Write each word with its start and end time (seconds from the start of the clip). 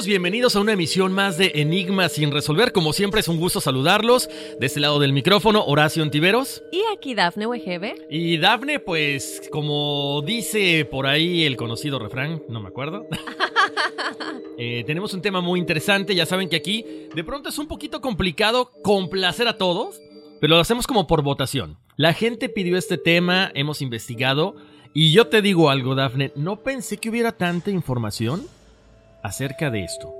Amigos? 0.00 0.06
Bienvenidos 0.06 0.56
a 0.56 0.60
una 0.60 0.72
emisión 0.72 1.12
más 1.12 1.36
de 1.36 1.52
Enigma 1.56 2.08
sin 2.08 2.30
resolver. 2.30 2.72
Como 2.72 2.92
siempre 2.92 3.20
es 3.20 3.28
un 3.28 3.38
gusto 3.38 3.60
saludarlos. 3.60 4.28
De 4.58 4.66
este 4.66 4.80
lado 4.80 4.98
del 4.98 5.12
micrófono, 5.12 5.64
Horacio 5.64 6.02
Antiveros. 6.02 6.62
Y 6.72 6.82
aquí 6.96 7.14
Dafne 7.14 7.46
Wegebe. 7.46 8.06
Y 8.10 8.38
Dafne, 8.38 8.78
pues 8.78 9.42
como 9.50 10.22
dice 10.24 10.86
por 10.90 11.06
ahí 11.06 11.44
el 11.44 11.56
conocido 11.56 11.98
refrán, 11.98 12.42
no 12.48 12.60
me 12.60 12.68
acuerdo. 12.68 13.06
Eh, 14.62 14.84
tenemos 14.86 15.14
un 15.14 15.22
tema 15.22 15.40
muy 15.40 15.58
interesante. 15.58 16.14
Ya 16.14 16.26
saben 16.26 16.50
que 16.50 16.56
aquí 16.56 16.84
de 17.14 17.24
pronto 17.24 17.48
es 17.48 17.58
un 17.58 17.66
poquito 17.66 18.02
complicado 18.02 18.72
complacer 18.82 19.48
a 19.48 19.56
todos, 19.56 20.02
pero 20.38 20.54
lo 20.54 20.60
hacemos 20.60 20.86
como 20.86 21.06
por 21.06 21.22
votación. 21.22 21.78
La 21.96 22.12
gente 22.12 22.50
pidió 22.50 22.76
este 22.76 22.98
tema, 22.98 23.50
hemos 23.54 23.80
investigado. 23.80 24.56
Y 24.92 25.12
yo 25.12 25.28
te 25.28 25.40
digo 25.40 25.70
algo, 25.70 25.94
Dafne, 25.94 26.30
no 26.36 26.62
pensé 26.62 26.98
que 26.98 27.08
hubiera 27.08 27.32
tanta 27.32 27.70
información 27.70 28.46
acerca 29.22 29.70
de 29.70 29.84
esto. 29.84 30.19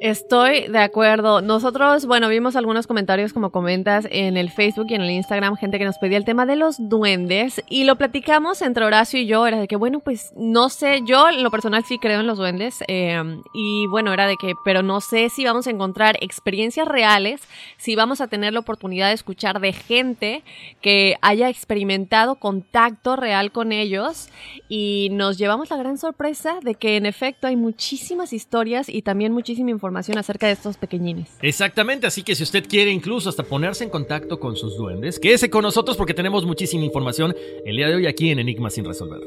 Estoy 0.00 0.68
de 0.68 0.78
acuerdo. 0.80 1.40
Nosotros, 1.40 2.04
bueno, 2.04 2.28
vimos 2.28 2.54
algunos 2.54 2.86
comentarios 2.86 3.32
como 3.32 3.48
comentas 3.48 4.06
en 4.10 4.36
el 4.36 4.50
Facebook 4.50 4.88
y 4.90 4.94
en 4.94 5.00
el 5.00 5.10
Instagram, 5.10 5.56
gente 5.56 5.78
que 5.78 5.86
nos 5.86 5.96
pedía 5.96 6.18
el 6.18 6.26
tema 6.26 6.44
de 6.44 6.54
los 6.54 6.76
duendes 6.78 7.62
y 7.70 7.84
lo 7.84 7.96
platicamos 7.96 8.60
entre 8.60 8.84
Horacio 8.84 9.18
y 9.18 9.26
yo. 9.26 9.46
Era 9.46 9.58
de 9.58 9.66
que, 9.66 9.76
bueno, 9.76 10.00
pues 10.00 10.34
no 10.36 10.68
sé, 10.68 11.00
yo 11.06 11.30
en 11.30 11.42
lo 11.42 11.50
personal 11.50 11.82
sí 11.82 11.98
creo 11.98 12.20
en 12.20 12.26
los 12.26 12.36
duendes 12.36 12.84
eh, 12.88 13.22
y 13.54 13.86
bueno, 13.86 14.12
era 14.12 14.26
de 14.26 14.36
que, 14.36 14.52
pero 14.66 14.82
no 14.82 15.00
sé 15.00 15.30
si 15.30 15.46
vamos 15.46 15.66
a 15.66 15.70
encontrar 15.70 16.18
experiencias 16.20 16.86
reales, 16.86 17.40
si 17.78 17.96
vamos 17.96 18.20
a 18.20 18.26
tener 18.26 18.52
la 18.52 18.60
oportunidad 18.60 19.08
de 19.08 19.14
escuchar 19.14 19.60
de 19.60 19.72
gente 19.72 20.44
que 20.82 21.16
haya 21.22 21.48
experimentado 21.48 22.34
contacto 22.34 23.16
real 23.16 23.50
con 23.50 23.72
ellos 23.72 24.28
y 24.68 25.08
nos 25.12 25.38
llevamos 25.38 25.70
la 25.70 25.78
gran 25.78 25.96
sorpresa 25.96 26.58
de 26.62 26.74
que 26.74 26.98
en 26.98 27.06
efecto 27.06 27.46
hay 27.46 27.56
muchísimas 27.56 28.34
historias 28.34 28.90
y 28.90 29.00
también 29.00 29.32
muchísima 29.32 29.70
información 29.70 29.85
acerca 30.18 30.46
de 30.46 30.52
estos 30.52 30.76
pequeñines. 30.76 31.28
Exactamente, 31.42 32.06
así 32.06 32.22
que 32.22 32.34
si 32.34 32.42
usted 32.42 32.66
quiere 32.68 32.90
incluso 32.90 33.28
hasta 33.28 33.42
ponerse 33.42 33.84
en 33.84 33.90
contacto 33.90 34.38
con 34.40 34.56
sus 34.56 34.76
duendes, 34.76 35.18
quédese 35.18 35.50
con 35.50 35.62
nosotros 35.62 35.96
porque 35.96 36.14
tenemos 36.14 36.44
muchísima 36.44 36.84
información 36.84 37.34
el 37.64 37.76
día 37.76 37.88
de 37.88 37.96
hoy 37.96 38.06
aquí 38.06 38.30
en 38.30 38.38
Enigma 38.38 38.70
sin 38.70 38.84
resolver. 38.84 39.20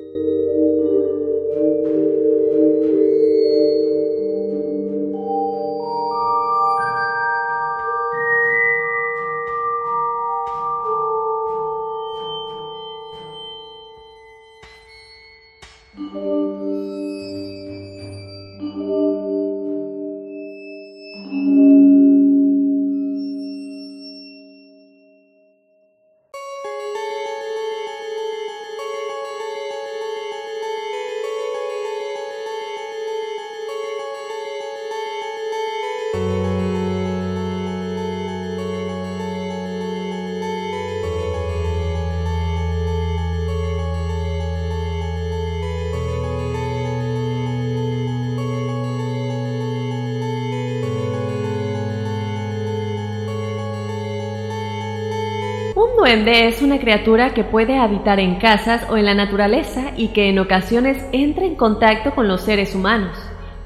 Duende 56.09 56.47
es 56.47 56.63
una 56.63 56.79
criatura 56.79 57.35
que 57.35 57.43
puede 57.43 57.77
habitar 57.77 58.19
en 58.19 58.37
casas 58.37 58.83
o 58.89 58.97
en 58.97 59.05
la 59.05 59.13
naturaleza 59.13 59.91
y 59.95 60.07
que 60.07 60.27
en 60.27 60.39
ocasiones 60.39 60.97
entra 61.11 61.45
en 61.45 61.53
contacto 61.53 62.15
con 62.15 62.27
los 62.27 62.41
seres 62.41 62.73
humanos. 62.73 63.15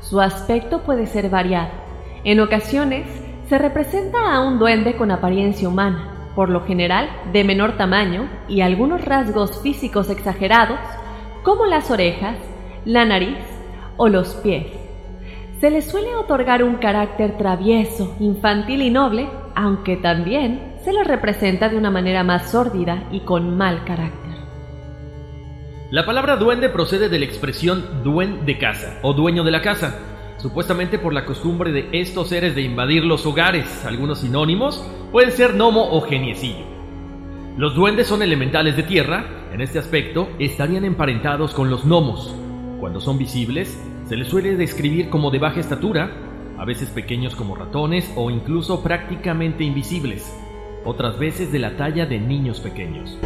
Su 0.02 0.20
aspecto 0.20 0.84
puede 0.84 1.08
ser 1.08 1.30
variado. 1.30 1.70
En 2.26 2.42
ocasiones 2.42 3.08
se 3.48 3.58
representa 3.58 4.34
a 4.34 4.42
un 4.42 4.60
duende 4.60 4.98
con 4.98 5.10
apariencia 5.10 5.70
humana, 5.70 6.32
por 6.36 6.50
lo 6.50 6.66
general 6.66 7.08
de 7.32 7.46
menor 7.46 7.78
tamaño 7.78 8.28
y 8.50 8.60
algunos 8.60 9.06
rasgos 9.06 9.62
físicos 9.62 10.10
exagerados, 10.10 10.80
como 11.44 11.66
las 11.66 11.92
orejas, 11.92 12.36
la 12.84 13.06
nariz, 13.06 13.38
o 13.96 14.10
los 14.10 14.34
pies. 14.36 14.68
Se 15.62 15.70
les 15.70 15.90
suele 15.90 16.14
otorgar 16.16 16.62
un 16.62 16.76
carácter 16.76 17.38
travieso, 17.38 18.18
infantil 18.20 18.82
y 18.82 18.90
noble, 18.90 19.30
aunque 19.56 19.96
también 19.96 20.73
se 20.84 20.92
les 20.92 21.08
representa 21.08 21.70
de 21.70 21.78
una 21.78 21.90
manera 21.90 22.24
más 22.24 22.52
sórdida 22.52 23.08
y 23.12 23.22
con 23.22 23.56
mal 23.56 23.86
carácter. 23.86 24.34
La 25.92 26.06
palabra 26.06 26.36
duende 26.36 26.70
procede 26.70 27.08
de 27.08 27.20
la 27.20 27.26
expresión 27.26 28.04
duen 28.04 28.46
de 28.46 28.58
casa 28.58 29.00
o 29.02 29.14
dueño 29.14 29.44
de 29.44 29.52
la 29.52 29.62
casa, 29.62 30.00
supuestamente 30.38 31.00
por 31.00 31.14
la 31.14 31.24
costumbre 31.24 31.72
de 31.72 31.88
estos 31.94 32.30
seres 32.30 32.56
de 32.56 32.64
invadir 32.64 33.04
los 33.04 33.26
hogares. 33.26 33.86
Algunos 33.86 34.20
sinónimos 34.20 34.84
pueden 35.12 35.32
ser 35.32 35.54
gnomo 35.54 35.90
o 35.92 36.02
geniecillo. 36.02 36.66
Los 37.56 37.76
duendes 37.76 38.08
son 38.08 38.22
elementales 38.22 38.76
de 38.76 38.84
tierra, 38.84 39.26
en 39.54 39.62
este 39.62 39.80
aspecto 39.80 40.30
estarían 40.40 40.84
emparentados 40.84 41.54
con 41.54 41.70
los 41.70 41.86
gnomos. 41.86 42.36
Cuando 42.80 43.00
son 43.00 43.18
visibles, 43.18 43.80
se 44.06 44.18
les 44.18 44.28
suele 44.28 44.58
describir 44.58 45.10
como 45.10 45.32
de 45.32 45.40
baja 45.40 45.60
estatura, 45.60 46.12
a 46.58 46.66
veces 46.66 46.90
pequeños 46.90 47.36
como 47.36 47.56
ratones 47.56 48.12
o 48.16 48.32
incluso 48.32 48.82
prácticamente 48.82 49.64
invisibles, 49.64 50.43
otras 50.86 51.18
veces 51.18 51.52
de 51.52 51.60
la 51.60 51.76
talla 51.78 52.06
de 52.06 52.20
niños 52.20 52.60
pequeños. 52.60 53.18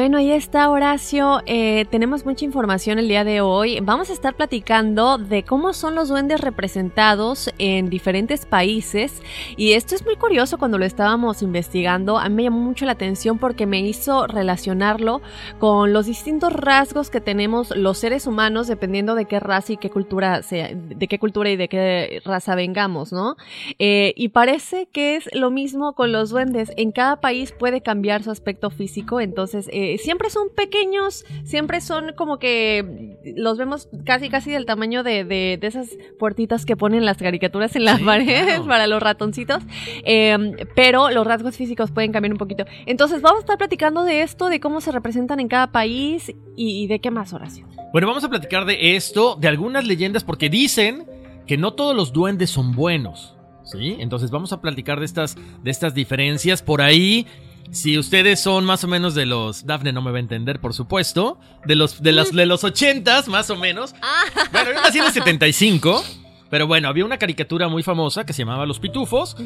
Bueno, 0.00 0.16
ahí 0.16 0.32
está 0.32 0.70
Horacio. 0.70 1.42
Eh, 1.44 1.84
tenemos 1.90 2.24
mucha 2.24 2.46
información 2.46 2.98
el 2.98 3.06
día 3.06 3.22
de 3.22 3.42
hoy. 3.42 3.80
Vamos 3.82 4.08
a 4.08 4.14
estar 4.14 4.34
platicando 4.34 5.18
de 5.18 5.42
cómo 5.42 5.74
son 5.74 5.94
los 5.94 6.08
duendes 6.08 6.40
representados 6.40 7.52
en 7.58 7.90
diferentes 7.90 8.46
países. 8.46 9.22
Y 9.58 9.72
esto 9.72 9.94
es 9.94 10.06
muy 10.06 10.16
curioso 10.16 10.56
cuando 10.56 10.78
lo 10.78 10.86
estábamos 10.86 11.42
investigando. 11.42 12.18
A 12.18 12.30
mí 12.30 12.36
me 12.36 12.42
llamó 12.44 12.60
mucho 12.60 12.86
la 12.86 12.92
atención 12.92 13.36
porque 13.36 13.66
me 13.66 13.80
hizo 13.80 14.26
relacionarlo 14.26 15.20
con 15.58 15.92
los 15.92 16.06
distintos 16.06 16.54
rasgos 16.54 17.10
que 17.10 17.20
tenemos 17.20 17.76
los 17.76 17.98
seres 17.98 18.26
humanos 18.26 18.68
dependiendo 18.68 19.14
de 19.14 19.26
qué 19.26 19.38
raza 19.38 19.74
y 19.74 19.76
qué 19.76 19.90
cultura 19.90 20.42
sea, 20.42 20.70
de 20.72 21.08
qué 21.08 21.18
cultura 21.18 21.50
y 21.50 21.56
de 21.56 21.68
qué 21.68 22.22
raza 22.24 22.54
vengamos, 22.54 23.12
¿no? 23.12 23.36
Eh, 23.78 24.14
y 24.16 24.30
parece 24.30 24.86
que 24.86 25.16
es 25.16 25.28
lo 25.34 25.50
mismo 25.50 25.92
con 25.92 26.10
los 26.10 26.30
duendes. 26.30 26.72
En 26.78 26.90
cada 26.90 27.20
país 27.20 27.52
puede 27.52 27.82
cambiar 27.82 28.22
su 28.22 28.30
aspecto 28.30 28.70
físico, 28.70 29.20
entonces 29.20 29.68
eh, 29.70 29.89
siempre 29.98 30.30
son 30.30 30.48
pequeños, 30.54 31.24
siempre 31.44 31.80
son 31.80 32.12
como 32.16 32.38
que 32.38 33.16
los 33.36 33.58
vemos 33.58 33.88
casi 34.04 34.28
casi 34.28 34.50
del 34.50 34.66
tamaño 34.66 35.02
de, 35.02 35.24
de, 35.24 35.58
de 35.60 35.66
esas 35.66 35.90
puertitas 36.18 36.64
que 36.64 36.76
ponen 36.76 37.04
las 37.04 37.16
caricaturas 37.18 37.74
en 37.76 37.84
las 37.84 37.98
Sí, 37.98 38.04
paredes 38.04 38.44
claro. 38.44 38.66
para 38.66 38.86
los 38.86 39.02
ratoncitos, 39.02 39.62
Eh, 40.04 40.36
pero 40.74 41.10
los 41.10 41.26
rasgos 41.26 41.56
físicos 41.56 41.90
pueden 41.90 42.12
cambiar 42.12 42.32
un 42.32 42.38
poquito. 42.38 42.64
Entonces 42.86 43.22
vamos 43.22 43.38
a 43.38 43.40
estar 43.40 43.58
platicando 43.58 44.04
de 44.04 44.22
esto, 44.22 44.48
de 44.48 44.60
cómo 44.60 44.80
se 44.80 44.92
representan 44.92 45.40
en 45.40 45.48
cada 45.48 45.72
país 45.72 46.28
y, 46.56 46.82
y 46.84 46.86
de 46.86 47.00
qué 47.00 47.10
más, 47.10 47.32
Horacio. 47.32 47.66
Bueno, 47.92 48.06
vamos 48.06 48.24
a 48.24 48.28
platicar 48.28 48.64
de 48.66 48.94
esto, 48.96 49.36
de 49.40 49.48
algunas 49.48 49.84
leyendas, 49.86 50.24
porque 50.24 50.48
dicen 50.48 51.06
que 51.46 51.56
no 51.56 51.72
todos 51.74 51.94
los 51.96 52.12
duendes 52.12 52.50
son 52.50 52.72
buenos. 52.74 53.36
¿Sí? 53.64 53.96
Entonces 54.00 54.30
vamos 54.32 54.52
a 54.52 54.60
platicar 54.60 54.98
de 54.98 55.04
estas, 55.06 55.36
de 55.62 55.70
estas 55.70 55.94
diferencias. 55.94 56.60
Por 56.60 56.82
ahí, 56.82 57.26
si 57.70 57.98
ustedes 57.98 58.40
son 58.40 58.64
más 58.64 58.82
o 58.84 58.88
menos 58.88 59.14
de 59.14 59.26
los. 59.26 59.64
Dafne 59.66 59.92
no 59.92 60.02
me 60.02 60.10
va 60.10 60.16
a 60.16 60.20
entender, 60.20 60.60
por 60.60 60.74
supuesto. 60.74 61.38
De 61.64 61.74
los, 61.76 62.02
de 62.02 62.12
los, 62.12 62.32
de 62.32 62.46
los 62.46 62.64
80 62.64 63.24
más 63.28 63.50
o 63.50 63.56
menos. 63.56 63.94
Bueno, 64.52 64.70
yo 64.74 64.80
nací 64.82 64.98
en 64.98 65.04
el 65.04 65.12
75. 65.12 66.02
Pero 66.50 66.66
bueno, 66.66 66.88
había 66.88 67.04
una 67.04 67.16
caricatura 67.16 67.68
muy 67.68 67.84
famosa 67.84 68.26
que 68.26 68.32
se 68.32 68.42
llamaba 68.42 68.66
Los 68.66 68.80
Pitufos. 68.80 69.36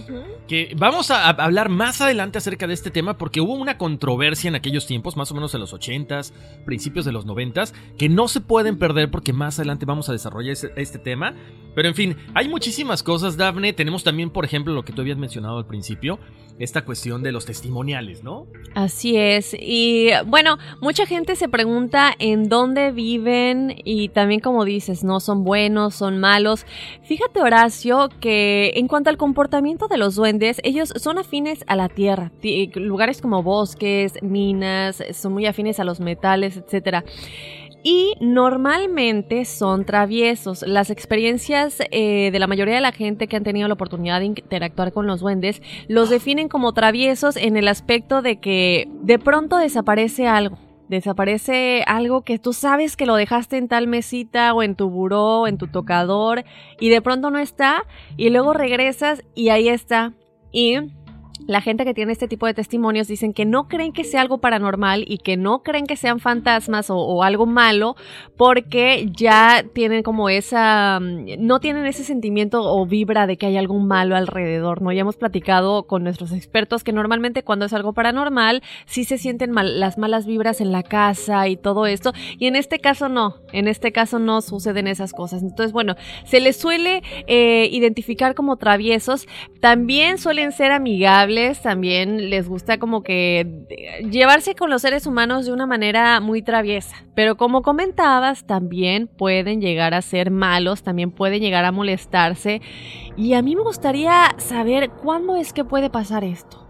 Que 0.49 0.75
vamos 0.79 1.11
a, 1.11 1.27
a 1.27 1.31
hablar 1.33 1.69
más 1.69 2.01
adelante 2.01 2.39
acerca 2.39 2.67
de 2.67 2.73
este 2.73 2.91
tema 2.91 3.19
porque 3.19 3.43
hubo 3.43 3.53
una 3.53 3.77
controversia 3.77 4.49
en 4.49 4.55
aquellos 4.55 4.87
tiempos, 4.87 5.15
más 5.15 5.31
o 5.31 5.35
menos 5.35 5.53
en 5.53 5.61
los 5.61 5.75
80s, 5.75 6.33
principios 6.65 7.05
de 7.05 7.13
los 7.13 7.27
90s, 7.27 7.75
que 7.99 8.09
no 8.09 8.27
se 8.27 8.41
pueden 8.41 8.79
perder 8.79 9.11
porque 9.11 9.35
más 9.35 9.59
adelante 9.59 9.85
vamos 9.85 10.09
a 10.09 10.13
desarrollar 10.13 10.53
ese- 10.55 10.73
este 10.77 10.99
tema. 10.99 11.35
Pero 11.75 11.89
en 11.89 11.95
fin, 11.95 12.17
hay 12.35 12.49
muchísimas 12.49 13.03
cosas, 13.03 13.37
Dafne. 13.37 13.75
Tenemos 13.75 14.03
también, 14.03 14.31
por 14.31 14.47
ejemplo, 14.47 14.73
lo 14.73 14.83
que 14.87 14.95
tú 14.95 15.03
habías 15.03 15.19
mencionado 15.19 15.59
al 15.59 15.67
principio, 15.67 16.19
esta 16.59 16.85
cuestión 16.85 17.23
de 17.23 17.33
los 17.33 17.47
testimoniales, 17.47 18.23
¿no? 18.23 18.47
Así 18.75 19.17
es. 19.17 19.57
Y 19.59 20.11
bueno, 20.27 20.59
mucha 20.81 21.05
gente 21.07 21.35
se 21.37 21.49
pregunta 21.49 22.13
en 22.19 22.49
dónde 22.49 22.93
viven 22.93 23.75
y 23.85 24.09
también 24.11 24.41
como 24.41 24.65
dices, 24.65 25.03
no 25.03 25.19
son 25.21 25.43
buenos, 25.45 25.95
son 25.97 26.19
malos. 26.19 26.65
Fíjate 27.03 27.41
Horacio 27.41 28.09
que 28.21 28.73
en 28.77 28.87
cuanto 28.89 29.11
al 29.11 29.17
comportamiento 29.17 29.89
de 29.89 29.97
los 29.99 30.15
duendes, 30.15 30.61
ellos 30.65 30.93
son 30.97 31.19
afines 31.19 31.65
a 31.67 31.75
la 31.77 31.89
tierra. 31.89 32.31
Ti- 32.41 32.71
Lugares 32.77 33.21
como 33.21 33.43
bosques, 33.43 34.15
minas, 34.23 35.03
son 35.13 35.33
muy 35.33 35.47
afines 35.47 35.81
a 35.81 35.85
los 35.85 35.99
metales, 36.01 36.57
etcétera. 36.57 37.05
Y 37.87 38.15
normalmente 38.19 39.45
son 39.45 39.85
traviesos. 39.85 40.63
Las 40.67 40.89
experiencias 40.89 41.81
eh, 41.91 42.31
de 42.33 42.39
la 42.39 42.47
mayoría 42.47 42.77
de 42.77 42.81
la 42.81 42.93
gente 42.93 43.29
que 43.29 43.37
han 43.37 43.45
tenido 43.45 43.69
la 43.69 43.75
oportunidad 43.75 44.21
de 44.21 44.25
interactuar 44.25 44.95
con 44.95 45.07
los 45.07 45.21
duendes 45.21 45.61
los 45.87 46.09
definen 46.09 46.49
como 46.49 46.73
traviesos 46.73 47.37
en 47.37 47.59
el 47.59 47.69
aspecto 47.69 48.23
de 48.23 48.41
que 48.41 48.89
de 49.03 49.19
pronto 49.19 49.59
desaparece 49.59 50.27
algo. 50.27 50.57
Desaparece 50.89 51.85
algo 51.87 52.23
que 52.23 52.39
tú 52.39 52.55
sabes 52.55 52.97
que 52.97 53.05
lo 53.05 53.17
dejaste 53.17 53.59
en 53.59 53.69
tal 53.69 53.87
mesita 53.87 54.55
o 54.55 54.63
en 54.63 54.77
tu 54.77 54.89
buró 54.89 55.41
o 55.41 55.47
en 55.47 55.59
tu 55.59 55.67
tocador 55.67 56.45
y 56.81 56.89
de 56.89 57.03
pronto 57.03 57.31
no 57.31 57.39
está 57.39 57.85
y 58.17 58.31
luego 58.31 58.55
regresas 58.55 59.23
y 59.35 59.51
ahí 59.51 59.69
está. 59.69 60.15
Y 60.53 60.79
la 61.47 61.61
gente 61.61 61.85
que 61.85 61.95
tiene 61.95 62.13
este 62.13 62.29
tipo 62.29 62.47
de 62.47 62.55
testimonios 62.55 63.09
dicen 63.09 63.33
que 63.33 63.45
no 63.45 63.69
creen 63.69 63.93
que 63.93 64.05
sea 64.05 64.21
algo 64.21 64.39
paranormal 64.39 65.05
y 65.07 65.19
que 65.19 65.37
no 65.37 65.63
creen 65.63 65.87
que 65.87 65.97
sean 65.97 66.21
fantasmas 66.21 66.87
o, 66.91 67.23
algo 67.23 67.47
malo 67.47 67.97
porque 68.37 69.09
ya 69.11 69.65
tienen 69.73 70.03
como 70.03 70.29
esa, 70.29 70.99
mm, 71.01 71.27
no 71.39 71.61
tienen 71.61 71.87
ese 71.87 72.05
sentimiento 72.05 72.63
o 72.63 72.87
vibra 72.87 73.27
de 73.27 73.37
que 73.37 73.47
hay 73.47 73.57
algo 73.57 73.79
malo 73.79 74.17
alrededor, 74.17 74.83
¿no? 74.83 74.93
Ya 74.93 75.03
hemos 75.03 75.17
platicado 75.17 75.85
con 75.85 76.03
nuestros 76.05 76.33
expertos 76.33 76.85
que 76.85 76.93
normalmente 76.93 77.43
cuando 77.45 77.67
es 77.67 77.73
algo 77.73 77.93
paranormal 77.93 78.63
sí 78.87 79.05
se 79.05 79.19
sienten 79.19 79.51
mal- 79.51 79.81
las 79.81 79.99
malas 79.99 80.27
vibras 80.27 80.61
en 80.61 80.73
la 80.73 80.83
casa 80.83 81.49
y 81.49 81.57
todo 81.57 81.87
esto 81.87 82.13
y 82.39 82.47
en 82.47 82.57
este 82.57 82.79
caso 82.79 83.09
no, 83.09 83.37
en 83.53 83.69
este 83.69 83.93
caso 83.93 84.19
no 84.19 84.41
suceden 84.43 84.87
esas 84.87 85.13
cosas. 85.13 85.43
Entonces, 85.43 85.73
bueno, 85.73 85.97
se 86.25 86.41
les 86.41 86.57
suele 86.57 87.03
eh, 87.27 87.69
identificar 87.71 88.35
como 88.35 88.57
traviesos, 88.57 89.27
también 89.61 90.19
suelen 90.19 90.53
ser 90.53 90.73
amigables, 90.73 91.34
también 91.63 92.31
les 92.31 92.49
gusta 92.49 92.79
como 92.79 93.03
que 93.03 93.67
eh, 93.69 94.09
llevarse 94.11 94.55
con 94.55 94.71
los 94.71 94.83
seres 94.83 95.07
humanos 95.07 95.47
de 95.47 95.53
una 95.53 95.67
manera 95.67 96.21
muy 96.21 96.43
traviesa. 96.43 96.97
Pero 97.15 97.37
como 97.37 97.63
comentabas, 97.63 98.47
también 98.47 99.07
pueden 99.07 99.61
llegar 99.61 99.95
a 99.95 100.03
ser 100.03 100.31
malos, 100.31 100.83
también 100.83 101.11
pueden 101.11 101.41
llegar 101.41 101.65
a 101.65 101.73
molestarse. 101.73 102.61
Y 103.17 103.35
a 103.35 103.43
mí 103.43 103.57
me 103.57 103.63
gustaría 103.63 104.35
saber 104.39 104.91
cuándo 104.91 105.37
es 105.37 105.53
que 105.53 105.65
puede 105.65 105.91
pasar 105.91 106.25
esto. 106.25 106.67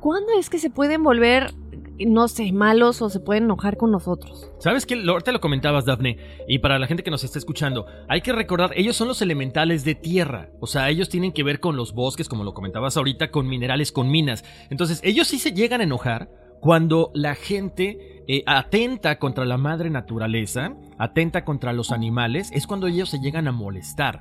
¿Cuándo 0.00 0.32
es 0.38 0.50
que 0.50 0.58
se 0.58 0.70
pueden 0.70 1.02
volver, 1.02 1.54
no 1.98 2.28
sé, 2.28 2.52
malos 2.52 3.02
o 3.02 3.10
se 3.10 3.20
pueden 3.20 3.44
enojar 3.44 3.76
con 3.76 3.90
nosotros? 3.90 4.50
¿Sabes 4.58 4.86
qué? 4.86 4.94
Ahorita 4.94 5.32
lo 5.32 5.40
comentabas, 5.40 5.84
Dafne. 5.84 6.18
Y 6.48 6.58
para 6.58 6.78
la 6.78 6.86
gente 6.86 7.02
que 7.02 7.10
nos 7.10 7.24
está 7.24 7.38
escuchando, 7.38 7.86
hay 8.08 8.20
que 8.20 8.32
recordar, 8.32 8.72
ellos 8.76 8.96
son 8.96 9.08
los 9.08 9.22
elementales 9.22 9.84
de 9.84 9.94
tierra. 9.94 10.50
O 10.60 10.66
sea, 10.66 10.88
ellos 10.90 11.08
tienen 11.08 11.32
que 11.32 11.42
ver 11.42 11.60
con 11.60 11.76
los 11.76 11.92
bosques, 11.92 12.28
como 12.28 12.44
lo 12.44 12.54
comentabas 12.54 12.96
ahorita, 12.96 13.30
con 13.30 13.48
minerales, 13.48 13.92
con 13.92 14.10
minas. 14.10 14.44
Entonces, 14.70 15.00
ellos 15.04 15.28
sí 15.28 15.38
se 15.38 15.52
llegan 15.52 15.80
a 15.80 15.84
enojar 15.84 16.30
cuando 16.60 17.10
la 17.14 17.34
gente 17.34 18.22
eh, 18.28 18.44
atenta 18.46 19.18
contra 19.18 19.44
la 19.44 19.58
madre 19.58 19.90
naturaleza, 19.90 20.76
atenta 20.98 21.44
contra 21.44 21.72
los 21.72 21.90
animales, 21.90 22.50
es 22.52 22.66
cuando 22.66 22.86
ellos 22.86 23.10
se 23.10 23.18
llegan 23.18 23.48
a 23.48 23.52
molestar. 23.52 24.20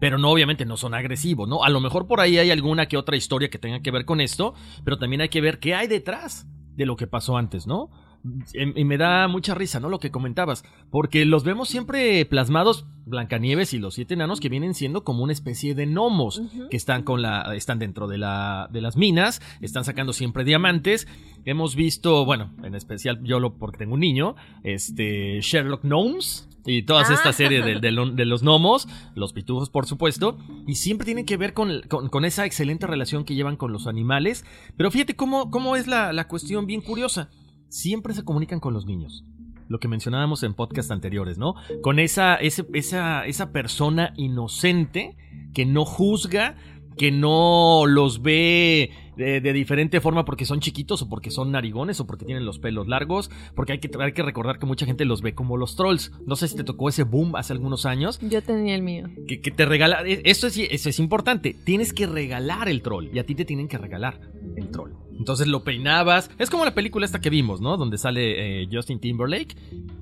Pero 0.00 0.18
no, 0.18 0.30
obviamente 0.30 0.64
no 0.64 0.76
son 0.76 0.94
agresivos, 0.94 1.48
¿no? 1.48 1.62
A 1.62 1.68
lo 1.68 1.80
mejor 1.80 2.08
por 2.08 2.20
ahí 2.20 2.38
hay 2.38 2.50
alguna 2.50 2.86
que 2.86 2.96
otra 2.96 3.14
historia 3.14 3.50
que 3.50 3.58
tenga 3.58 3.82
que 3.82 3.90
ver 3.90 4.04
con 4.04 4.20
esto, 4.20 4.54
pero 4.84 4.98
también 4.98 5.20
hay 5.20 5.28
que 5.28 5.40
ver 5.40 5.60
qué 5.60 5.74
hay 5.74 5.86
detrás 5.86 6.46
de 6.82 6.86
lo 6.86 6.96
que 6.96 7.06
pasó 7.06 7.36
antes, 7.36 7.66
¿no? 7.66 7.90
Em- 8.52 8.72
Y 8.76 8.84
me 8.84 8.98
da 8.98 9.26
mucha 9.26 9.54
risa, 9.54 9.80
¿no? 9.80 9.88
Lo 9.88 9.98
que 9.98 10.12
comentabas, 10.12 10.64
porque 10.90 11.24
los 11.24 11.42
vemos 11.42 11.68
siempre 11.68 12.24
plasmados, 12.26 12.86
Blancanieves 13.04 13.74
y 13.74 13.78
los 13.80 13.94
siete 13.94 14.14
enanos, 14.14 14.38
que 14.38 14.48
vienen 14.48 14.74
siendo 14.74 15.02
como 15.02 15.24
una 15.24 15.32
especie 15.32 15.74
de 15.74 15.86
gnomos, 15.86 16.40
que 16.70 16.76
están 16.76 17.02
con 17.02 17.20
la, 17.20 17.52
están 17.56 17.80
dentro 17.80 18.06
de 18.06 18.18
la, 18.18 18.68
de 18.70 18.80
las 18.80 18.96
minas, 18.96 19.42
están 19.60 19.84
sacando 19.84 20.12
siempre 20.12 20.44
diamantes. 20.44 21.08
Hemos 21.44 21.74
visto, 21.74 22.24
bueno, 22.24 22.52
en 22.62 22.76
especial 22.76 23.20
yo 23.24 23.40
lo, 23.40 23.54
porque 23.54 23.78
tengo 23.78 23.94
un 23.94 24.00
niño, 24.00 24.36
este, 24.62 25.40
Sherlock 25.40 25.82
Gnomes, 25.82 26.48
y 26.64 26.82
todas 26.82 27.10
Ah. 27.10 27.14
esta 27.14 27.32
serie 27.32 27.62
de, 27.62 27.80
de 27.80 27.90
lo- 27.90 28.10
de 28.10 28.24
los 28.24 28.42
gnomos, 28.42 28.88
los 29.14 29.32
pitujos 29.32 29.68
por 29.70 29.86
supuesto, 29.86 30.38
y 30.66 30.76
siempre 30.76 31.04
tienen 31.04 31.26
que 31.26 31.36
ver 31.36 31.54
con, 31.54 31.82
con- 31.88 32.08
con 32.08 32.24
esa 32.24 32.46
excelente 32.46 32.86
relación 32.86 33.24
que 33.24 33.34
llevan 33.34 33.56
con 33.56 33.72
los 33.72 33.86
animales. 33.86 34.44
Pero 34.76 34.90
fíjate 34.90 35.16
cómo, 35.16 35.50
cómo 35.50 35.76
es 35.76 35.86
la, 35.86 36.12
la 36.12 36.28
cuestión 36.28 36.66
bien 36.66 36.80
curiosa. 36.80 37.30
Siempre 37.68 38.14
se 38.14 38.24
comunican 38.24 38.60
con 38.60 38.74
los 38.74 38.86
niños. 38.86 39.24
lo 39.68 39.78
que 39.80 39.88
mencionábamos 39.88 40.42
en 40.42 40.52
podcast 40.52 40.90
anteriores, 40.90 41.38
¿no? 41.38 41.54
Con 41.82 41.98
esa, 41.98 42.34
ese- 42.34 42.66
esa, 42.74 43.24
esa 43.26 43.52
persona 43.52 44.12
inocente 44.18 45.16
que 45.54 45.64
no 45.64 45.86
juzga, 45.86 46.56
que 46.96 47.10
no 47.10 47.84
los 47.86 48.22
ve 48.22 48.90
de, 49.16 49.40
de 49.40 49.52
diferente 49.52 50.00
forma 50.00 50.24
porque 50.24 50.44
son 50.46 50.60
chiquitos 50.60 51.02
o 51.02 51.08
porque 51.08 51.30
son 51.30 51.52
narigones 51.52 52.00
o 52.00 52.06
porque 52.06 52.24
tienen 52.24 52.44
los 52.46 52.58
pelos 52.58 52.88
largos, 52.88 53.30
porque 53.54 53.72
hay 53.72 53.78
que, 53.78 53.90
hay 54.00 54.12
que 54.12 54.22
recordar 54.22 54.58
que 54.58 54.66
mucha 54.66 54.86
gente 54.86 55.04
los 55.04 55.20
ve 55.22 55.34
como 55.34 55.56
los 55.56 55.76
trolls. 55.76 56.12
No 56.26 56.34
sé 56.36 56.48
si 56.48 56.56
te 56.56 56.64
tocó 56.64 56.88
ese 56.88 57.02
boom 57.04 57.36
hace 57.36 57.52
algunos 57.52 57.84
años, 57.86 58.18
Yo 58.22 58.42
tenía 58.42 58.74
el 58.74 58.82
mío. 58.82 59.08
que, 59.26 59.40
que 59.40 59.50
te 59.50 59.66
regala. 59.66 60.02
e- 60.06 60.22
Esto 60.24 60.46
es, 60.46 60.56
eso 60.56 60.88
es 60.88 60.98
importante. 60.98 61.54
Tienes 61.64 61.92
que 61.92 62.06
regalar 62.06 62.68
el 62.68 62.82
troll. 62.82 63.08
Y 63.12 63.18
a 63.18 63.26
ti 63.26 63.34
te 63.34 63.44
tienen 63.44 63.68
que 63.68 63.78
regalar 63.78 64.20
el 64.56 64.70
troll. 64.70 64.92
Entonces 65.18 65.46
lo 65.46 65.62
peinabas. 65.62 66.30
Es 66.38 66.48
como 66.50 66.64
la 66.64 66.74
película 66.74 67.04
esta 67.04 67.20
que 67.20 67.30
vimos, 67.30 67.60
¿no? 67.60 67.76
Donde 67.76 67.98
sale 67.98 68.62
eh, 68.62 68.68
Justin 68.72 68.98
Timberlake. 68.98 69.54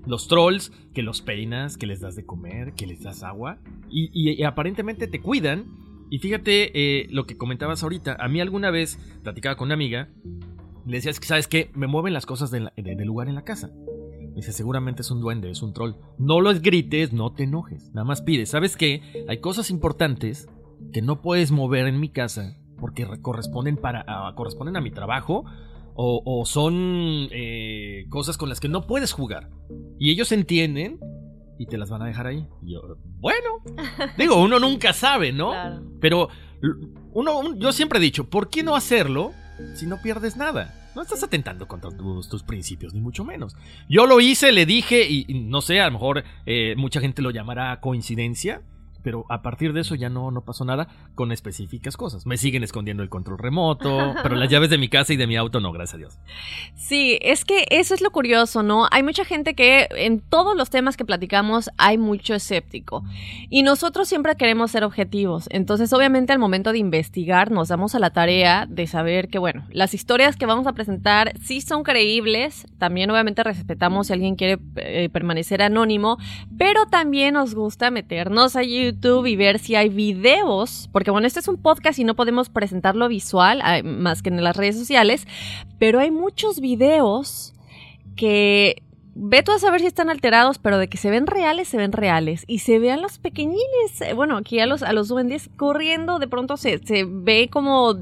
Los 0.07 0.29
trolls, 0.29 0.73
que 0.95 1.03
los 1.03 1.21
peinas, 1.21 1.77
que 1.77 1.87
les 1.87 2.01
das 2.01 2.15
de 2.17 2.25
comer, 2.25 2.73
que 2.75 2.87
les 2.87 3.03
das 3.03 3.23
agua. 3.23 3.59
Y, 3.91 4.09
y- 4.15 4.41
y 4.41 4.45
aparentemente 4.45 5.09
te 5.09 5.21
cuidan. 5.21 5.65
Y 6.11 6.19
fíjate 6.19 6.73
eh, 6.75 7.07
lo 7.11 7.25
que 7.26 7.37
comentabas 7.37 7.83
ahorita. 7.83 8.17
A 8.19 8.29
mí 8.29 8.40
alguna 8.40 8.71
vez 8.71 8.99
platicaba 9.23 9.57
con 9.57 9.67
una 9.69 9.75
amiga. 9.75 10.09
Le 10.87 10.97
decías 10.97 11.21
que, 11.21 11.26
¿sabes 11.26 11.47
qué? 11.47 11.71
Me 11.75 11.87
mueven 11.87 12.12
las 12.12 12.26
cosas 12.26 12.50
del 12.50 12.71
de- 12.76 13.05
lugar 13.05 13.29
en 13.29 13.35
la 13.37 13.45
casa. 13.45 13.71
Me 14.31 14.37
Dice, 14.37 14.52
seguramente 14.52 15.02
es 15.02 15.11
un 15.11 15.21
duende, 15.21 15.50
es 15.50 15.62
un 15.62 15.73
troll. 15.73 15.93
No 16.19 16.40
los 16.40 16.62
grites, 16.62 17.12
no 17.12 17.33
te 17.33 17.45
enojes. 17.45 17.90
Nada 17.95 18.05
más 18.05 18.23
pide. 18.23 18.47
¿Sabes 18.47 18.76
qué? 18.76 19.02
Hay 19.29 19.38
cosas 19.38 19.71
importantes 19.71 20.49
que 20.93 21.02
no 21.02 21.21
puedes 21.23 21.50
mover 21.52 21.87
en 21.87 22.00
mi 22.00 22.09
casa 22.09 22.57
porque 22.79 23.05
re- 23.05 23.21
corresponden, 23.21 23.76
para, 23.76 24.05
a, 24.09 24.35
corresponden 24.35 24.76
a 24.76 24.81
mi 24.81 24.90
trabajo 24.90 25.45
o, 25.95 26.23
o 26.25 26.47
son 26.47 27.29
eh, 27.31 28.07
cosas 28.09 28.38
con 28.38 28.49
las 28.49 28.59
que 28.59 28.69
no 28.69 28.87
puedes 28.87 29.12
jugar. 29.12 29.50
Y 29.99 30.11
ellos 30.11 30.33
entienden 30.33 30.99
y 31.61 31.67
te 31.67 31.76
las 31.76 31.90
van 31.90 32.00
a 32.00 32.07
dejar 32.07 32.26
ahí. 32.26 32.47
Y 32.62 32.73
yo, 32.73 32.97
bueno, 33.21 33.49
digo, 34.17 34.40
uno 34.43 34.59
nunca 34.59 34.95
sabe, 34.95 35.31
¿no? 35.31 35.50
Claro. 35.50 35.83
Pero 36.00 36.29
uno, 37.12 37.38
un- 37.38 37.61
yo 37.61 37.71
siempre 37.73 37.99
he 37.99 38.02
dicho, 38.02 38.31
¿por 38.31 38.49
qué 38.49 38.62
no 38.62 38.75
hacerlo 38.75 39.33
si 39.75 39.85
no 39.87 40.00
pierdes 40.00 40.38
nada? 40.38 40.75
No 40.97 41.02
estás 41.02 41.23
atentando 41.23 41.69
contra 41.69 41.90
tus, 41.90 42.29
tus 42.31 42.43
principios, 42.43 42.95
ni 42.95 43.00
mucho 43.00 43.25
menos. 43.25 43.55
Yo 43.90 44.07
lo 44.07 44.21
hice, 44.21 44.52
le 44.52 44.64
dije, 44.64 45.07
y, 45.09 45.26
y 45.29 45.35
no 45.40 45.61
sé, 45.61 45.81
a 45.81 45.87
lo 45.87 45.93
mejor 45.93 46.25
eh, 46.47 46.75
mucha 46.79 47.00
gente 47.00 47.21
lo 47.23 47.31
llamará 47.31 47.79
coincidencia, 47.81 48.62
pero 49.02 49.25
a 49.28 49.42
partir 49.42 49.73
de 49.73 49.80
eso 49.80 49.95
ya 49.95 50.09
no, 50.09 50.30
no 50.30 50.42
pasó 50.42 50.64
nada 50.64 50.88
con 51.14 51.33
específicas 51.33 51.97
cosas. 51.97 52.26
Me 52.26 52.37
siguen 52.37 52.62
escondiendo 52.62 53.02
el 53.02 53.09
control 53.09 53.38
remoto, 53.38 54.14
pero 54.23 54.35
las 54.37 54.49
llaves 54.49 54.71
de 54.71 54.78
mi 54.78 54.88
casa 54.88 55.12
y 55.12 55.16
de 55.16 55.26
mi 55.26 55.37
auto 55.37 55.61
no, 55.61 55.73
gracias 55.73 55.95
a 55.95 55.99
Dios. 55.99 56.19
Sí, 56.75 57.19
es 57.23 57.45
que 57.45 57.66
eso 57.71 57.95
es 57.95 58.00
lo 58.00 58.11
curioso, 58.11 58.62
¿no? 58.62 58.87
Hay 58.90 59.02
mucha 59.02 59.25
gente 59.25 59.54
que 59.54 59.88
en 59.97 60.21
todos 60.21 60.57
los 60.57 60.71
temas 60.71 60.97
que 60.97 61.04
platicamos 61.04 61.71
hay 61.78 61.99
mucho 61.99 62.35
escéptico. 62.35 63.04
Y 63.49 63.62
nosotros 63.62 64.09
siempre 64.09 64.37
queremos 64.37 64.71
ser 64.71 64.85
objetivos. 64.85 65.47
Entonces, 65.50 65.92
obviamente, 65.92 66.33
al 66.33 66.38
momento 66.38 66.73
de 66.73 66.78
investigar, 66.78 67.50
nos 67.50 67.69
damos 67.69 67.95
a 67.95 67.99
la 67.99 68.11
tarea 68.11 68.66
de 68.69 68.87
saber 68.87 69.28
que, 69.28 69.38
bueno, 69.38 69.64
las 69.71 69.95
historias 69.95 70.37
que 70.37 70.47
vamos 70.47 70.66
a 70.66 70.73
presentar 70.73 71.33
sí 71.40 71.61
son 71.61 71.83
creíbles. 71.83 72.66
También, 72.78 73.11
obviamente, 73.11 73.42
respetamos 73.42 74.07
si 74.07 74.12
alguien 74.12 74.37
quiere 74.37 74.61
eh, 74.76 75.09
permanecer 75.11 75.62
anónimo. 75.62 76.19
Pero 76.59 76.87
también 76.87 77.35
nos 77.35 77.54
gusta 77.54 77.90
meternos 77.90 78.57
a 78.57 78.61
YouTube 78.91 79.27
y 79.27 79.37
ver 79.37 79.59
si 79.59 79.75
hay 79.75 79.89
videos. 79.89 80.89
Porque, 80.93 81.11
bueno, 81.11 81.27
este 81.27 81.41
es 81.41 81.49
un 81.49 81.57
podcast 81.57 81.99
y 81.99 82.05
no 82.05 82.15
podemos 82.15 82.49
presentarlo 82.49 83.09
visual, 83.09 83.61
ah, 83.63 83.83
más 83.83 84.23
que 84.23 84.31
en 84.31 84.43
las 84.43 84.57
redes 84.57 84.79
sociales. 84.79 85.27
Pero 85.79 86.01
hay 86.01 86.11
muchos 86.11 86.61
videos 86.61 87.55
que 88.17 88.83
ve 89.15 89.43
tú 89.43 89.53
a 89.53 89.59
saber 89.59 89.81
si 89.81 89.87
están 89.87 90.11
alterados, 90.11 90.59
pero 90.59 90.79
de 90.79 90.89
que 90.89 90.97
se 90.97 91.11
ven 91.11 91.27
reales, 91.27 91.69
se 91.69 91.77
ven 91.77 91.93
reales. 91.93 92.45
Y 92.47 92.61
se 92.61 92.79
vean 92.79 93.03
los 93.03 93.19
pequeñines, 93.19 94.01
eh, 94.01 94.15
bueno, 94.15 94.37
aquí 94.37 94.61
a 94.61 94.67
los, 94.67 94.83
a 94.83 94.93
los 94.93 95.09
duendes 95.09 95.51
corriendo, 95.57 96.19
de 96.19 96.29
pronto 96.29 96.57
se, 96.57 96.79
se 96.79 97.05
ve 97.07 97.49
como... 97.51 97.95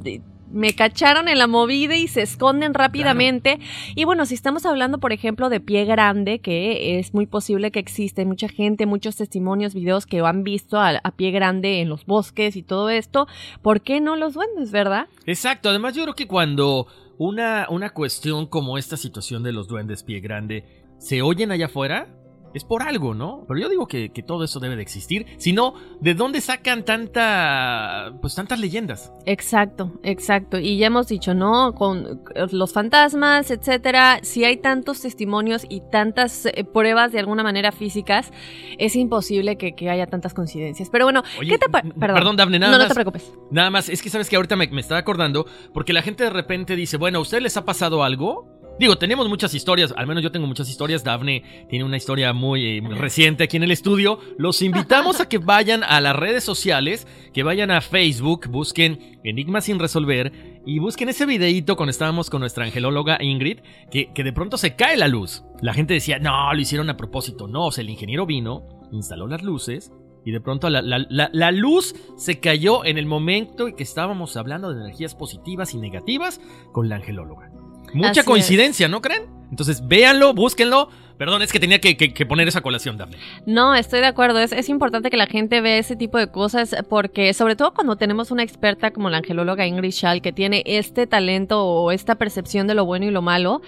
me 0.50 0.74
cacharon 0.74 1.28
en 1.28 1.38
la 1.38 1.46
movida 1.46 1.96
y 1.96 2.08
se 2.08 2.22
esconden 2.22 2.74
rápidamente. 2.74 3.58
Y 3.94 4.04
bueno, 4.04 4.26
si 4.26 4.34
estamos 4.34 4.66
hablando, 4.66 4.98
por 4.98 5.12
ejemplo, 5.12 5.48
de 5.48 5.60
pie 5.60 5.84
grande, 5.84 6.40
que 6.40 6.98
es 6.98 7.14
muy 7.14 7.26
posible 7.26 7.70
que 7.70 7.78
existe 7.78 8.24
mucha 8.24 8.48
gente, 8.48 8.86
muchos 8.86 9.16
testimonios, 9.16 9.74
videos 9.74 10.06
que 10.06 10.20
han 10.20 10.42
visto 10.44 10.78
a, 10.78 11.00
a 11.02 11.10
pie 11.12 11.30
grande 11.30 11.80
en 11.80 11.88
los 11.88 12.06
bosques 12.06 12.56
y 12.56 12.62
todo 12.62 12.88
esto, 12.90 13.26
¿por 13.62 13.80
qué 13.80 14.00
no 14.00 14.16
los 14.16 14.34
duendes, 14.34 14.70
verdad? 14.70 15.06
Exacto, 15.26 15.68
además 15.68 15.94
yo 15.94 16.02
creo 16.02 16.14
que 16.14 16.26
cuando 16.26 16.86
una, 17.18 17.66
una 17.68 17.90
cuestión 17.90 18.46
como 18.46 18.78
esta 18.78 18.96
situación 18.96 19.42
de 19.42 19.52
los 19.52 19.68
duendes 19.68 20.02
pie 20.02 20.20
grande 20.20 20.64
se 20.98 21.22
oyen 21.22 21.52
allá 21.52 21.66
afuera, 21.66 22.08
es 22.54 22.64
por 22.64 22.82
algo, 22.82 23.14
¿no? 23.14 23.44
Pero 23.46 23.60
yo 23.60 23.68
digo 23.68 23.86
que, 23.86 24.10
que 24.10 24.22
todo 24.22 24.44
eso 24.44 24.60
debe 24.60 24.76
de 24.76 24.82
existir. 24.82 25.26
Si 25.38 25.52
no, 25.52 25.74
¿de 26.00 26.14
dónde 26.14 26.40
sacan 26.40 26.84
tanta. 26.84 28.12
pues 28.20 28.34
tantas 28.34 28.58
leyendas? 28.58 29.12
Exacto, 29.26 29.92
exacto. 30.02 30.58
Y 30.58 30.78
ya 30.78 30.86
hemos 30.88 31.08
dicho, 31.08 31.34
¿no? 31.34 31.74
Con 31.74 32.22
los 32.52 32.72
fantasmas, 32.72 33.50
etcétera, 33.50 34.20
si 34.22 34.44
hay 34.44 34.56
tantos 34.56 35.00
testimonios 35.00 35.66
y 35.68 35.82
tantas 35.90 36.46
eh, 36.46 36.64
pruebas 36.64 37.12
de 37.12 37.18
alguna 37.20 37.42
manera 37.42 37.72
físicas, 37.72 38.32
es 38.78 38.96
imposible 38.96 39.56
que, 39.56 39.74
que 39.74 39.90
haya 39.90 40.06
tantas 40.06 40.34
coincidencias. 40.34 40.88
Pero 40.90 41.04
bueno, 41.04 41.22
Oye, 41.38 41.50
¿qué 41.50 41.58
te 41.58 41.68
Perdón, 41.68 41.92
perdón, 41.98 42.36
Dafne, 42.36 42.58
nada 42.58 42.72
No, 42.72 42.78
no 42.78 42.84
más. 42.84 42.88
te 42.88 42.94
preocupes. 42.94 43.32
Nada 43.50 43.70
más, 43.70 43.88
es 43.88 44.02
que 44.02 44.10
sabes 44.10 44.28
que 44.28 44.36
ahorita 44.36 44.56
me, 44.56 44.66
me 44.68 44.80
estaba 44.80 44.98
acordando, 45.00 45.46
porque 45.72 45.92
la 45.92 46.02
gente 46.02 46.24
de 46.24 46.30
repente 46.30 46.76
dice, 46.76 46.96
bueno, 46.96 47.18
¿a 47.18 47.22
ustedes 47.22 47.42
les 47.42 47.56
ha 47.56 47.64
pasado 47.64 48.02
algo? 48.02 48.46
Digo, 48.78 48.96
tenemos 48.96 49.28
muchas 49.28 49.54
historias, 49.54 49.92
al 49.96 50.06
menos 50.06 50.22
yo 50.22 50.30
tengo 50.30 50.46
muchas 50.46 50.70
historias. 50.70 51.02
Dafne 51.02 51.66
tiene 51.68 51.84
una 51.84 51.96
historia 51.96 52.32
muy, 52.32 52.78
eh, 52.78 52.80
muy 52.80 52.94
reciente 52.94 53.42
aquí 53.42 53.56
en 53.56 53.64
el 53.64 53.72
estudio. 53.72 54.20
Los 54.38 54.62
invitamos 54.62 55.20
a 55.20 55.28
que 55.28 55.38
vayan 55.38 55.82
a 55.82 56.00
las 56.00 56.14
redes 56.14 56.44
sociales, 56.44 57.08
que 57.34 57.42
vayan 57.42 57.72
a 57.72 57.80
Facebook, 57.80 58.46
busquen 58.48 59.18
Enigma 59.24 59.60
sin 59.60 59.80
resolver 59.80 60.60
y 60.64 60.78
busquen 60.78 61.08
ese 61.08 61.26
videíto 61.26 61.74
cuando 61.76 61.90
estábamos 61.90 62.30
con 62.30 62.38
nuestra 62.40 62.66
angelóloga 62.66 63.18
Ingrid, 63.20 63.58
que, 63.90 64.12
de 64.14 64.32
pronto 64.32 64.56
se 64.56 64.76
cae 64.76 64.96
la 64.96 65.08
luz. 65.08 65.42
La 65.60 65.74
gente 65.74 65.94
decía, 65.94 66.20
no, 66.20 66.54
lo 66.54 66.60
hicieron 66.60 66.88
a 66.88 66.96
propósito. 66.96 67.48
No, 67.48 67.66
o 67.66 67.72
sea, 67.72 67.82
el 67.82 67.90
ingeniero 67.90 68.26
vino, 68.26 68.62
instaló 68.92 69.26
las 69.26 69.42
luces 69.42 69.92
y 70.24 70.30
de 70.30 70.40
pronto 70.40 70.70
la 70.70 71.50
luz 71.50 71.96
se 72.16 72.38
cayó 72.38 72.84
en 72.84 72.96
el 72.96 73.06
momento 73.06 73.66
en 73.66 73.74
que 73.74 73.82
estábamos 73.82 74.36
hablando 74.36 74.72
de 74.72 74.82
energías 74.82 75.16
positivas 75.16 75.74
y 75.74 75.78
negativas 75.78 76.40
con 76.72 76.88
la 76.88 76.96
angelóloga. 76.96 77.57
Mucha 77.94 78.10
Así 78.20 78.22
coincidencia, 78.24 78.88
¿no 78.88 79.00
creen? 79.02 79.22
Entonces 79.50 79.86
véanlo, 79.86 80.34
búsquenlo. 80.34 80.88
Perdón, 81.16 81.42
es 81.42 81.50
que 81.52 81.58
tenía 81.58 81.80
que, 81.80 81.96
que- 81.96 82.14
que 82.14 82.26
poner 82.26 82.46
esa 82.46 82.60
colación, 82.60 82.96
Dafne. 82.96 83.16
No, 83.44 83.74
estoy 83.74 83.98
de 84.00 84.06
acuerdo. 84.06 84.38
Es, 84.38 84.52
es 84.52 84.68
importante 84.68 85.10
que 85.10 85.16
la 85.16 85.26
gente 85.26 85.60
vea 85.60 85.76
ese 85.78 85.96
tipo 85.96 86.16
de 86.16 86.30
cosas 86.30 86.76
porque, 86.88 87.34
sobre 87.34 87.56
todo 87.56 87.74
cuando 87.74 87.96
tenemos 87.96 88.30
una 88.30 88.44
experta 88.44 88.92
como 88.92 89.10
la 89.10 89.16
angelóloga 89.18 89.66
Ingrid 89.66 89.90
Schall, 89.90 90.22
que 90.22 90.32
tiene 90.32 90.62
este 90.64 91.08
talento 91.08 91.64
o 91.64 91.90
esta 91.90 92.14
percepción 92.14 92.68
de 92.68 92.74
lo 92.74 92.84
bueno 92.84 93.06
y 93.06 93.10
lo 93.10 93.20
malo. 93.22 93.62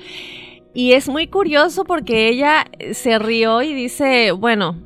Y 0.74 0.92
es 0.92 1.08
muy 1.08 1.26
curioso 1.26 1.82
porque 1.84 2.28
ella 2.28 2.66
se 2.92 3.18
rió 3.18 3.62
y 3.62 3.74
dice, 3.74 4.30
bueno, 4.30 4.76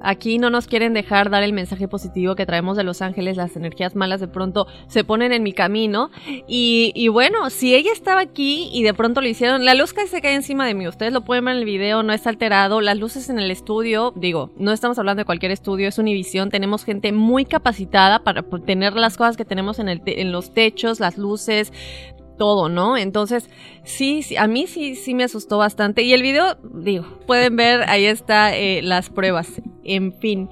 aquí 0.00 0.38
no 0.38 0.50
nos 0.50 0.66
quieren 0.66 0.94
dejar 0.94 1.30
dar 1.30 1.42
el 1.42 1.52
mensaje 1.52 1.88
positivo 1.88 2.34
que 2.34 2.46
traemos 2.46 2.76
de 2.76 2.84
Los 2.84 3.02
Ángeles, 3.02 3.36
las 3.36 3.56
energías 3.56 3.94
malas 3.94 4.20
de 4.20 4.28
pronto 4.28 4.66
se 4.88 5.04
ponen 5.04 5.32
en 5.32 5.42
mi 5.42 5.52
camino. 5.52 6.10
Y, 6.46 7.08
bueno, 7.08 7.50
si 7.50 7.74
ella 7.74 7.92
estaba 7.92 8.20
aquí 8.20 8.70
y 8.72 8.82
de 8.82 8.94
pronto 8.94 9.20
lo 9.20 9.28
hicieron, 9.28 9.64
la 9.64 9.74
luz 9.74 9.92
que 9.92 10.06
se 10.06 10.20
cae 10.20 10.34
encima 10.34 10.66
de 10.66 10.74
mí, 10.74 10.88
ustedes 10.88 11.12
lo 11.12 11.22
pueden 11.22 11.44
ver 11.44 11.54
en 11.54 11.60
el 11.60 11.64
video, 11.64 12.02
no 12.02 12.12
está 12.12 12.30
alterado, 12.30 12.80
las 12.80 12.98
luces 12.98 13.28
en 13.28 13.38
el 13.38 13.50
estudio, 13.50 14.12
digo, 14.16 14.50
no 14.56 14.72
estamos 14.72 14.98
hablando 14.98 15.20
de 15.20 15.24
cualquier 15.24 15.52
estudio, 15.52 15.88
es 15.88 15.98
Univisión, 15.98 16.50
tenemos 16.50 16.84
gente 16.84 17.12
muy 17.12 17.44
capacitada 17.44 18.24
para 18.24 18.42
tener 18.42 18.94
las 18.94 19.16
cosas 19.16 19.36
que 19.36 19.44
tenemos 19.44 19.78
en 19.78 20.32
los 20.32 20.54
techos, 20.54 21.00
las 21.00 21.18
luces, 21.18 21.72
todo, 22.40 22.70
¿no? 22.70 22.96
Entonces, 22.96 23.50
sí, 23.84 24.22
sí, 24.22 24.38
a 24.38 24.46
mí 24.46 24.66
sí, 24.66 24.94
sí 24.94 25.12
me 25.12 25.24
asustó 25.24 25.58
bastante. 25.58 26.04
Y 26.04 26.14
el 26.14 26.22
video, 26.22 26.56
digo, 26.72 27.04
pueden 27.26 27.54
ver, 27.54 27.82
ahí 27.82 28.06
está 28.06 28.56
eh, 28.56 28.80
las 28.80 29.10
pruebas. 29.10 29.60
En 29.84 30.14
fin. 30.14 30.48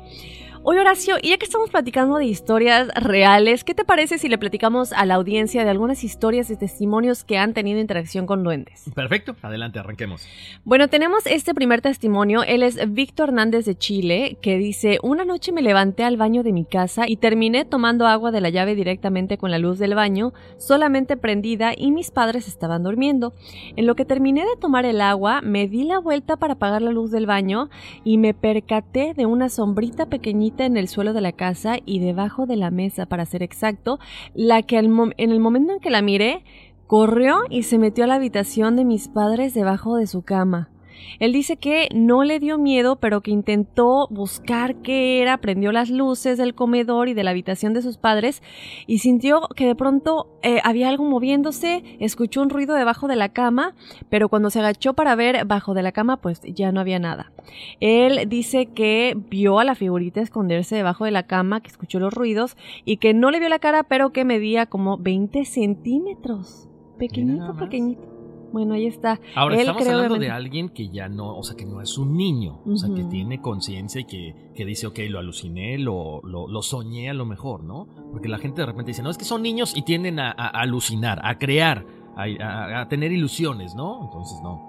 Oye, 0.64 0.80
Horacio, 0.80 1.16
y 1.22 1.28
ya 1.28 1.38
que 1.38 1.44
estamos 1.44 1.70
platicando 1.70 2.16
de 2.16 2.24
historias 2.24 2.88
reales, 2.96 3.62
¿qué 3.62 3.74
te 3.74 3.84
parece 3.84 4.18
si 4.18 4.28
le 4.28 4.38
platicamos 4.38 4.92
a 4.92 5.06
la 5.06 5.14
audiencia 5.14 5.62
de 5.62 5.70
algunas 5.70 6.02
historias 6.02 6.50
y 6.50 6.56
testimonios 6.56 7.22
que 7.22 7.38
han 7.38 7.54
tenido 7.54 7.78
interacción 7.78 8.26
con 8.26 8.42
duendes? 8.42 8.90
Perfecto, 8.92 9.36
adelante, 9.40 9.78
arranquemos. 9.78 10.26
Bueno, 10.64 10.88
tenemos 10.88 11.26
este 11.26 11.54
primer 11.54 11.80
testimonio. 11.80 12.42
Él 12.42 12.64
es 12.64 12.92
Víctor 12.92 13.28
Hernández 13.28 13.66
de 13.66 13.78
Chile, 13.78 14.36
que 14.42 14.58
dice, 14.58 14.98
una 15.02 15.24
noche 15.24 15.52
me 15.52 15.62
levanté 15.62 16.02
al 16.02 16.16
baño 16.16 16.42
de 16.42 16.52
mi 16.52 16.64
casa 16.64 17.08
y 17.08 17.16
terminé 17.16 17.64
tomando 17.64 18.08
agua 18.08 18.32
de 18.32 18.40
la 18.40 18.50
llave 18.50 18.74
directamente 18.74 19.38
con 19.38 19.52
la 19.52 19.58
luz 19.58 19.78
del 19.78 19.94
baño, 19.94 20.32
solamente 20.56 21.16
prendida 21.16 21.72
y 21.76 21.92
mis 21.92 22.10
padres 22.10 22.48
estaban 22.48 22.82
durmiendo. 22.82 23.32
En 23.76 23.86
lo 23.86 23.94
que 23.94 24.04
terminé 24.04 24.40
de 24.40 24.56
tomar 24.60 24.86
el 24.86 25.02
agua, 25.02 25.40
me 25.40 25.68
di 25.68 25.84
la 25.84 26.00
vuelta 26.00 26.36
para 26.36 26.54
apagar 26.54 26.82
la 26.82 26.90
luz 26.90 27.12
del 27.12 27.26
baño 27.26 27.70
y 28.02 28.18
me 28.18 28.34
percaté 28.34 29.14
de 29.14 29.24
una 29.24 29.48
sombrita 29.50 30.06
pequeñita 30.06 30.47
en 30.58 30.76
el 30.76 30.88
suelo 30.88 31.12
de 31.12 31.20
la 31.20 31.32
casa 31.32 31.76
y 31.84 32.00
debajo 32.00 32.46
de 32.46 32.56
la 32.56 32.70
mesa, 32.70 33.06
para 33.06 33.26
ser 33.26 33.42
exacto, 33.42 33.98
la 34.34 34.62
que 34.62 34.78
en 34.78 35.30
el 35.30 35.40
momento 35.40 35.72
en 35.72 35.80
que 35.80 35.90
la 35.90 36.02
miré, 36.02 36.42
corrió 36.86 37.40
y 37.50 37.64
se 37.64 37.78
metió 37.78 38.04
a 38.04 38.06
la 38.06 38.14
habitación 38.14 38.76
de 38.76 38.84
mis 38.84 39.08
padres 39.08 39.54
debajo 39.54 39.96
de 39.96 40.06
su 40.06 40.22
cama. 40.22 40.70
Él 41.18 41.32
dice 41.32 41.56
que 41.56 41.88
no 41.94 42.24
le 42.24 42.40
dio 42.40 42.58
miedo, 42.58 42.96
pero 42.96 43.20
que 43.20 43.30
intentó 43.30 44.06
buscar 44.10 44.76
qué 44.76 45.20
era, 45.22 45.38
prendió 45.38 45.72
las 45.72 45.90
luces 45.90 46.38
del 46.38 46.54
comedor 46.54 47.08
y 47.08 47.14
de 47.14 47.24
la 47.24 47.30
habitación 47.30 47.74
de 47.74 47.82
sus 47.82 47.98
padres 47.98 48.42
y 48.86 48.98
sintió 48.98 49.48
que 49.54 49.66
de 49.66 49.74
pronto 49.74 50.28
eh, 50.42 50.60
había 50.64 50.88
algo 50.88 51.04
moviéndose, 51.04 51.82
escuchó 51.98 52.42
un 52.42 52.50
ruido 52.50 52.74
debajo 52.74 53.08
de 53.08 53.16
la 53.16 53.30
cama, 53.30 53.74
pero 54.08 54.28
cuando 54.28 54.50
se 54.50 54.60
agachó 54.60 54.94
para 54.94 55.14
ver 55.14 55.44
bajo 55.44 55.74
de 55.74 55.82
la 55.82 55.92
cama, 55.92 56.18
pues 56.18 56.40
ya 56.42 56.72
no 56.72 56.80
había 56.80 56.98
nada. 56.98 57.32
Él 57.80 58.28
dice 58.28 58.66
que 58.66 59.16
vio 59.30 59.58
a 59.58 59.64
la 59.64 59.74
figurita 59.74 60.20
esconderse 60.20 60.76
debajo 60.76 61.04
de 61.04 61.10
la 61.10 61.24
cama, 61.24 61.60
que 61.60 61.68
escuchó 61.68 61.98
los 61.98 62.14
ruidos 62.14 62.56
y 62.84 62.98
que 62.98 63.14
no 63.14 63.30
le 63.30 63.40
vio 63.40 63.48
la 63.48 63.58
cara, 63.58 63.82
pero 63.82 64.10
que 64.10 64.24
medía 64.24 64.66
como 64.66 64.98
20 64.98 65.44
centímetros. 65.44 66.68
Pequeñito, 66.98 67.56
pequeñito. 67.56 68.17
Bueno, 68.52 68.74
ahí 68.74 68.86
está. 68.86 69.20
Ahora 69.34 69.54
Él 69.56 69.60
estamos 69.60 69.86
hablando 69.86 70.16
de 70.18 70.30
alguien 70.30 70.68
que 70.70 70.88
ya 70.88 71.08
no, 71.08 71.36
o 71.36 71.42
sea, 71.42 71.54
que 71.56 71.66
no 71.66 71.80
es 71.82 71.98
un 71.98 72.16
niño, 72.16 72.60
o 72.66 72.76
sea, 72.76 72.88
que 72.94 73.04
tiene 73.04 73.40
conciencia 73.40 74.00
y 74.00 74.04
que, 74.04 74.34
que 74.54 74.64
dice, 74.64 74.86
ok, 74.86 74.98
lo 75.10 75.18
aluciné, 75.18 75.76
lo, 75.78 76.20
lo, 76.22 76.48
lo 76.48 76.62
soñé 76.62 77.10
a 77.10 77.14
lo 77.14 77.26
mejor, 77.26 77.62
¿no? 77.62 77.86
Porque 78.10 78.28
la 78.28 78.38
gente 78.38 78.62
de 78.62 78.66
repente 78.66 78.90
dice, 78.92 79.02
no, 79.02 79.10
es 79.10 79.18
que 79.18 79.24
son 79.24 79.42
niños 79.42 79.76
y 79.76 79.82
tienden 79.82 80.18
a, 80.18 80.30
a 80.30 80.48
alucinar, 80.48 81.20
a 81.24 81.36
crear, 81.38 81.84
a, 82.16 82.24
a- 82.42 82.80
a 82.80 82.88
tener 82.88 83.12
ilusiones, 83.12 83.74
¿no? 83.74 84.04
Entonces, 84.04 84.38
no. 84.42 84.66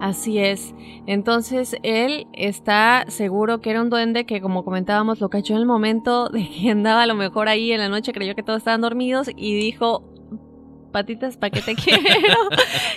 Así 0.00 0.38
es. 0.38 0.74
Entonces 1.06 1.76
él 1.84 2.26
está 2.32 3.04
seguro 3.06 3.60
que 3.60 3.70
era 3.70 3.80
un 3.82 3.88
duende 3.88 4.24
que, 4.26 4.40
como 4.40 4.64
comentábamos, 4.64 5.20
lo 5.20 5.28
cachó 5.28 5.52
en 5.54 5.60
el 5.60 5.66
momento 5.66 6.28
de 6.28 6.48
que 6.48 6.70
andaba 6.70 7.02
a 7.02 7.06
lo 7.06 7.14
mejor 7.14 7.46
ahí 7.48 7.70
en 7.70 7.78
la 7.78 7.88
noche, 7.88 8.12
creyó 8.12 8.34
que 8.34 8.42
todos 8.42 8.58
estaban 8.58 8.80
dormidos 8.80 9.28
y 9.36 9.54
dijo, 9.54 10.02
patitas, 10.92 11.36
¿para 11.36 11.50
qué 11.50 11.62
te 11.62 11.74
quiero? 11.82 12.02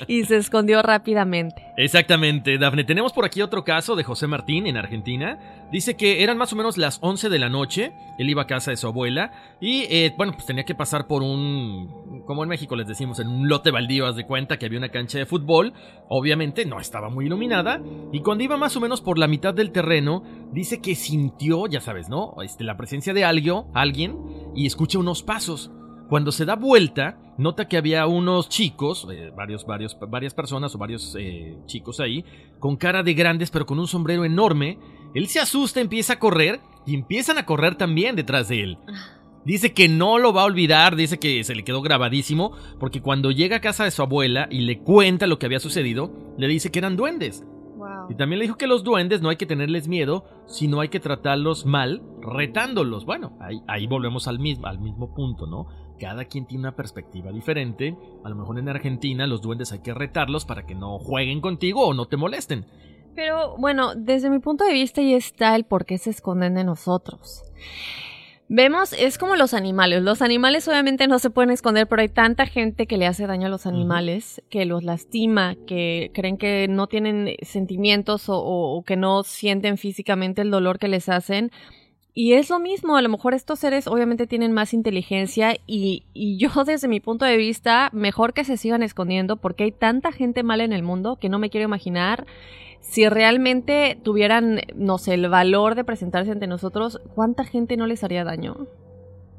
y 0.07 0.25
se 0.25 0.37
escondió 0.37 0.81
rápidamente. 0.81 1.63
Exactamente, 1.77 2.57
Dafne. 2.57 2.83
Tenemos 2.83 3.13
por 3.13 3.25
aquí 3.25 3.41
otro 3.41 3.63
caso 3.63 3.95
de 3.95 4.03
José 4.03 4.27
Martín 4.27 4.67
en 4.67 4.77
Argentina. 4.77 5.39
Dice 5.71 5.97
que 5.97 6.23
eran 6.23 6.37
más 6.37 6.53
o 6.53 6.55
menos 6.55 6.77
las 6.77 6.99
11 7.01 7.29
de 7.29 7.39
la 7.39 7.49
noche. 7.49 7.93
Él 8.17 8.29
iba 8.29 8.43
a 8.43 8.47
casa 8.47 8.71
de 8.71 8.77
su 8.77 8.87
abuela 8.87 9.31
y, 9.59 9.83
eh, 9.89 10.13
bueno, 10.15 10.33
pues 10.33 10.45
tenía 10.45 10.63
que 10.63 10.75
pasar 10.75 11.07
por 11.07 11.21
un, 11.23 12.23
como 12.25 12.43
en 12.43 12.49
México 12.49 12.75
les 12.75 12.87
decimos, 12.87 13.19
en 13.19 13.27
un 13.27 13.49
lote 13.49 13.71
baldío, 13.71 14.05
haz 14.05 14.15
de 14.15 14.25
cuenta 14.25 14.57
que 14.57 14.65
había 14.65 14.77
una 14.77 14.89
cancha 14.89 15.17
de 15.17 15.25
fútbol. 15.25 15.73
Obviamente 16.07 16.65
no 16.65 16.79
estaba 16.79 17.09
muy 17.09 17.25
iluminada. 17.25 17.81
Y 18.11 18.19
cuando 18.19 18.43
iba 18.43 18.57
más 18.57 18.75
o 18.75 18.79
menos 18.81 19.01
por 19.01 19.17
la 19.17 19.27
mitad 19.27 19.53
del 19.53 19.71
terreno, 19.71 20.23
dice 20.51 20.81
que 20.81 20.95
sintió, 20.95 21.67
ya 21.67 21.81
sabes, 21.81 22.09
¿no? 22.09 22.35
Este, 22.43 22.63
la 22.63 22.77
presencia 22.77 23.13
de 23.13 23.23
algo, 23.25 23.69
alguien 23.73 24.17
y 24.55 24.65
escucha 24.65 24.99
unos 24.99 25.23
pasos. 25.23 25.71
Cuando 26.09 26.31
se 26.31 26.45
da 26.45 26.55
vuelta, 26.55 27.17
nota 27.37 27.67
que 27.67 27.77
había 27.77 28.05
unos 28.05 28.47
chicos, 28.47 29.07
eh, 29.11 29.31
varios, 29.35 29.65
varios, 29.65 29.97
varias 30.07 30.33
personas 30.33 30.75
o 30.75 30.77
varios 30.77 31.15
eh, 31.19 31.57
chicos 31.65 31.99
ahí, 31.99 32.23
con 32.59 32.75
cara 32.75 33.01
de 33.01 33.13
grandes 33.13 33.49
pero 33.49 33.65
con 33.65 33.79
un 33.79 33.87
sombrero 33.87 34.23
enorme. 34.23 34.77
Él 35.13 35.27
se 35.27 35.39
asusta, 35.39 35.81
empieza 35.81 36.13
a 36.13 36.19
correr 36.19 36.59
y 36.85 36.93
empiezan 36.93 37.37
a 37.37 37.45
correr 37.45 37.75
también 37.75 38.15
detrás 38.15 38.49
de 38.49 38.63
él. 38.63 38.77
Dice 39.45 39.73
que 39.73 39.87
no 39.87 40.17
lo 40.17 40.33
va 40.33 40.41
a 40.41 40.45
olvidar, 40.45 40.95
dice 40.95 41.19
que 41.19 41.43
se 41.43 41.55
le 41.55 41.63
quedó 41.63 41.81
grabadísimo, 41.81 42.51
porque 42.79 43.01
cuando 43.01 43.31
llega 43.31 43.57
a 43.57 43.61
casa 43.61 43.83
de 43.83 43.91
su 43.91 44.01
abuela 44.01 44.47
y 44.49 44.61
le 44.61 44.79
cuenta 44.79 45.27
lo 45.27 45.37
que 45.37 45.45
había 45.45 45.59
sucedido, 45.59 46.11
le 46.37 46.47
dice 46.47 46.71
que 46.71 46.79
eran 46.79 46.97
duendes. 46.97 47.43
Y 48.09 48.15
también 48.15 48.39
le 48.39 48.45
dijo 48.45 48.57
que 48.57 48.67
los 48.67 48.83
duendes 48.83 49.21
no 49.21 49.29
hay 49.29 49.35
que 49.35 49.45
tenerles 49.45 49.87
miedo, 49.87 50.25
sino 50.47 50.79
hay 50.79 50.89
que 50.89 50.99
tratarlos 50.99 51.65
mal, 51.65 52.03
retándolos. 52.21 53.05
Bueno, 53.05 53.37
ahí, 53.39 53.61
ahí 53.67 53.87
volvemos 53.87 54.27
al 54.27 54.39
mismo, 54.39 54.67
al 54.67 54.79
mismo 54.79 55.13
punto, 55.13 55.47
¿no? 55.47 55.67
Cada 55.99 56.25
quien 56.25 56.45
tiene 56.45 56.61
una 56.61 56.75
perspectiva 56.75 57.31
diferente. 57.31 57.95
A 58.23 58.29
lo 58.29 58.35
mejor 58.35 58.59
en 58.59 58.69
Argentina 58.69 59.27
los 59.27 59.41
duendes 59.41 59.71
hay 59.71 59.79
que 59.79 59.93
retarlos 59.93 60.45
para 60.45 60.65
que 60.65 60.75
no 60.75 60.99
jueguen 60.99 61.41
contigo 61.41 61.87
o 61.87 61.93
no 61.93 62.05
te 62.05 62.17
molesten. 62.17 62.65
Pero 63.15 63.55
bueno, 63.57 63.95
desde 63.95 64.29
mi 64.29 64.39
punto 64.39 64.65
de 64.65 64.73
vista 64.73 65.01
ahí 65.01 65.13
está 65.13 65.55
el 65.55 65.63
por 65.63 65.85
qué 65.85 65.97
se 65.97 66.09
esconden 66.09 66.55
de 66.55 66.65
nosotros. 66.65 67.43
Vemos, 68.47 68.93
es 68.93 69.17
como 69.17 69.35
los 69.35 69.55
animales. 69.55 70.03
Los 70.03 70.21
animales 70.21 70.67
obviamente 70.67 71.07
no 71.07 71.17
se 71.17 71.31
pueden 71.31 71.49
esconder, 71.49 71.87
pero 71.87 72.03
hay 72.03 72.09
tanta 72.09 72.45
gente 72.45 72.85
que 72.85 72.97
le 72.97 73.07
hace 73.07 73.25
daño 73.25 73.47
a 73.47 73.49
los 73.49 73.65
animales, 73.65 74.43
que 74.49 74.65
los 74.65 74.83
lastima, 74.83 75.55
que 75.65 76.11
creen 76.13 76.37
que 76.37 76.67
no 76.69 76.85
tienen 76.85 77.37
sentimientos 77.41 78.25
o 78.27 78.83
que 78.85 78.97
no 78.97 79.23
sienten 79.23 79.77
físicamente 79.77 80.43
el 80.43 80.51
dolor 80.51 80.77
que 80.77 80.89
les 80.89 81.09
hacen. 81.09 81.51
Y 82.17 82.33
es 82.33 82.49
lo 82.49 82.59
mismo, 82.59 82.95
a 82.95 83.01
lo 83.01 83.09
mejor 83.09 83.33
estos 83.33 83.59
seres 83.59 83.87
obviamente 83.87 84.25
tienen 84.25 84.53
más 84.53 84.73
inteligencia 84.73 85.57
y, 85.67 86.05
y 86.13 86.37
yo 86.37 86.49
desde 86.65 86.87
mi 86.87 87.01
punto 87.01 87.25
de 87.25 87.35
vista, 87.35 87.89
mejor 87.91 88.33
que 88.33 88.45
se 88.45 88.55
sigan 88.55 88.83
escondiendo 88.83 89.35
porque 89.35 89.65
hay 89.65 89.71
tanta 89.73 90.13
gente 90.13 90.41
mala 90.41 90.63
en 90.63 90.71
el 90.71 90.81
mundo 90.81 91.17
que 91.17 91.27
no 91.27 91.39
me 91.39 91.49
quiero 91.49 91.65
imaginar 91.65 92.25
si 92.79 93.09
realmente 93.09 93.97
tuvieran, 94.01 94.61
no 94.75 94.97
sé, 94.97 95.15
el 95.15 95.27
valor 95.27 95.75
de 95.75 95.83
presentarse 95.83 96.31
ante 96.31 96.47
nosotros, 96.47 97.01
¿cuánta 97.15 97.43
gente 97.43 97.75
no 97.75 97.85
les 97.85 98.03
haría 98.03 98.23
daño? 98.23 98.67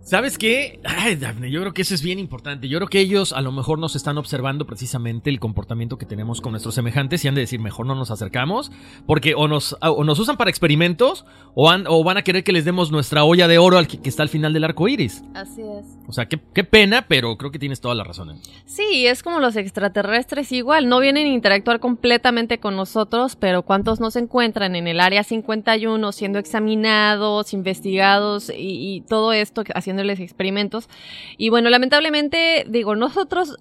¿Sabes 0.09 0.39
qué? 0.39 0.79
Ay, 0.85 1.17
Daphne, 1.17 1.51
yo 1.51 1.59
creo 1.63 1.75
que 1.75 1.83
eso 1.83 1.93
es 1.93 2.01
bien 2.01 2.21
importante. 2.21 2.69
Yo 2.69 2.79
creo 2.79 2.87
que 2.87 3.01
ellos 3.01 3.33
a 3.33 3.41
lo 3.41 3.51
mejor 3.51 3.81
nos 3.81 3.97
están 3.97 4.19
observando 4.19 4.65
precisamente 4.65 5.31
el 5.31 5.41
comportamiento 5.41 5.99
que 5.99 6.07
tenemos 6.07 6.41
con 6.41 6.53
nuestros 6.53 6.77
semejantes 6.77 7.25
y 7.25 7.29
han 7.29 7.35
de 7.35 7.41
decir, 7.41 7.59
mejor 7.59 7.87
no 7.87 7.97
nos 7.97 8.13
acercamos, 8.13 8.71
porque 9.05 9.35
o 9.35 9.49
nos, 9.49 9.77
o 9.83 10.05
nos 10.05 10.21
usan 10.21 10.37
para 10.37 10.49
experimentos 10.49 11.25
o, 11.57 11.71
han- 11.71 11.87
o 11.89 12.05
van 12.05 12.19
a 12.19 12.23
querer 12.23 12.45
que 12.45 12.53
les 12.53 12.65
demos 12.65 12.93
nuestra 12.93 13.25
olla 13.25 13.49
de 13.49 13.59
oro 13.59 13.79
al 13.79 13.89
que, 13.89 14.01
que 14.01 14.09
está 14.09 14.23
al 14.23 14.29
final 14.29 14.53
del 14.53 14.63
arco 14.63 14.87
iris. 14.87 15.25
Así 15.35 15.63
es. 15.63 15.85
O 16.07 16.13
sea, 16.13 16.27
qué, 16.29 16.39
qué 16.55 16.63
pena, 16.63 17.07
pero 17.09 17.37
creo 17.37 17.51
que 17.51 17.59
tienes 17.59 17.81
toda 17.81 17.97
la 17.97 18.05
razón. 18.05 18.31
¿eh? 18.31 18.35
Sí, 18.65 19.09
es 19.09 19.25
como 19.25 19.41
los 19.41 19.57
extraterrestres 19.57 20.53
igual, 20.53 20.89
no 20.89 21.01
vienen 21.01 21.27
a 21.27 21.31
interactuar 21.31 21.81
completamente 21.81 22.61
con 22.61 22.77
nosotros, 22.77 23.35
pero 23.35 23.63
¿cuántos 23.63 23.99
nos 23.99 24.15
encuentran 24.15 24.77
en 24.77 24.87
el 24.87 25.01
área 25.01 25.25
51 25.25 26.13
siendo 26.13 26.39
examinados, 26.39 27.53
investigados 27.53 28.51
y, 28.51 28.55
y 28.97 29.01
todo 29.01 29.33
esto 29.33 29.65
experimentos? 30.05 30.89
Y 31.37 31.49
bueno, 31.51 31.71
lamentablemente, 31.71 32.65
digo, 32.69 32.97
nosotros 32.97 33.57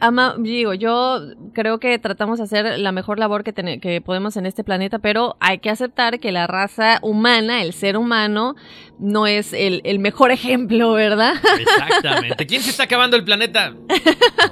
ama, 0.00 0.36
digo, 0.38 0.74
yo 0.74 1.20
creo 1.54 1.80
que 1.80 1.98
tratamos 1.98 2.38
de 2.38 2.44
hacer 2.44 2.78
la 2.78 2.92
mejor 2.92 3.18
labor 3.18 3.42
que, 3.42 3.52
tene- 3.52 3.80
que 3.80 4.00
podemos 4.00 4.36
en 4.36 4.46
este 4.46 4.62
planeta, 4.62 5.00
pero 5.00 5.36
hay 5.40 5.58
que 5.58 5.70
aceptar 5.70 6.20
que 6.20 6.30
la 6.30 6.46
raza 6.46 7.00
humana, 7.02 7.62
el 7.62 7.72
ser 7.72 7.96
humano, 7.96 8.54
no 8.98 9.26
es 9.26 9.52
el, 9.52 9.80
el 9.84 9.98
mejor 9.98 10.30
ejemplo, 10.30 10.92
¿verdad? 10.92 11.34
Exactamente. 11.58 12.46
¿Quién 12.46 12.62
se 12.62 12.70
está 12.70 12.84
acabando 12.84 13.16
el 13.16 13.24
planeta? 13.24 13.74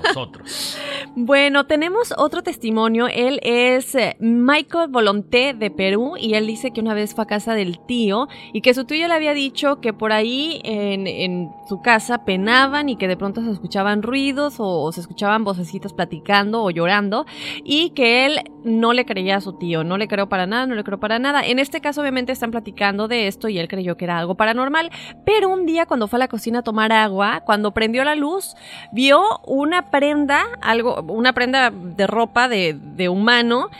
Nosotros. 0.04 0.78
Bueno, 1.14 1.66
tenemos 1.66 2.12
otro 2.16 2.42
testimonio. 2.42 3.08
Él 3.08 3.40
es 3.42 3.94
eh, 3.94 4.16
Michael 4.20 4.88
Volonté 4.90 5.54
de 5.54 5.70
Perú 5.70 6.16
y 6.18 6.34
él 6.34 6.46
dice 6.46 6.72
que 6.72 6.80
una 6.80 6.94
vez 6.94 7.14
fue 7.14 7.24
a 7.24 7.26
casa 7.26 7.54
del 7.54 7.78
tío 7.86 8.28
y 8.52 8.60
que 8.60 8.74
su 8.74 8.84
tío 8.84 9.08
le 9.08 9.14
había 9.14 9.34
dicho 9.34 9.80
que 9.80 9.92
por 9.92 10.12
ahí 10.12 10.60
en, 10.64 11.06
en 11.06 11.50
su 11.68 11.80
casa 11.80 12.24
penaban 12.24 12.88
y 12.88 12.96
que 12.96 13.08
de 13.08 13.16
pronto 13.16 13.42
se 13.42 13.50
escuchaban 13.50 14.02
ruidos 14.02 14.60
o, 14.60 14.82
o 14.82 14.92
se 14.92 15.00
escuchaban 15.00 15.44
vocecitas 15.44 15.92
platicando 15.92 16.62
o 16.62 16.70
llorando 16.70 17.26
y 17.64 17.90
que 17.90 18.26
él 18.26 18.40
no 18.64 18.92
le 18.92 19.06
creía 19.06 19.36
a 19.36 19.40
su 19.40 19.54
tío, 19.54 19.84
no 19.84 19.96
le 19.96 20.08
creo 20.08 20.28
para 20.28 20.46
nada, 20.46 20.66
no 20.66 20.74
le 20.74 20.84
creo 20.84 21.00
para 21.00 21.18
nada. 21.18 21.42
En 21.46 21.58
este 21.58 21.80
caso 21.80 22.00
obviamente 22.00 22.32
están 22.32 22.50
platicando 22.50 23.08
de 23.08 23.26
esto 23.26 23.48
y 23.48 23.58
él 23.58 23.68
creyó 23.68 23.96
que 23.96 24.04
era 24.04 24.18
algo 24.18 24.35
paranormal, 24.36 24.90
pero 25.24 25.48
un 25.48 25.66
día 25.66 25.86
cuando 25.86 26.06
fue 26.08 26.18
a 26.18 26.20
la 26.20 26.28
cocina 26.28 26.60
a 26.60 26.62
tomar 26.62 26.92
agua, 26.92 27.42
cuando 27.44 27.72
prendió 27.72 28.04
la 28.04 28.14
luz, 28.14 28.54
vio 28.92 29.40
una 29.46 29.90
prenda, 29.90 30.44
algo, 30.60 31.02
una 31.08 31.32
prenda 31.32 31.70
de 31.70 32.06
ropa 32.06 32.48
de, 32.48 32.74
de 32.80 33.08
humano 33.08 33.70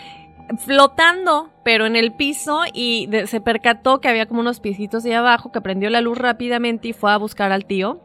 flotando, 0.58 1.50
pero 1.64 1.86
en 1.86 1.96
el 1.96 2.12
piso 2.12 2.62
y 2.72 3.06
de- 3.06 3.26
se 3.26 3.40
percató 3.40 4.00
que 4.00 4.08
había 4.08 4.26
como 4.26 4.40
unos 4.40 4.60
piecitos 4.60 5.04
ahí 5.04 5.12
abajo, 5.12 5.50
que 5.52 5.60
prendió 5.60 5.90
la 5.90 6.00
luz 6.00 6.18
rápidamente 6.18 6.88
y 6.88 6.92
fue 6.92 7.10
a 7.12 7.16
buscar 7.16 7.52
al 7.52 7.64
tío. 7.64 8.00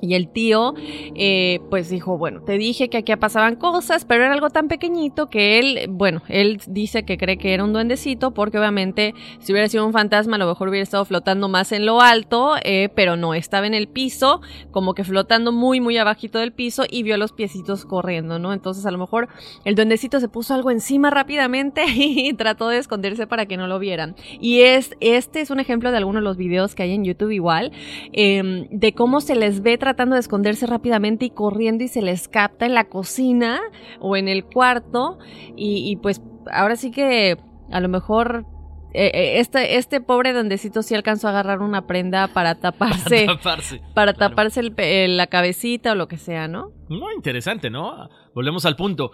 Y 0.00 0.14
el 0.14 0.28
tío, 0.28 0.74
eh, 1.14 1.60
pues 1.68 1.90
dijo, 1.90 2.16
bueno, 2.16 2.40
te 2.42 2.56
dije 2.58 2.88
que 2.88 2.98
aquí 2.98 3.14
pasaban 3.16 3.56
cosas, 3.56 4.04
pero 4.04 4.24
era 4.24 4.32
algo 4.32 4.50
tan 4.50 4.68
pequeñito 4.68 5.28
que 5.28 5.58
él, 5.58 5.86
bueno, 5.90 6.22
él 6.28 6.60
dice 6.66 7.04
que 7.04 7.18
cree 7.18 7.36
que 7.36 7.52
era 7.52 7.64
un 7.64 7.72
duendecito, 7.72 8.32
porque 8.32 8.58
obviamente 8.58 9.14
si 9.40 9.52
hubiera 9.52 9.68
sido 9.68 9.86
un 9.86 9.92
fantasma, 9.92 10.36
a 10.36 10.38
lo 10.38 10.46
mejor 10.46 10.68
hubiera 10.68 10.82
estado 10.82 11.04
flotando 11.04 11.48
más 11.48 11.72
en 11.72 11.86
lo 11.86 12.00
alto, 12.00 12.54
eh, 12.62 12.88
pero 12.94 13.16
no, 13.16 13.34
estaba 13.34 13.66
en 13.66 13.74
el 13.74 13.88
piso, 13.88 14.40
como 14.70 14.94
que 14.94 15.04
flotando 15.04 15.52
muy, 15.52 15.80
muy 15.80 15.98
abajito 15.98 16.38
del 16.38 16.52
piso 16.52 16.84
y 16.88 17.02
vio 17.02 17.16
los 17.16 17.32
piecitos 17.32 17.84
corriendo, 17.84 18.38
¿no? 18.38 18.52
Entonces 18.52 18.86
a 18.86 18.90
lo 18.90 18.98
mejor 18.98 19.28
el 19.64 19.74
duendecito 19.74 20.20
se 20.20 20.28
puso 20.28 20.54
algo 20.54 20.70
encima 20.70 21.10
rápidamente 21.10 21.84
y 21.94 22.32
trató 22.34 22.68
de 22.68 22.78
esconderse 22.78 23.26
para 23.26 23.46
que 23.46 23.56
no 23.56 23.66
lo 23.66 23.78
vieran. 23.78 24.16
Y 24.40 24.60
es, 24.60 24.96
este 25.00 25.40
es 25.40 25.50
un 25.50 25.60
ejemplo 25.60 25.90
de 25.90 25.98
algunos 25.98 26.20
de 26.20 26.24
los 26.24 26.36
videos 26.36 26.74
que 26.74 26.84
hay 26.84 26.92
en 26.92 27.04
YouTube 27.04 27.30
igual, 27.30 27.72
eh, 28.12 28.66
de 28.70 28.92
cómo 28.94 29.20
se 29.20 29.34
les 29.34 29.62
ve 29.62 29.76
tratando 29.80 30.14
de 30.14 30.20
esconderse 30.20 30.66
rápidamente 30.66 31.24
y 31.24 31.30
corriendo 31.30 31.82
y 31.82 31.88
se 31.88 32.00
les 32.02 32.28
capta 32.28 32.66
en 32.66 32.74
la 32.74 32.84
cocina 32.84 33.60
o 33.98 34.16
en 34.16 34.28
el 34.28 34.44
cuarto 34.44 35.18
y, 35.56 35.90
y 35.90 35.96
pues 35.96 36.22
ahora 36.52 36.76
sí 36.76 36.92
que 36.92 37.36
a 37.72 37.80
lo 37.80 37.88
mejor 37.88 38.44
eh, 38.92 39.10
eh, 39.14 39.40
este, 39.40 39.76
este 39.76 40.00
pobre 40.00 40.32
duendecito 40.32 40.82
sí 40.82 40.94
alcanzó 40.94 41.28
a 41.28 41.30
agarrar 41.30 41.60
una 41.60 41.86
prenda 41.86 42.28
para 42.28 42.56
taparse, 42.56 43.26
Para 43.26 43.36
taparse. 43.38 43.80
para 43.94 44.12
taparse 44.14 44.60
el 44.60 44.74
eh, 44.78 45.06
la 45.08 45.26
cabecita 45.28 45.92
o 45.92 45.94
lo 45.94 46.08
que 46.08 46.16
sea, 46.16 46.48
¿no? 46.48 46.72
No, 46.88 47.12
interesante, 47.12 47.70
¿no? 47.70 48.08
Volvemos 48.34 48.64
al 48.66 48.74
punto. 48.76 49.12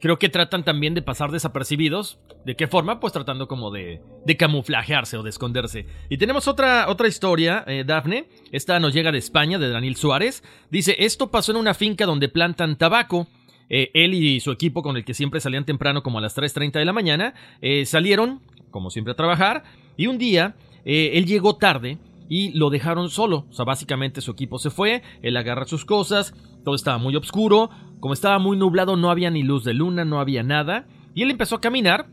Creo 0.00 0.18
que 0.18 0.28
tratan 0.28 0.64
también 0.64 0.94
de 0.94 1.02
pasar 1.02 1.30
desapercibidos. 1.30 2.18
¿De 2.44 2.56
qué 2.56 2.66
forma? 2.66 3.00
Pues 3.00 3.12
tratando 3.12 3.48
como 3.48 3.70
de, 3.70 4.00
de 4.24 4.36
camuflajearse 4.36 5.16
o 5.16 5.22
de 5.22 5.30
esconderse. 5.30 5.86
Y 6.08 6.18
tenemos 6.18 6.48
otra, 6.48 6.88
otra 6.88 7.08
historia, 7.08 7.64
eh, 7.66 7.84
Dafne. 7.86 8.28
Esta 8.52 8.78
nos 8.78 8.94
llega 8.94 9.12
de 9.12 9.18
España, 9.18 9.58
de 9.58 9.68
Daniel 9.68 9.96
Suárez. 9.96 10.42
Dice, 10.70 10.96
esto 10.98 11.30
pasó 11.30 11.52
en 11.52 11.58
una 11.58 11.74
finca 11.74 12.06
donde 12.06 12.28
plantan 12.28 12.76
tabaco. 12.76 13.26
Eh, 13.68 13.90
él 13.94 14.14
y 14.14 14.38
su 14.40 14.52
equipo, 14.52 14.82
con 14.82 14.96
el 14.96 15.04
que 15.04 15.14
siempre 15.14 15.40
salían 15.40 15.64
temprano, 15.64 16.02
como 16.02 16.18
a 16.18 16.22
las 16.22 16.36
3.30 16.36 16.72
de 16.72 16.84
la 16.84 16.92
mañana, 16.92 17.34
eh, 17.60 17.84
salieron, 17.84 18.40
como 18.70 18.90
siempre, 18.90 19.12
a 19.12 19.16
trabajar. 19.16 19.64
Y 19.96 20.06
un 20.06 20.18
día, 20.18 20.54
él 20.84 21.26
llegó 21.26 21.56
tarde 21.56 21.98
y 22.28 22.52
lo 22.52 22.70
dejaron 22.70 23.10
solo. 23.10 23.46
O 23.50 23.52
sea, 23.52 23.64
básicamente 23.64 24.20
su 24.20 24.30
equipo 24.30 24.58
se 24.58 24.70
fue, 24.70 25.02
él 25.22 25.36
agarra 25.36 25.64
sus 25.64 25.84
cosas, 25.84 26.34
todo 26.66 26.74
estaba 26.74 26.98
muy 26.98 27.14
oscuro, 27.14 27.70
como 28.00 28.12
estaba 28.12 28.40
muy 28.40 28.56
nublado 28.56 28.96
no 28.96 29.12
había 29.12 29.30
ni 29.30 29.44
luz 29.44 29.62
de 29.62 29.72
luna, 29.72 30.04
no 30.04 30.18
había 30.18 30.42
nada, 30.42 30.88
y 31.14 31.22
él 31.22 31.30
empezó 31.30 31.54
a 31.54 31.60
caminar 31.60 32.08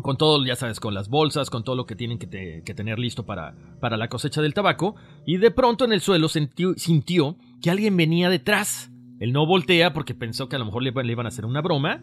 con 0.00 0.16
todo, 0.16 0.42
ya 0.42 0.56
sabes, 0.56 0.80
con 0.80 0.94
las 0.94 1.10
bolsas, 1.10 1.50
con 1.50 1.64
todo 1.64 1.76
lo 1.76 1.84
que 1.84 1.94
tienen 1.94 2.18
que, 2.18 2.26
tener 2.74 2.98
listo 2.98 3.26
para, 3.26 3.54
para, 3.80 3.98
la 3.98 4.08
cosecha 4.08 4.40
del 4.40 4.54
tabaco, 4.54 4.94
y 5.26 5.36
de 5.36 5.50
pronto 5.50 5.84
en 5.84 5.92
el 5.92 6.00
suelo 6.00 6.30
sintió, 6.30 7.36
que 7.60 7.70
alguien 7.70 7.94
venía 7.94 8.30
detrás. 8.30 8.90
Él 9.20 9.34
no 9.34 9.44
voltea 9.44 9.92
porque 9.92 10.14
pensó 10.14 10.48
que 10.48 10.56
a 10.56 10.60
lo 10.60 10.64
mejor 10.64 10.82
le, 10.82 10.90
le 10.90 11.12
iban 11.12 11.26
a 11.26 11.28
hacer 11.28 11.44
una 11.44 11.60
broma, 11.60 12.00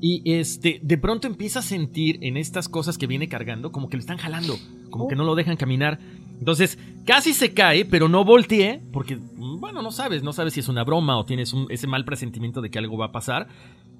y 0.00 0.32
este, 0.32 0.80
de 0.82 0.96
pronto 0.96 1.26
empieza 1.26 1.58
a 1.58 1.62
sentir 1.62 2.20
en 2.22 2.38
estas 2.38 2.70
cosas 2.70 2.96
que 2.96 3.06
viene 3.06 3.28
cargando 3.28 3.70
como 3.70 3.90
que 3.90 3.98
le 3.98 4.00
están 4.00 4.16
jalando, 4.16 4.56
como 4.88 5.08
que 5.08 5.14
no 5.14 5.24
lo 5.24 5.34
dejan 5.34 5.58
caminar. 5.58 6.00
Entonces, 6.38 6.78
casi 7.04 7.32
se 7.32 7.52
cae, 7.52 7.84
pero 7.84 8.08
no 8.08 8.24
volteé, 8.24 8.80
porque, 8.92 9.18
bueno, 9.36 9.82
no 9.82 9.90
sabes, 9.90 10.22
no 10.22 10.32
sabes 10.32 10.54
si 10.54 10.60
es 10.60 10.68
una 10.68 10.84
broma 10.84 11.18
o 11.18 11.24
tienes 11.24 11.54
ese 11.68 11.86
mal 11.86 12.04
presentimiento 12.04 12.60
de 12.60 12.70
que 12.70 12.78
algo 12.78 12.96
va 12.96 13.06
a 13.06 13.12
pasar. 13.12 13.48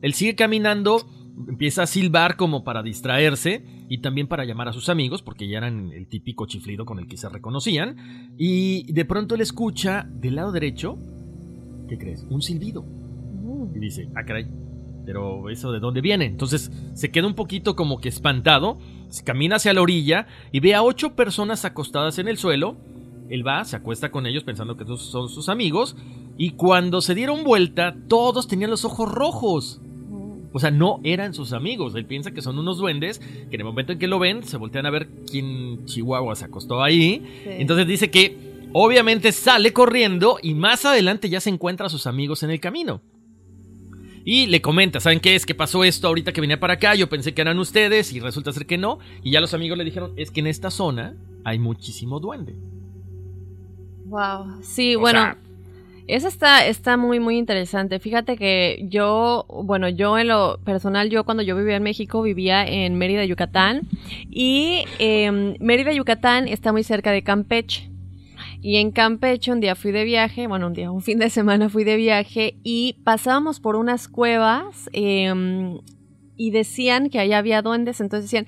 Él 0.03 0.15
sigue 0.15 0.37
caminando, 0.37 1.09
empieza 1.49 1.83
a 1.83 1.87
silbar 1.87 2.37
como 2.37 2.63
para 2.63 2.83
distraerse 2.83 3.65
y 3.89 3.99
también 3.99 4.29
para 4.29 4.45
llamar 4.45 4.69
a 4.69 4.73
sus 4.73 4.89
amigos, 4.89 5.23
porque 5.23 5.49
ya 5.49 5.59
eran 5.59 5.93
el 5.93 6.07
típico 6.07 6.47
chiflido 6.47 6.85
con 6.85 6.99
el 6.99 7.09
que 7.09 7.17
se 7.17 7.29
reconocían. 7.29 8.35
Y 8.39 8.93
de 8.93 9.05
pronto 9.05 9.35
él 9.35 9.41
escucha 9.41 10.07
del 10.09 10.37
lado 10.37 10.53
derecho, 10.53 10.99
¿qué 11.89 11.99
crees? 11.99 12.25
Un 12.31 12.43
silbido. 12.43 12.85
Y 13.75 13.79
dice, 13.81 14.09
ah, 14.15 14.25
caray, 14.25 14.47
pero 15.09 15.49
eso 15.49 15.73
de 15.73 15.81
dónde 15.81 16.03
viene. 16.03 16.27
Entonces 16.27 16.71
se 16.93 17.11
queda 17.11 17.27
un 17.27 17.33
poquito 17.33 17.75
como 17.75 17.99
que 17.99 18.11
espantado, 18.11 18.77
se 19.09 19.25
camina 19.25 19.57
hacia 19.57 19.73
la 19.73 19.81
orilla 19.81 20.27
y 20.53 20.61
ve 20.61 20.75
a 20.75 20.83
ocho 20.83 21.17
personas 21.17 21.65
acostadas 21.65 22.19
en 22.19 22.29
el 22.29 22.37
suelo. 22.37 22.77
Él 23.31 23.47
va, 23.47 23.65
se 23.65 23.75
acuesta 23.75 24.11
con 24.11 24.27
ellos 24.27 24.45
pensando 24.45 24.77
que 24.77 24.85
son 24.85 25.31
sus 25.31 25.49
amigos 25.49 25.97
y 26.37 26.51
cuando 26.51 27.01
se 27.01 27.15
dieron 27.15 27.43
vuelta 27.43 27.97
todos 28.07 28.49
tenían 28.49 28.69
los 28.69 28.85
ojos 28.85 29.11
rojos. 29.11 29.81
O 30.53 30.59
sea, 30.59 30.71
no 30.71 31.01
eran 31.05 31.33
sus 31.33 31.55
amigos. 31.55 31.95
Él 31.95 32.05
piensa 32.05 32.33
que 32.33 32.43
son 32.43 32.59
unos 32.59 32.77
duendes 32.77 33.19
que 33.19 33.55
en 33.55 33.61
el 33.63 33.65
momento 33.65 33.93
en 33.93 33.99
que 33.99 34.09
lo 34.09 34.19
ven 34.19 34.45
se 34.45 34.59
voltean 34.59 34.85
a 34.85 34.91
ver 34.91 35.09
quién 35.31 35.87
Chihuahua 35.87 36.37
se 36.37 36.45
acostó 36.45 36.83
ahí. 36.83 37.23
Entonces 37.47 37.87
dice 37.87 38.11
que 38.11 38.37
obviamente 38.75 39.33
sale 39.33 39.73
corriendo 39.73 40.37
y 40.43 40.53
más 40.53 40.85
adelante 40.85 41.31
ya 41.31 41.41
se 41.41 41.49
encuentra 41.49 41.87
a 41.87 41.91
sus 41.91 42.07
amigos 42.07 42.43
en 42.43 42.51
el 42.51 42.61
camino. 42.61 43.01
Y 44.31 44.45
le 44.45 44.61
comenta, 44.61 45.01
¿saben 45.01 45.21
qué 45.21 45.37
es? 45.37 45.47
Que 45.47 45.55
pasó 45.55 45.85
esto 45.85 46.07
ahorita 46.07 46.35
que 46.35 46.43
venía 46.43 46.61
para 46.61 46.75
acá, 46.75 46.95
yo 46.95 47.09
pensé 47.09 47.33
que 47.33 47.41
eran 47.41 47.59
ustedes 47.59 48.13
y 48.13 48.21
resulta 48.21 48.53
ser 48.53 48.67
que 48.67 48.77
no. 48.77 48.99
Y 49.23 49.31
ya 49.31 49.41
los 49.41 49.55
amigos 49.55 49.79
le 49.79 49.85
dijeron, 49.85 50.13
es 50.17 50.31
que 50.31 50.41
en 50.41 50.49
esta 50.49 50.71
zona 50.71 51.15
hay 51.45 51.59
muchísimo 51.59 52.21
duende. 52.21 52.55
Wow. 54.05 54.61
Sí, 54.61 54.97
bueno. 54.97 55.35
Eso 56.07 56.29
está, 56.29 56.67
está 56.67 56.99
muy, 56.99 57.21
muy 57.21 57.39
interesante. 57.39 58.01
Fíjate 58.01 58.37
que 58.37 58.85
yo, 58.91 59.47
bueno, 59.49 59.89
yo 59.89 60.19
en 60.19 60.29
lo 60.29 60.59
personal, 60.63 61.09
yo 61.09 61.25
cuando 61.25 61.43
yo 61.43 61.57
vivía 61.57 61.77
en 61.77 61.83
México 61.83 62.21
vivía 62.21 62.67
en 62.67 62.99
Mérida, 62.99 63.25
Yucatán. 63.25 63.89
Y 64.31 64.85
eh, 64.99 65.57
Mérida, 65.59 65.95
Yucatán 65.95 66.49
está 66.49 66.71
muy 66.71 66.83
cerca 66.83 67.13
de 67.13 67.23
Campeche. 67.23 67.89
Y 68.61 68.77
en 68.77 68.91
Campeche 68.91 69.53
un 69.53 69.61
día 69.61 69.77
fui 69.77 69.93
de 69.93 70.05
viaje, 70.05 70.47
bueno, 70.47 70.67
un 70.67 70.73
día, 70.73 70.91
un 70.91 71.01
fin 71.01 71.19
de 71.19 71.31
semana 71.31 71.69
fui 71.69 71.85
de 71.85 71.97
viaje 71.97 72.57
y 72.65 72.97
pasábamos 73.05 73.61
por 73.61 73.77
unas 73.77 74.09
cuevas 74.09 74.91
em, 74.93 75.79
y 76.37 76.51
decían 76.51 77.09
que 77.09 77.21
allá 77.21 77.39
había 77.39 77.63
duendes, 77.63 78.01
entonces 78.01 78.31
decían, 78.31 78.47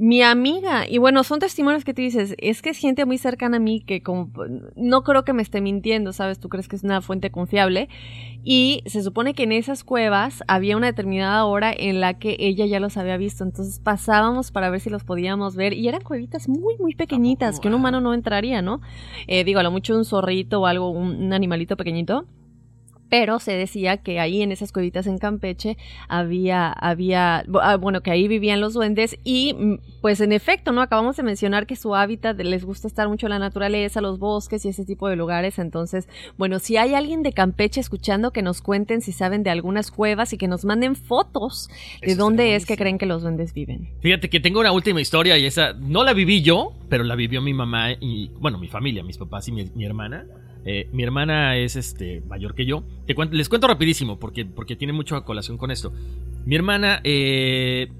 mi 0.00 0.22
amiga, 0.22 0.88
y 0.88 0.96
bueno, 0.96 1.22
son 1.24 1.40
testimonios 1.40 1.84
que 1.84 1.92
te 1.92 2.00
dices, 2.00 2.34
es 2.38 2.62
que 2.62 2.70
es 2.70 2.78
gente 2.78 3.04
muy 3.04 3.18
cercana 3.18 3.58
a 3.58 3.60
mí 3.60 3.82
que 3.82 4.02
como, 4.02 4.30
no 4.74 5.02
creo 5.02 5.26
que 5.26 5.34
me 5.34 5.42
esté 5.42 5.60
mintiendo, 5.60 6.14
¿sabes? 6.14 6.40
Tú 6.40 6.48
crees 6.48 6.68
que 6.68 6.76
es 6.76 6.84
una 6.84 7.02
fuente 7.02 7.30
confiable. 7.30 7.90
Y 8.42 8.82
se 8.86 9.02
supone 9.02 9.34
que 9.34 9.42
en 9.42 9.52
esas 9.52 9.84
cuevas 9.84 10.42
había 10.48 10.78
una 10.78 10.86
determinada 10.86 11.44
hora 11.44 11.70
en 11.76 12.00
la 12.00 12.18
que 12.18 12.34
ella 12.38 12.64
ya 12.64 12.80
los 12.80 12.96
había 12.96 13.18
visto, 13.18 13.44
entonces 13.44 13.78
pasábamos 13.78 14.52
para 14.52 14.70
ver 14.70 14.80
si 14.80 14.88
los 14.88 15.04
podíamos 15.04 15.54
ver 15.54 15.74
y 15.74 15.86
eran 15.86 16.00
cuevitas 16.00 16.48
muy, 16.48 16.78
muy 16.78 16.94
pequeñitas, 16.94 17.60
que 17.60 17.68
un 17.68 17.74
humano 17.74 18.00
no 18.00 18.14
entraría, 18.14 18.62
¿no? 18.62 18.80
Eh, 19.26 19.44
digo, 19.44 19.60
a 19.60 19.62
lo 19.62 19.70
mucho 19.70 19.94
un 19.94 20.06
zorrito 20.06 20.62
o 20.62 20.66
algo, 20.66 20.88
un 20.88 21.34
animalito 21.34 21.76
pequeñito 21.76 22.24
pero 23.10 23.40
se 23.40 23.52
decía 23.52 23.98
que 23.98 24.20
ahí 24.20 24.40
en 24.40 24.52
esas 24.52 24.72
cuevitas 24.72 25.06
en 25.06 25.18
Campeche 25.18 25.76
había, 26.08 26.70
había, 26.72 27.44
ah, 27.60 27.76
bueno, 27.76 28.02
que 28.02 28.10
ahí 28.10 28.28
vivían 28.28 28.60
los 28.60 28.72
duendes 28.72 29.18
y 29.24 29.54
mm, 29.54 29.78
pues 30.00 30.20
en 30.20 30.32
efecto, 30.32 30.72
¿no? 30.72 30.80
Acabamos 30.80 31.16
de 31.16 31.24
mencionar 31.24 31.66
que 31.66 31.76
su 31.76 31.94
hábitat 31.94 32.40
les 32.40 32.64
gusta 32.64 32.86
estar 32.86 33.08
mucho 33.08 33.28
la 33.28 33.38
naturaleza, 33.38 34.00
los 34.00 34.18
bosques 34.18 34.64
y 34.64 34.68
ese 34.68 34.84
tipo 34.84 35.08
de 35.08 35.16
lugares, 35.16 35.58
entonces, 35.58 36.08
bueno, 36.38 36.60
si 36.60 36.76
hay 36.76 36.94
alguien 36.94 37.22
de 37.22 37.32
Campeche 37.32 37.80
escuchando 37.80 38.30
que 38.30 38.42
nos 38.42 38.62
cuenten 38.62 39.02
si 39.02 39.12
saben 39.12 39.42
de 39.42 39.50
algunas 39.50 39.90
cuevas 39.90 40.32
y 40.32 40.38
que 40.38 40.46
nos 40.46 40.64
manden 40.64 40.94
fotos 40.94 41.68
de 42.00 42.14
dónde 42.14 42.54
es 42.54 42.64
que 42.64 42.76
creen 42.76 42.96
que 42.96 43.06
los 43.06 43.22
duendes 43.22 43.52
viven. 43.52 43.88
Fíjate 44.00 44.30
que 44.30 44.38
tengo 44.38 44.60
una 44.60 44.72
última 44.72 45.00
historia 45.00 45.36
y 45.36 45.46
esa 45.46 45.72
no 45.72 46.04
la 46.04 46.12
viví 46.12 46.42
yo, 46.42 46.72
pero 46.88 47.02
la 47.02 47.16
vivió 47.16 47.42
mi 47.42 47.52
mamá 47.52 47.92
y, 47.92 48.30
bueno, 48.38 48.58
mi 48.58 48.68
familia, 48.68 49.02
mis 49.02 49.18
papás 49.18 49.48
y 49.48 49.52
mi 49.52 49.84
hermana. 49.84 50.24
Eh, 50.64 50.88
mi 50.92 51.02
hermana 51.02 51.56
es 51.56 51.76
este, 51.76 52.22
mayor 52.28 52.54
que 52.54 52.66
yo. 52.66 52.84
les 53.30 53.48
cuento 53.48 53.66
rapidísimo 53.66 54.18
porque, 54.18 54.44
porque 54.44 54.76
tiene 54.76 54.92
mucha 54.92 55.20
colación 55.22 55.56
con 55.58 55.70
esto. 55.70 55.92
Mi 56.44 56.56
hermana 56.56 57.00
eh, 57.04 57.90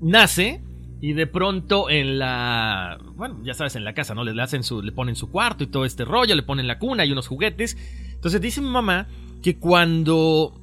nace 0.00 0.60
y 1.00 1.12
de 1.12 1.26
pronto 1.26 1.90
en 1.90 2.18
la. 2.18 2.98
Bueno, 3.14 3.38
ya 3.44 3.54
sabes, 3.54 3.76
en 3.76 3.84
la 3.84 3.94
casa, 3.94 4.14
¿no? 4.14 4.24
Le, 4.24 4.40
hacen 4.42 4.64
su, 4.64 4.82
le 4.82 4.92
ponen 4.92 5.14
su 5.14 5.30
cuarto 5.30 5.64
y 5.64 5.68
todo 5.68 5.84
este 5.84 6.04
rollo, 6.04 6.34
le 6.34 6.42
ponen 6.42 6.66
la 6.66 6.78
cuna 6.78 7.04
y 7.04 7.12
unos 7.12 7.28
juguetes. 7.28 7.76
Entonces 8.14 8.40
dice 8.40 8.60
mi 8.60 8.68
mamá 8.68 9.06
que 9.42 9.56
cuando 9.56 10.60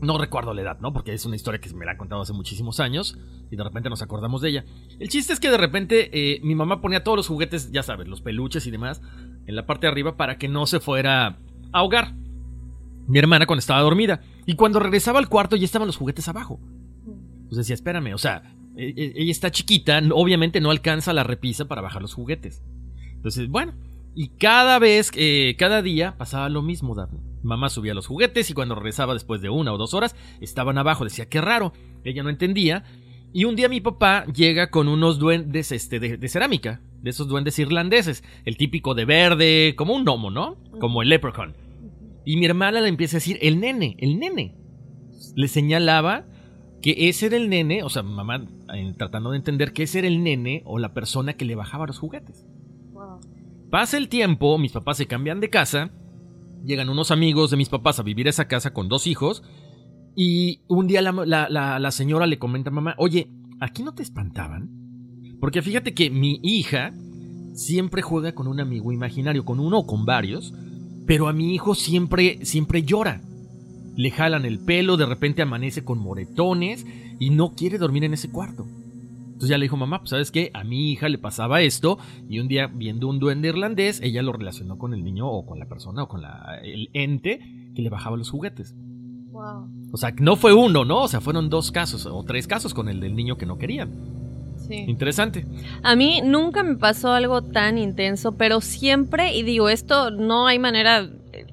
no 0.00 0.18
recuerdo 0.18 0.52
la 0.52 0.62
edad, 0.62 0.80
¿no? 0.80 0.92
Porque 0.92 1.14
es 1.14 1.24
una 1.26 1.36
historia 1.36 1.60
que 1.60 1.72
me 1.74 1.86
la 1.86 1.92
ha 1.92 1.96
contado 1.96 2.22
hace 2.22 2.32
muchísimos 2.32 2.80
años 2.80 3.16
y 3.50 3.56
de 3.56 3.62
repente 3.62 3.88
nos 3.88 4.02
acordamos 4.02 4.42
de 4.42 4.48
ella. 4.48 4.64
El 4.98 5.08
chiste 5.08 5.32
es 5.32 5.38
que 5.38 5.48
de 5.48 5.58
repente 5.58 6.10
eh, 6.12 6.40
mi 6.42 6.56
mamá 6.56 6.80
ponía 6.80 7.04
todos 7.04 7.16
los 7.16 7.28
juguetes, 7.28 7.70
ya 7.70 7.84
sabes, 7.84 8.08
los 8.08 8.20
peluches 8.20 8.66
y 8.66 8.72
demás, 8.72 9.00
en 9.46 9.56
la 9.56 9.66
parte 9.66 9.86
de 9.86 9.92
arriba 9.92 10.16
para 10.16 10.38
que 10.38 10.48
no 10.48 10.66
se 10.66 10.80
fuera 10.80 11.26
a 11.26 11.38
ahogar. 11.72 12.14
Mi 13.06 13.18
hermana 13.18 13.46
cuando 13.46 13.60
estaba 13.60 13.80
dormida. 13.80 14.20
Y 14.46 14.54
cuando 14.54 14.78
regresaba 14.78 15.18
al 15.18 15.28
cuarto 15.28 15.56
ya 15.56 15.64
estaban 15.64 15.86
los 15.86 15.96
juguetes 15.96 16.28
abajo. 16.28 16.60
Pues 17.48 17.56
decía, 17.56 17.74
espérame, 17.74 18.14
o 18.14 18.18
sea, 18.18 18.42
e, 18.76 18.88
e, 18.96 19.12
ella 19.16 19.30
está 19.30 19.50
chiquita, 19.50 20.00
obviamente 20.12 20.60
no 20.60 20.70
alcanza 20.70 21.12
la 21.12 21.24
repisa 21.24 21.66
para 21.66 21.82
bajar 21.82 22.02
los 22.02 22.14
juguetes. 22.14 22.62
Entonces, 23.14 23.48
bueno, 23.48 23.74
y 24.14 24.28
cada 24.28 24.78
vez, 24.78 25.10
eh, 25.14 25.54
cada 25.58 25.82
día 25.82 26.16
pasaba 26.18 26.48
lo 26.48 26.62
mismo, 26.62 26.94
Daphne. 26.94 27.20
Mamá 27.42 27.70
subía 27.70 27.94
los 27.94 28.06
juguetes 28.06 28.50
y 28.50 28.54
cuando 28.54 28.74
regresaba 28.74 29.14
después 29.14 29.40
de 29.40 29.48
una 29.48 29.72
o 29.72 29.78
dos 29.78 29.94
horas 29.94 30.14
estaban 30.40 30.78
abajo. 30.78 31.04
Decía, 31.04 31.28
qué 31.28 31.40
raro. 31.40 31.72
Ella 32.04 32.22
no 32.22 32.30
entendía. 32.30 32.84
Y 33.32 33.44
un 33.44 33.56
día 33.56 33.68
mi 33.68 33.80
papá 33.80 34.26
llega 34.26 34.70
con 34.70 34.88
unos 34.88 35.18
duendes 35.18 35.72
este, 35.72 35.98
de, 35.98 36.28
cerámica, 36.28 36.80
de 37.00 37.10
esos 37.10 37.28
duendes 37.28 37.58
irlandeses, 37.58 38.22
el 38.44 38.56
típico 38.56 38.94
de 38.94 39.04
verde, 39.04 39.74
como 39.76 39.94
un 39.94 40.04
gnomo, 40.04 40.30
¿no? 40.30 40.56
Como 40.78 41.02
el 41.02 41.08
leprechaun. 41.08 41.54
Y 42.24 42.36
mi 42.36 42.44
hermana 42.44 42.80
le 42.80 42.88
empieza 42.88 43.16
a 43.16 43.20
decir, 43.20 43.38
el 43.40 43.58
nene, 43.60 43.96
el 43.98 44.18
nene. 44.18 44.54
Le 45.34 45.48
señalaba 45.48 46.26
que 46.82 47.08
ese 47.08 47.26
era 47.26 47.36
el 47.36 47.48
nene, 47.48 47.82
o 47.82 47.88
sea, 47.88 48.02
mamá 48.02 48.44
eh, 48.74 48.92
tratando 48.98 49.30
de 49.30 49.38
entender 49.38 49.72
que 49.72 49.84
ese 49.84 50.00
era 50.00 50.08
el 50.08 50.22
nene 50.22 50.62
o 50.66 50.78
la 50.78 50.92
persona 50.92 51.32
que 51.32 51.44
le 51.44 51.54
bajaba 51.54 51.86
los 51.86 51.98
juguetes. 51.98 52.46
Pasa 53.70 53.96
el 53.96 54.08
tiempo, 54.08 54.58
mis 54.58 54.72
papás 54.72 54.98
se 54.98 55.06
cambian 55.06 55.40
de 55.40 55.48
casa 55.48 55.90
Llegan 56.64 56.88
unos 56.88 57.10
amigos 57.10 57.50
de 57.50 57.56
mis 57.56 57.68
papás 57.68 57.98
a 57.98 58.04
vivir 58.04 58.28
a 58.28 58.30
esa 58.30 58.46
casa 58.46 58.72
con 58.72 58.88
dos 58.88 59.06
hijos. 59.06 59.42
Y 60.14 60.60
un 60.68 60.86
día 60.86 61.00
la, 61.02 61.90
señora 61.90 62.26
le 62.26 62.38
comenta 62.38 62.70
a 62.70 62.72
mamá, 62.72 62.94
oye, 62.98 63.28
¿aquí 63.60 63.82
no 63.82 63.94
te 63.94 64.02
espantaban? 64.02 64.70
Porque 65.40 65.62
fíjate 65.62 65.94
que 65.94 66.10
mi 66.10 66.38
hija 66.42 66.94
siempre 67.54 68.02
juega 68.02 68.34
con 68.34 68.46
un 68.46 68.60
amigo 68.60 68.92
imaginario, 68.92 69.44
con 69.44 69.60
uno 69.60 69.78
o 69.78 69.86
con 69.86 70.04
varios, 70.04 70.52
pero 71.06 71.28
a 71.28 71.32
mi 71.32 71.54
hijo 71.54 71.74
siempre, 71.74 72.44
siempre 72.44 72.82
llora. 72.82 73.22
Le 73.96 74.10
jalan 74.10 74.44
el 74.44 74.58
pelo, 74.58 74.96
de 74.96 75.06
repente 75.06 75.42
amanece 75.42 75.84
con 75.84 75.98
moretones 75.98 76.86
y 77.18 77.30
no 77.30 77.54
quiere 77.54 77.78
dormir 77.78 78.04
en 78.04 78.14
ese 78.14 78.30
cuarto. 78.30 78.66
Entonces 79.42 79.50
ya 79.50 79.58
le 79.58 79.64
dijo 79.64 79.76
mamá, 79.76 79.98
pues 79.98 80.10
sabes 80.10 80.30
qué, 80.30 80.50
a 80.54 80.62
mi 80.62 80.92
hija 80.92 81.08
le 81.08 81.18
pasaba 81.18 81.62
esto 81.62 81.98
y 82.28 82.38
un 82.38 82.48
día 82.48 82.68
viendo 82.68 83.08
un 83.08 83.18
duende 83.18 83.48
irlandés, 83.48 84.00
ella 84.02 84.22
lo 84.22 84.32
relacionó 84.32 84.78
con 84.78 84.94
el 84.94 85.02
niño 85.02 85.28
o 85.28 85.44
con 85.44 85.58
la 85.58 85.66
persona 85.66 86.04
o 86.04 86.08
con 86.08 86.22
el 86.62 86.90
ente 86.92 87.40
que 87.74 87.82
le 87.82 87.90
bajaba 87.90 88.16
los 88.16 88.30
juguetes. 88.30 88.76
Wow. 89.32 89.68
O 89.92 89.96
sea, 89.96 90.14
no 90.18 90.36
fue 90.36 90.52
uno, 90.52 90.84
¿no? 90.84 91.02
O 91.02 91.08
sea, 91.08 91.20
fueron 91.20 91.48
dos 91.48 91.72
casos 91.72 92.06
o 92.06 92.22
tres 92.22 92.46
casos 92.46 92.74
con 92.74 92.88
el 92.88 93.00
del 93.00 93.16
niño 93.16 93.36
que 93.36 93.46
no 93.46 93.58
querían. 93.58 93.90
Sí. 94.68 94.84
Interesante. 94.86 95.46
A 95.82 95.96
mí 95.96 96.20
nunca 96.22 96.62
me 96.62 96.76
pasó 96.76 97.12
algo 97.12 97.42
tan 97.42 97.78
intenso, 97.78 98.32
pero 98.32 98.60
siempre, 98.60 99.34
y 99.34 99.42
digo, 99.42 99.68
esto 99.68 100.10
no 100.10 100.46
hay 100.46 100.58
manera, 100.58 101.10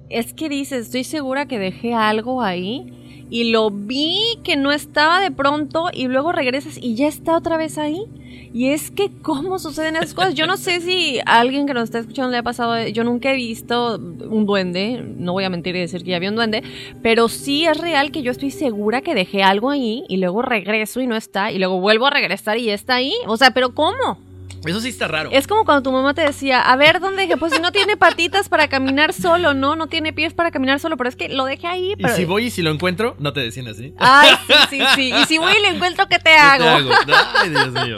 es 0.10 0.34
que 0.34 0.50
dices, 0.50 0.86
estoy 0.88 1.04
segura 1.04 1.48
que 1.48 1.58
dejé 1.58 1.94
algo 1.94 2.42
ahí 2.42 2.94
y 3.30 3.52
lo 3.52 3.70
vi 3.70 4.40
que 4.44 4.56
no 4.56 4.72
estaba 4.72 5.22
de 5.22 5.32
pronto 5.32 5.90
y 5.94 6.08
luego 6.08 6.32
regresas 6.32 6.78
y 6.82 6.96
ya 6.96 7.08
está 7.08 7.36
otra 7.36 7.58
vez 7.58 7.78
ahí. 7.78 8.06
Y 8.52 8.70
es 8.70 8.90
que 8.90 9.12
cómo 9.22 9.60
suceden 9.60 9.96
esas 9.96 10.16
cosas. 10.16 10.34
Yo 10.34 10.48
no 10.48 10.58
sé 10.58 10.82
si 10.82 11.20
alguien 11.26 11.68
que 11.68 11.76
nos 11.76 11.84
está 11.84 12.00
escuchando 12.00 12.32
le 12.32 12.38
ha 12.38 12.44
pasado, 12.44 12.88
yo 12.88 13.04
nunca 13.04 13.32
he 13.32 13.36
visto 13.36 13.98
un 13.98 14.48
duende, 14.48 15.04
no 15.18 15.34
voy 15.34 15.44
a 15.44 15.52
mentir 15.52 15.76
y 15.76 15.82
decir 15.82 16.04
que 16.04 16.12
ya 16.12 16.16
había 16.16 16.30
un 16.30 16.36
duende, 16.36 16.64
pero 17.04 17.30
sí 17.30 17.66
es 17.66 17.78
real 17.78 18.12
que 18.12 18.24
yo 18.24 18.32
estoy 18.32 18.50
segura 18.50 19.02
que 19.02 19.14
dejé 19.14 19.44
algo 19.44 19.70
ahí 19.70 20.04
y 20.10 20.18
luego 20.18 20.42
regreso 20.42 21.00
y 21.00 21.06
no 21.06 21.16
está 21.16 21.52
y 21.52 21.60
luego 21.60 21.80
vuelvo 21.80 22.08
a 22.08 22.10
regresar 22.10 22.58
y 22.58 22.66
ya 22.66 22.74
está 22.74 22.96
ahí. 22.96 23.14
O 23.28 23.38
sea, 23.38 23.52
pero 23.52 23.76
¿cómo? 23.76 24.29
Eso 24.66 24.82
sí 24.82 24.90
está 24.90 25.08
raro. 25.08 25.30
Es 25.32 25.48
como 25.48 25.66
cuando 25.66 25.84
tu 25.84 25.92
mamá 25.92 26.14
te 26.14 26.22
decía, 26.22 26.62
a 26.62 26.76
ver, 26.76 27.00
¿dónde 27.00 27.24
dejé? 27.24 27.38
Pues 27.38 27.54
si 27.54 27.62
no 27.62 27.72
tiene 27.72 27.98
patitas 27.98 28.50
para 28.50 28.68
caminar 28.68 29.14
solo, 29.14 29.54
¿no? 29.54 29.76
No 29.76 29.88
tiene 29.88 30.14
pies 30.14 30.34
para 30.34 30.52
caminar 30.52 30.80
solo, 30.80 30.98
pero 30.98 31.10
es 31.10 31.16
que 31.16 31.30
lo 31.30 31.46
dejé 31.46 31.68
ahí. 31.68 31.94
Pero... 31.98 32.14
Y 32.14 32.16
si 32.18 32.26
voy 32.26 32.46
y 32.46 32.50
si 32.52 32.62
lo 32.62 32.72
encuentro, 32.72 33.16
no 33.20 33.34
te 33.34 33.40
decían 33.40 33.68
así. 33.68 33.94
Ay, 33.98 34.32
sí, 34.48 34.54
sí, 34.70 34.82
sí. 34.96 35.14
Y 35.14 35.26
si 35.26 35.38
voy 35.38 35.54
y 35.58 35.62
lo 35.62 35.76
encuentro, 35.76 36.08
¿qué 36.08 36.20
te 36.20 36.32
hago? 36.36 36.66
¿Qué 36.90 37.06
te 37.06 37.14
hago? 37.14 37.28
Ay, 37.42 37.50
Dios 37.50 37.72
mío. 37.72 37.96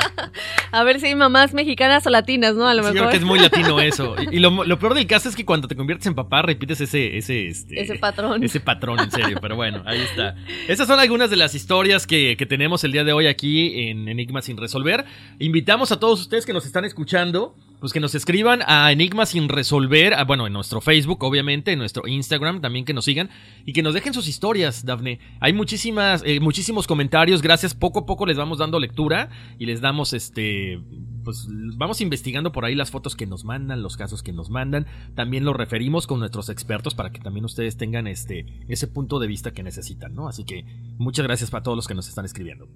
A 0.72 0.84
ver 0.84 1.00
si 1.00 1.08
hay 1.08 1.16
mamás 1.16 1.54
mexicanas 1.54 2.06
o 2.08 2.10
latinas, 2.10 2.56
¿no? 2.56 2.68
A 2.68 2.74
lo 2.74 2.84
Sí, 2.84 2.90
mejor. 2.94 2.98
creo 3.00 3.10
que 3.12 3.18
es 3.18 3.24
muy 3.24 3.40
latino 3.48 3.80
eso. 3.80 4.16
Y, 4.32 4.38
y 4.38 4.40
lo, 4.40 4.64
lo 4.64 4.80
peor 4.80 4.94
del 4.94 5.08
caso 5.08 5.30
es 5.30 5.36
que 5.36 5.46
cuando 5.46 5.68
te 5.68 5.76
conviertes 5.76 6.08
en 6.08 6.16
papá 6.16 6.42
repites 6.42 6.82
ese, 6.82 7.18
ese, 7.18 7.48
este, 7.48 7.82
Ese 7.82 7.96
patrón. 7.98 8.44
Ese 8.44 8.60
patrón, 8.60 9.00
en 9.00 9.12
serio. 9.12 9.38
Pero 9.42 9.56
bueno, 9.56 9.84
ahí 9.86 10.00
está. 10.02 10.36
Esas 10.68 10.88
son 10.88 11.00
algunas 11.00 11.30
de 11.30 11.36
las 11.38 11.56
historias 11.56 12.08
que, 12.08 12.36
que 12.38 12.46
tenemos 12.46 12.84
el 12.84 12.92
día 12.92 13.04
de 13.04 13.14
hoy 13.14 13.28
aquí 13.28 13.90
en 13.90 14.08
Enigma 14.08 14.42
sin 14.42 14.58
resolver. 14.58 15.06
Invitamos 15.40 15.92
a 15.92 16.00
todos 16.00 16.22
ustedes 16.22 16.46
que 16.46 16.51
nos 16.54 16.66
están 16.66 16.86
escuchando. 16.86 17.56
Pues 17.80 17.94
que 17.94 18.00
nos 18.00 18.14
escriban 18.14 18.62
a 18.68 18.92
Enigma 18.92 19.26
sin 19.26 19.50
resolver, 19.50 20.16
bueno, 20.28 20.46
en 20.46 20.54
nuestro 20.54 20.82
Facebook, 20.82 21.24
obviamente, 21.24 21.72
en 21.72 21.80
nuestro 21.80 22.08
Instagram, 22.08 22.62
también 22.62 22.86
que 22.86 22.94
nos 22.94 23.06
sigan 23.06 23.32
y 23.66 23.74
que 23.74 23.82
nos 23.82 23.96
dejen 23.96 24.14
sus 24.14 24.28
historias, 24.28 24.86
Dafne. 24.86 25.18
Hay 25.40 25.52
muchísimas, 25.54 26.22
eh, 26.24 26.40
muchísimos 26.40 26.86
comentarios, 26.86 27.42
gracias. 27.42 27.74
Poco 27.74 28.02
a 28.02 28.06
poco 28.06 28.28
les 28.28 28.38
vamos 28.38 28.60
dando 28.60 28.80
lectura 28.80 29.32
y 29.58 29.66
les 29.66 29.82
damos 29.82 30.14
este, 30.14 30.80
pues 31.24 31.48
vamos 31.50 32.02
investigando 32.02 32.52
por 32.52 32.66
ahí 32.66 32.76
las 32.76 32.92
fotos 32.92 33.16
que 33.16 33.26
nos 33.26 33.46
mandan, 33.46 33.82
los 33.82 33.98
casos 33.98 34.24
que 34.24 34.34
nos 34.34 34.50
mandan. 34.50 34.86
También 35.16 35.46
los 35.46 35.56
referimos 35.56 36.08
con 36.08 36.20
nuestros 36.20 36.50
expertos 36.50 36.96
para 36.96 37.12
que 37.12 37.20
también 37.20 37.46
ustedes 37.46 37.78
tengan 37.78 38.08
este, 38.08 38.46
ese 38.68 38.88
punto 38.88 39.20
de 39.20 39.28
vista 39.28 39.52
que 39.52 39.64
necesitan, 39.64 40.14
¿no? 40.14 40.28
Así 40.28 40.44
que 40.44 40.66
muchas 40.98 41.26
gracias 41.26 41.50
para 41.50 41.64
todos 41.64 41.76
los 41.76 41.88
que 41.88 41.96
nos 41.96 42.08
están 42.08 42.26
escribiendo. 42.26 42.68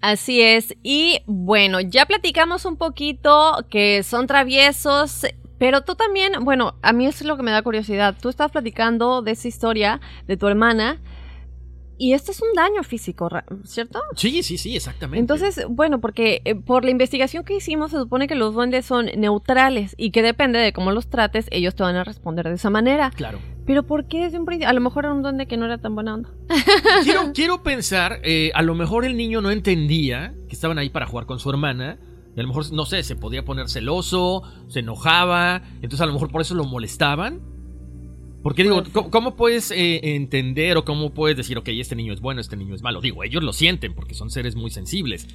Así 0.00 0.40
es. 0.40 0.76
Y 0.82 1.20
bueno, 1.26 1.80
ya 1.80 2.06
platicamos 2.06 2.64
un 2.64 2.76
poquito 2.76 3.66
que 3.70 4.02
son 4.02 4.26
traviesos. 4.26 5.26
Pero 5.56 5.82
tú 5.82 5.94
también, 5.94 6.44
bueno, 6.44 6.74
a 6.82 6.92
mí 6.92 7.06
es 7.06 7.22
lo 7.24 7.36
que 7.36 7.42
me 7.42 7.52
da 7.52 7.62
curiosidad. 7.62 8.16
Tú 8.20 8.28
estabas 8.28 8.52
platicando 8.52 9.22
de 9.22 9.30
esa 9.30 9.48
historia 9.48 10.00
de 10.26 10.36
tu 10.36 10.48
hermana 10.48 11.00
y 11.96 12.12
este 12.14 12.32
es 12.32 12.42
un 12.42 12.54
daño 12.54 12.82
físico, 12.82 13.28
¿cierto? 13.64 14.00
Sí, 14.16 14.42
sí, 14.42 14.58
sí, 14.58 14.76
exactamente. 14.76 15.20
Entonces, 15.20 15.64
bueno, 15.68 16.00
porque 16.00 16.42
eh, 16.44 16.54
por 16.54 16.84
la 16.84 16.90
investigación 16.90 17.44
que 17.44 17.56
hicimos 17.56 17.92
se 17.92 17.98
supone 17.98 18.26
que 18.26 18.34
los 18.34 18.54
duendes 18.54 18.84
son 18.84 19.06
neutrales 19.16 19.94
y 19.96 20.10
que 20.10 20.22
depende 20.22 20.58
de 20.58 20.72
cómo 20.72 20.90
los 20.92 21.08
trates, 21.08 21.46
ellos 21.50 21.74
te 21.74 21.82
van 21.82 21.96
a 21.96 22.04
responder 22.04 22.48
de 22.48 22.54
esa 22.54 22.70
manera. 22.70 23.10
Claro. 23.10 23.38
Pero 23.66 23.84
¿por 23.84 24.06
qué 24.06 24.24
desde 24.24 24.38
un 24.38 24.44
principio? 24.44 24.68
A 24.68 24.72
lo 24.72 24.80
mejor 24.80 25.04
era 25.04 25.14
un 25.14 25.22
duende 25.22 25.46
que 25.46 25.56
no 25.56 25.64
era 25.66 25.78
tan 25.78 25.94
buena 25.94 26.14
onda. 26.14 26.30
quiero, 27.04 27.20
quiero 27.34 27.62
pensar, 27.62 28.20
eh, 28.24 28.50
a 28.54 28.62
lo 28.62 28.74
mejor 28.74 29.04
el 29.04 29.16
niño 29.16 29.40
no 29.40 29.50
entendía 29.50 30.34
que 30.48 30.54
estaban 30.54 30.78
ahí 30.78 30.90
para 30.90 31.06
jugar 31.06 31.26
con 31.26 31.38
su 31.38 31.50
hermana. 31.50 31.98
Y 32.36 32.40
a 32.40 32.42
lo 32.42 32.48
mejor, 32.48 32.72
no 32.72 32.84
sé, 32.84 33.04
se 33.04 33.14
podía 33.14 33.44
poner 33.44 33.68
celoso, 33.68 34.42
se 34.66 34.80
enojaba. 34.80 35.62
Entonces 35.76 36.00
a 36.00 36.06
lo 36.06 36.12
mejor 36.12 36.30
por 36.30 36.40
eso 36.40 36.54
lo 36.54 36.64
molestaban. 36.64 37.53
Porque 38.44 38.62
digo. 38.62 38.84
¿cómo, 38.92 39.10
cómo 39.10 39.36
puedes 39.36 39.70
eh, 39.72 40.14
entender 40.14 40.76
o 40.76 40.84
cómo 40.84 41.10
puedes 41.10 41.36
decir, 41.36 41.56
ok, 41.58 41.68
este 41.70 41.96
niño 41.96 42.12
es 42.12 42.20
bueno, 42.20 42.40
este 42.42 42.56
niño 42.56 42.74
es 42.74 42.82
malo? 42.82 43.00
Digo, 43.00 43.24
ellos 43.24 43.42
lo 43.42 43.54
sienten 43.54 43.94
porque 43.94 44.14
son 44.14 44.30
seres 44.30 44.54
muy 44.54 44.70
sensibles. 44.70 45.26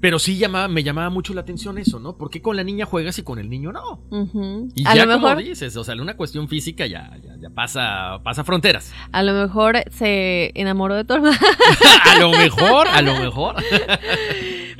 Pero 0.00 0.20
sí 0.20 0.38
llamaba, 0.38 0.68
me 0.68 0.84
llamaba 0.84 1.10
mucho 1.10 1.34
la 1.34 1.40
atención 1.40 1.76
eso, 1.76 1.98
¿no? 1.98 2.16
¿Por 2.16 2.30
qué 2.30 2.40
con 2.40 2.56
la 2.56 2.62
niña 2.62 2.86
juegas 2.86 3.18
y 3.18 3.22
con 3.22 3.40
el 3.40 3.50
niño 3.50 3.72
no? 3.72 4.00
Ujú. 4.10 4.68
Y 4.76 4.86
A 4.86 4.94
ya 4.94 5.04
lo 5.04 5.14
como 5.14 5.26
mejor, 5.28 5.44
dices, 5.44 5.76
o 5.76 5.82
sea, 5.82 5.94
una 5.96 6.16
cuestión 6.16 6.48
física 6.48 6.86
ya, 6.86 7.18
ya, 7.20 7.36
ya 7.36 7.50
pasa, 7.50 8.20
pasa 8.22 8.44
fronteras. 8.44 8.94
a 9.10 9.22
lo 9.24 9.34
mejor 9.34 9.82
se 9.90 10.52
enamoró 10.54 10.94
de 10.94 11.04
tu 11.04 11.14
hermana. 11.14 11.38
a 12.04 12.18
lo 12.20 12.30
mejor, 12.30 12.86
a 12.86 13.02
lo 13.02 13.18
mejor. 13.18 13.56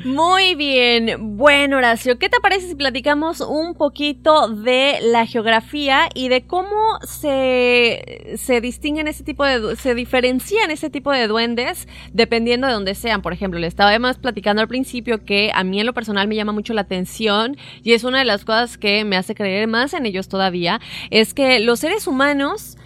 Muy 0.05 0.55
bien. 0.55 1.37
Bueno, 1.37 1.79
Horacio, 1.79 2.21
¿qué 2.21 2.29
te 2.29 2.39
parece 2.39 2.69
si 2.69 2.77
platicamos 2.77 3.41
un 3.41 3.75
poquito 3.75 4.49
de 4.49 4.99
la 5.03 5.27
geografía 5.27 6.09
y 6.15 6.29
de 6.29 6.47
cómo 6.47 7.01
se, 7.03 8.37
se 8.37 8.61
distinguen 8.61 9.09
ese 9.09 9.25
tipo 9.25 9.45
de, 9.45 9.75
se 9.75 9.97
diferencian 9.97 10.71
ese 10.71 10.89
tipo 10.89 11.11
de 11.11 11.27
duendes 11.27 11.89
dependiendo 12.13 12.69
de 12.69 12.75
dónde 12.75 12.95
sean? 12.95 13.23
Por 13.23 13.33
ejemplo, 13.33 13.59
le 13.59 13.67
estábamos 13.67 14.19
platicando 14.19 14.63
al 14.63 14.69
principio 14.69 15.25
que 15.25 15.51
a 15.53 15.65
mí 15.65 15.81
en 15.81 15.87
lo 15.87 15.95
personal 15.95 16.29
me 16.29 16.37
llama 16.37 16.53
mucho 16.53 16.75
la 16.75 16.83
atención 16.83 17.57
y 17.83 17.95
es 17.95 18.05
una 18.05 18.21
de 18.21 18.25
las 18.25 18.45
cosas 18.45 18.79
que 18.79 19.05
me 19.05 19.17
hace 19.17 19.35
creer 19.35 19.67
más 19.67 19.95
en 19.95 20.07
ellos 20.07 20.29
todavía, 20.29 20.81
es 21.11 21.35
que 21.35 21.59
los 21.59 21.81
seres 21.81 22.07
humanos 22.07 22.78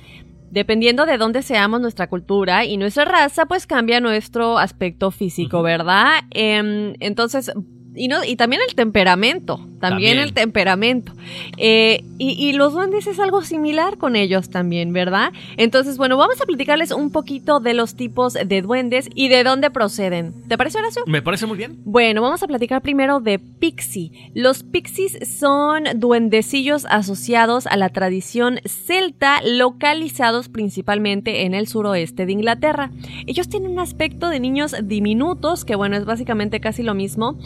Dependiendo 0.52 1.06
de 1.06 1.16
dónde 1.16 1.40
seamos 1.40 1.80
nuestra 1.80 2.08
cultura 2.08 2.66
y 2.66 2.76
nuestra 2.76 3.06
raza, 3.06 3.46
pues 3.46 3.66
cambia 3.66 4.00
nuestro 4.00 4.58
aspecto 4.58 5.10
físico. 5.10 5.62
¿verdad? 5.62 6.20
Em, 6.30 6.92
entonces, 7.00 7.50
y, 7.94 8.08
no, 8.08 8.24
y 8.24 8.36
también 8.36 8.62
el 8.68 8.74
temperamento, 8.74 9.56
también, 9.56 9.80
También. 9.80 10.18
el 10.18 10.32
temperamento. 10.32 11.12
Eh, 11.58 12.04
y, 12.18 12.30
y 12.32 12.52
los 12.52 12.72
duendes 12.72 13.06
es 13.06 13.18
algo 13.18 13.42
similar 13.42 13.98
con 13.98 14.14
ellos 14.16 14.48
también, 14.48 14.92
¿verdad? 14.92 15.32
Entonces, 15.56 15.96
bueno, 15.98 16.16
vamos 16.16 16.40
a 16.40 16.46
platicarles 16.46 16.92
un 16.92 17.10
poquito 17.10 17.58
de 17.60 17.74
los 17.74 17.94
tipos 17.96 18.34
de 18.34 18.62
duendes 18.62 19.08
y 19.14 19.28
de 19.28 19.42
dónde 19.44 19.70
proceden. 19.70 20.32
¿Te 20.48 20.56
parece, 20.56 20.78
Horacio? 20.78 21.02
Me 21.06 21.20
parece 21.20 21.46
muy 21.46 21.58
bien. 21.58 21.78
Bueno, 21.84 22.22
vamos 22.22 22.42
a 22.42 22.46
platicar 22.46 22.80
primero 22.80 23.20
de 23.20 23.38
pixie. 23.38 24.30
Los 24.34 24.62
pixies 24.62 25.18
son 25.38 25.84
duendecillos 25.96 26.86
asociados 26.88 27.66
a 27.66 27.76
la 27.76 27.88
tradición 27.88 28.60
celta, 28.64 29.40
localizados 29.44 30.48
principalmente 30.48 31.44
en 31.44 31.54
el 31.54 31.66
suroeste 31.66 32.24
de 32.26 32.32
Inglaterra. 32.32 32.90
Ellos 33.26 33.48
tienen 33.48 33.72
un 33.72 33.80
aspecto 33.80 34.28
de 34.28 34.38
niños 34.40 34.74
diminutos, 34.84 35.64
que 35.64 35.74
bueno, 35.74 35.96
es 35.96 36.04
básicamente 36.04 36.60
casi 36.60 36.82
lo 36.82 36.94
mismo. 36.94 37.36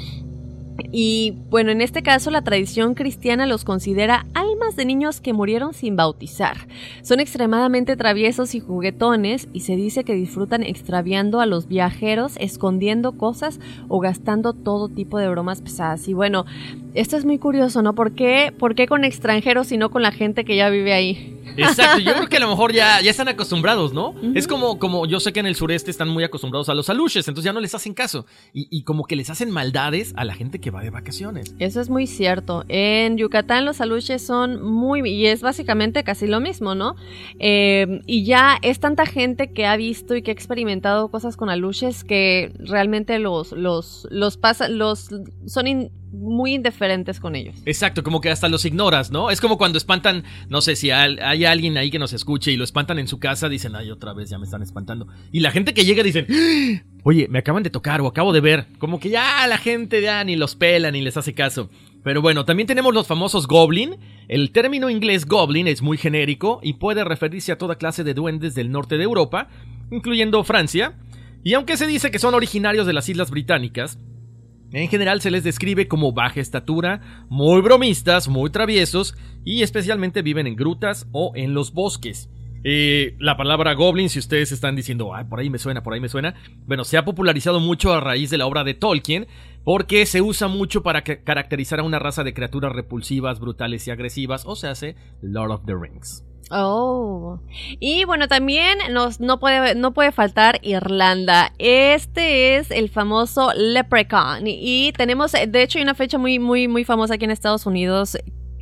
Y 0.92 1.34
bueno, 1.50 1.70
en 1.70 1.80
este 1.80 2.02
caso 2.02 2.30
la 2.30 2.42
tradición 2.42 2.94
cristiana 2.94 3.46
los 3.46 3.64
considera 3.64 4.26
almas 4.34 4.76
de 4.76 4.84
niños 4.84 5.20
que 5.20 5.32
murieron 5.32 5.74
sin 5.74 5.96
bautizar. 5.96 6.68
Son 7.02 7.20
extremadamente 7.20 7.96
traviesos 7.96 8.54
y 8.54 8.60
juguetones 8.60 9.48
y 9.52 9.60
se 9.60 9.76
dice 9.76 10.04
que 10.04 10.14
disfrutan 10.14 10.62
extraviando 10.62 11.40
a 11.40 11.46
los 11.46 11.68
viajeros, 11.68 12.34
escondiendo 12.38 13.12
cosas 13.12 13.60
o 13.88 14.00
gastando 14.00 14.52
todo 14.52 14.88
tipo 14.88 15.18
de 15.18 15.28
bromas 15.28 15.60
pesadas. 15.60 16.08
Y 16.08 16.14
bueno, 16.14 16.44
esto 16.94 17.16
es 17.16 17.24
muy 17.24 17.38
curioso, 17.38 17.82
¿no? 17.82 17.94
¿Por 17.94 18.12
qué, 18.12 18.54
¿Por 18.56 18.74
qué 18.74 18.86
con 18.86 19.04
extranjeros 19.04 19.72
y 19.72 19.76
no 19.76 19.90
con 19.90 20.02
la 20.02 20.12
gente 20.12 20.44
que 20.44 20.56
ya 20.56 20.68
vive 20.70 20.92
ahí? 20.92 21.36
Exacto, 21.56 22.00
yo 22.00 22.12
creo 22.16 22.28
que 22.28 22.36
a 22.36 22.40
lo 22.40 22.48
mejor 22.48 22.72
ya, 22.72 23.00
ya 23.00 23.10
están 23.10 23.28
acostumbrados, 23.28 23.92
¿no? 23.92 24.14
Es 24.34 24.46
como, 24.46 24.78
como 24.78 25.06
yo 25.06 25.20
sé 25.20 25.32
que 25.32 25.40
en 25.40 25.46
el 25.46 25.56
sureste 25.56 25.90
están 25.90 26.08
muy 26.08 26.24
acostumbrados 26.24 26.68
a 26.68 26.74
los 26.74 26.88
aluches, 26.90 27.26
entonces 27.28 27.44
ya 27.44 27.52
no 27.52 27.60
les 27.60 27.74
hacen 27.74 27.94
caso. 27.94 28.26
Y, 28.52 28.68
y 28.70 28.82
como 28.82 29.04
que 29.04 29.16
les 29.16 29.30
hacen 29.30 29.50
maldades 29.50 30.12
a 30.16 30.24
la 30.24 30.34
gente 30.34 30.60
que 30.60 30.65
va 30.70 30.82
de 30.82 30.90
vacaciones. 30.90 31.54
Eso 31.58 31.80
es 31.80 31.90
muy 31.90 32.06
cierto. 32.06 32.64
En 32.68 33.16
Yucatán 33.16 33.64
los 33.64 33.80
aluches 33.80 34.24
son 34.24 34.62
muy... 34.62 35.08
y 35.08 35.26
es 35.26 35.42
básicamente 35.42 36.04
casi 36.04 36.26
lo 36.26 36.40
mismo, 36.40 36.74
¿no? 36.74 36.96
Eh, 37.38 38.02
y 38.06 38.24
ya 38.24 38.58
es 38.62 38.80
tanta 38.80 39.06
gente 39.06 39.52
que 39.52 39.66
ha 39.66 39.76
visto 39.76 40.16
y 40.16 40.22
que 40.22 40.30
ha 40.30 40.34
experimentado 40.34 41.08
cosas 41.08 41.36
con 41.36 41.50
aluches 41.50 42.04
que 42.04 42.52
realmente 42.58 43.18
los, 43.18 43.52
los, 43.52 44.06
los 44.10 44.36
pasa, 44.36 44.68
los 44.68 45.08
son 45.46 45.66
muy 46.12 46.54
indiferentes 46.54 47.20
con 47.20 47.34
ellos. 47.36 47.56
Exacto, 47.66 48.02
como 48.02 48.20
que 48.20 48.30
hasta 48.30 48.48
los 48.48 48.64
ignoras, 48.64 49.10
¿no? 49.10 49.30
Es 49.30 49.40
como 49.40 49.58
cuando 49.58 49.78
espantan, 49.78 50.24
no 50.48 50.60
sé 50.60 50.76
si 50.76 50.90
hay 50.90 51.44
alguien 51.44 51.76
ahí 51.76 51.90
que 51.90 51.98
nos 51.98 52.12
escuche 52.12 52.52
y 52.52 52.56
lo 52.56 52.64
espantan 52.64 52.98
en 52.98 53.08
su 53.08 53.18
casa, 53.18 53.48
dicen, 53.48 53.74
ay, 53.76 53.90
otra 53.90 54.12
vez 54.14 54.30
ya 54.30 54.38
me 54.38 54.44
están 54.44 54.62
espantando. 54.62 55.06
Y 55.32 55.40
la 55.40 55.50
gente 55.50 55.74
que 55.74 55.84
llega 55.84 56.02
dicen, 56.02 56.26
"¡Ah! 56.30 56.82
oye, 57.02 57.26
me 57.28 57.38
acaban 57.38 57.62
de 57.62 57.70
tocar 57.70 58.00
o 58.00 58.06
acabo 58.06 58.32
de 58.32 58.40
ver. 58.40 58.66
Como 58.78 59.00
que 59.00 59.10
ya 59.10 59.46
la 59.46 59.58
gente 59.58 60.00
ya 60.02 60.22
ni 60.24 60.36
los 60.36 60.54
pela 60.54 60.90
ni 60.90 61.02
les 61.02 61.16
hace 61.16 61.34
caso. 61.34 61.70
Pero 62.02 62.22
bueno, 62.22 62.44
también 62.44 62.66
tenemos 62.68 62.94
los 62.94 63.06
famosos 63.06 63.48
goblin. 63.48 63.96
El 64.28 64.52
término 64.52 64.90
inglés 64.90 65.26
goblin 65.26 65.66
es 65.66 65.82
muy 65.82 65.98
genérico 65.98 66.60
y 66.62 66.74
puede 66.74 67.04
referirse 67.04 67.50
a 67.52 67.58
toda 67.58 67.76
clase 67.76 68.04
de 68.04 68.14
duendes 68.14 68.54
del 68.54 68.70
norte 68.70 68.96
de 68.96 69.04
Europa, 69.04 69.48
incluyendo 69.90 70.42
Francia. 70.44 70.94
Y 71.42 71.54
aunque 71.54 71.76
se 71.76 71.86
dice 71.86 72.10
que 72.10 72.18
son 72.18 72.34
originarios 72.34 72.86
de 72.86 72.92
las 72.92 73.08
Islas 73.08 73.30
Británicas, 73.30 73.98
en 74.82 74.88
general 74.88 75.20
se 75.20 75.30
les 75.30 75.42
describe 75.42 75.88
como 75.88 76.12
baja 76.12 76.40
estatura, 76.40 77.00
muy 77.28 77.62
bromistas, 77.62 78.28
muy 78.28 78.50
traviesos 78.50 79.16
y 79.44 79.62
especialmente 79.62 80.22
viven 80.22 80.46
en 80.46 80.56
grutas 80.56 81.06
o 81.12 81.32
en 81.34 81.54
los 81.54 81.72
bosques. 81.72 82.28
Eh, 82.68 83.14
la 83.20 83.36
palabra 83.36 83.74
goblin, 83.74 84.10
si 84.10 84.18
ustedes 84.18 84.50
están 84.50 84.74
diciendo, 84.74 85.14
ay, 85.14 85.24
por 85.24 85.38
ahí 85.38 85.48
me 85.48 85.58
suena, 85.58 85.84
por 85.84 85.94
ahí 85.94 86.00
me 86.00 86.08
suena, 86.08 86.34
bueno, 86.66 86.84
se 86.84 86.98
ha 86.98 87.04
popularizado 87.04 87.60
mucho 87.60 87.92
a 87.92 88.00
raíz 88.00 88.28
de 88.30 88.38
la 88.38 88.46
obra 88.46 88.64
de 88.64 88.74
Tolkien, 88.74 89.28
porque 89.62 90.04
se 90.04 90.20
usa 90.20 90.48
mucho 90.48 90.82
para 90.82 91.02
ca- 91.04 91.22
caracterizar 91.22 91.78
a 91.78 91.84
una 91.84 92.00
raza 92.00 92.24
de 92.24 92.34
criaturas 92.34 92.72
repulsivas, 92.72 93.38
brutales 93.38 93.86
y 93.86 93.92
agresivas, 93.92 94.42
o 94.46 94.56
se 94.56 94.66
hace 94.66 94.96
Lord 95.22 95.52
of 95.52 95.64
the 95.64 95.74
Rings. 95.80 96.25
Oh. 96.50 97.40
Y 97.80 98.04
bueno, 98.04 98.28
también 98.28 98.78
nos, 98.90 99.20
no, 99.20 99.40
puede, 99.40 99.74
no 99.74 99.92
puede 99.92 100.12
faltar 100.12 100.60
Irlanda. 100.62 101.52
Este 101.58 102.56
es 102.56 102.70
el 102.70 102.88
famoso 102.88 103.52
Leprechaun. 103.54 104.46
Y, 104.46 104.58
y 104.60 104.92
tenemos, 104.92 105.32
de 105.32 105.62
hecho, 105.62 105.78
hay 105.78 105.82
una 105.82 105.94
fecha 105.94 106.18
muy, 106.18 106.38
muy, 106.38 106.68
muy 106.68 106.84
famosa 106.84 107.14
aquí 107.14 107.24
en 107.24 107.30
Estados 107.32 107.66
Unidos. 107.66 108.16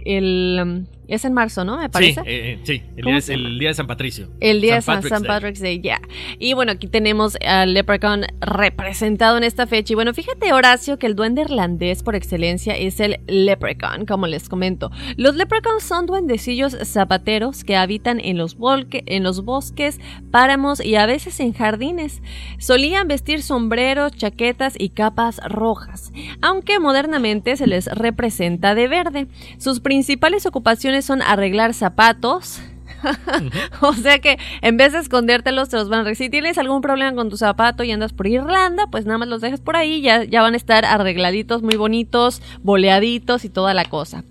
El, 0.05 0.87
es 1.09 1.25
en 1.25 1.33
marzo, 1.33 1.65
¿no? 1.65 1.79
Me 1.79 1.89
parece. 1.89 2.21
Sí, 2.23 2.29
eh, 2.29 2.53
eh, 2.53 2.61
sí, 2.65 2.83
el 2.97 3.05
¿Cómo 3.05 3.19
día, 3.21 3.35
el 3.35 3.59
día 3.59 3.69
de 3.69 3.75
San 3.75 3.87
Patricio. 3.87 4.29
El 4.41 4.61
día 4.61 4.77
de 4.77 4.83
San, 4.83 4.97
Patrick's 4.97 5.15
San 5.15 5.23
Day. 5.23 5.29
Patrick's 5.29 5.61
Day, 5.61 5.81
ya. 5.81 6.01
Y 6.39 6.55
bueno, 6.55 6.73
aquí 6.73 6.87
tenemos 6.87 7.37
al 7.47 7.75
Leprechaun 7.75 8.25
representado 8.41 9.37
en 9.37 9.45
esta 9.45 9.67
fecha. 9.67 9.93
Y 9.93 9.97
bueno, 9.97 10.15
fíjate, 10.15 10.53
Horacio, 10.53 10.99
que 10.99 11.07
el 11.07 11.15
duende 11.17 11.43
irlandés 11.43 12.03
por 12.03 12.15
excelencia 12.15 12.75
es 12.77 13.01
el 13.01 13.21
Leprechaun, 13.27 14.07
como 14.07 14.27
les 14.27 14.49
comento. 14.49 14.91
Los 15.17 15.35
Leprechauns 15.35 15.83
son 15.83 16.07
duendecillos 16.07 16.77
zapateros 16.85 17.65
que 17.65 17.77
habitan 17.77 18.21
en 18.21 18.39
los, 18.39 18.57
volque- 18.57 19.03
en 19.07 19.23
los 19.23 19.45
bosques, 19.45 20.01
páramos 20.31 20.85
y 20.85 20.97
a 20.97 21.07
veces 21.07 21.41
en 21.41 21.53
jardines. 21.53 22.23
Solían 22.59 23.09
vestir 23.09 23.43
sombreros, 23.43 24.13
chaquetas 24.13 24.75
y 24.79 24.91
capas 24.91 25.41
rojas, 25.47 26.13
aunque 26.41 26.79
modernamente 26.79 27.57
se 27.57 27.67
les 27.67 27.87
representa 27.87 28.75
de 28.75 28.89
verde. 28.89 29.27
Sus 29.59 29.81
principales 29.81 30.47
ocupaciones 30.47 30.94
son 31.03 31.23
arreglar 31.23 31.75
zapatos, 31.75 32.61
o 33.81 33.93
sea 33.95 34.19
que 34.19 34.39
en 34.63 34.77
vez 34.77 34.93
de 34.93 34.99
escondértelos, 34.99 35.69
te 35.69 35.77
los 35.77 35.89
van 35.89 35.99
a 35.99 36.01
arreglar. 36.03 36.17
Si 36.17 36.31
tienes 36.31 36.59
algún 36.59 36.81
problema 36.81 37.15
con 37.15 37.29
tu 37.29 37.37
zapato 37.37 37.85
y 37.85 37.93
andas 37.93 38.13
por 38.13 38.27
Irlanda, 38.27 38.87
pues 38.91 39.07
nada 39.07 39.19
más 39.19 39.29
los 39.29 39.41
dejas 39.41 39.61
por 39.61 39.77
ahí, 39.77 40.01
ya, 40.01 40.25
ya 40.25 40.43
van 40.43 40.55
a 40.55 40.57
estar 40.57 40.85
arregladitos, 40.85 41.63
muy 41.63 41.77
bonitos, 41.77 42.43
boleaditos 42.63 43.45
y 43.45 43.49
toda 43.49 43.75
la 43.75 43.85
cosa. 43.85 44.25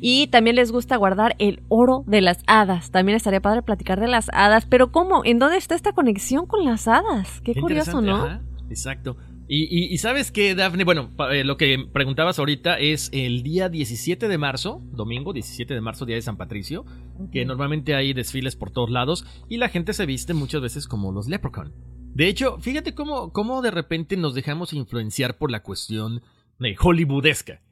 Y 0.00 0.28
también 0.28 0.56
les 0.56 0.72
gusta 0.72 0.96
guardar 0.96 1.34
el 1.38 1.62
oro 1.68 2.04
de 2.06 2.20
las 2.20 2.38
hadas. 2.46 2.90
También 2.90 3.16
estaría 3.16 3.40
padre 3.40 3.62
platicar 3.62 4.00
de 4.00 4.08
las 4.08 4.28
hadas, 4.32 4.66
pero 4.66 4.92
¿cómo? 4.92 5.22
¿En 5.24 5.38
dónde 5.38 5.56
está 5.56 5.74
esta 5.74 5.92
conexión 5.92 6.46
con 6.46 6.64
las 6.64 6.88
hadas? 6.88 7.40
Qué, 7.42 7.54
curioso, 7.54 8.00
¿no? 8.00 8.16
ajá, 8.16 8.40
exacto. 8.70 9.16
Y, 9.50 9.64
y- 9.64 9.86
y 9.92 9.98
sabes 9.98 10.30
que, 10.30 10.54
Dafne, 10.54 10.84
bueno, 10.84 11.10
eh, 11.32 11.42
lo 11.42 11.56
que 11.56 11.78
preguntabas 11.92 12.38
ahorita 12.38 12.78
es 12.78 13.08
el 13.12 13.42
día 13.42 13.68
17 13.70 14.28
de 14.28 14.38
marzo, 14.38 14.82
domingo 14.92 15.32
17 15.32 15.72
de 15.72 15.80
marzo, 15.80 16.04
día 16.04 16.16
de 16.16 16.22
San 16.22 16.36
Patricio, 16.36 16.84
que 17.32 17.44
normalmente 17.46 17.94
hay 17.94 18.12
desfiles 18.12 18.56
por 18.56 18.70
todos 18.70 18.90
lados 18.90 19.24
y 19.48 19.56
la 19.56 19.70
gente 19.70 19.94
se 19.94 20.04
viste 20.06 20.34
muchas 20.34 20.60
veces 20.60 20.86
como 20.86 21.12
los 21.12 21.28
leprechaun. 21.28 21.72
De 22.14 22.28
hecho, 22.28 22.58
fíjate 22.58 22.94
cómo, 22.94 23.32
cómo 23.32 23.62
de 23.62 23.70
repente 23.70 24.16
nos 24.18 24.34
dejamos 24.34 24.72
influenciar 24.74 25.38
por 25.38 25.50
la 25.50 25.62
cuestión 25.62 26.20
eh, 26.60 26.74
hollywoodesca. 26.76 27.62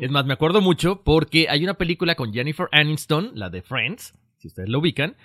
Es 0.00 0.10
más, 0.10 0.24
me 0.24 0.32
acuerdo 0.32 0.62
mucho 0.62 1.02
porque 1.04 1.48
hay 1.50 1.62
una 1.62 1.74
película 1.74 2.14
con 2.14 2.32
Jennifer 2.32 2.66
Aniston, 2.72 3.32
la 3.34 3.50
de 3.50 3.60
Friends, 3.60 4.14
si 4.38 4.48
ustedes 4.48 4.70
lo 4.70 4.78
ubican, 4.78 5.16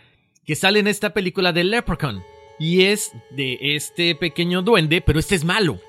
que 0.43 0.55
sale 0.57 0.79
en 0.79 0.87
esta 0.87 1.13
película 1.13 1.53
de 1.53 1.63
Leprechaun. 1.63 2.21
Y 2.59 2.81
es 2.81 3.13
de 3.33 3.57
este 3.61 4.13
pequeño 4.15 4.61
duende, 4.61 4.99
pero 4.99 5.19
este 5.19 5.35
es 5.35 5.45
malo. 5.45 5.79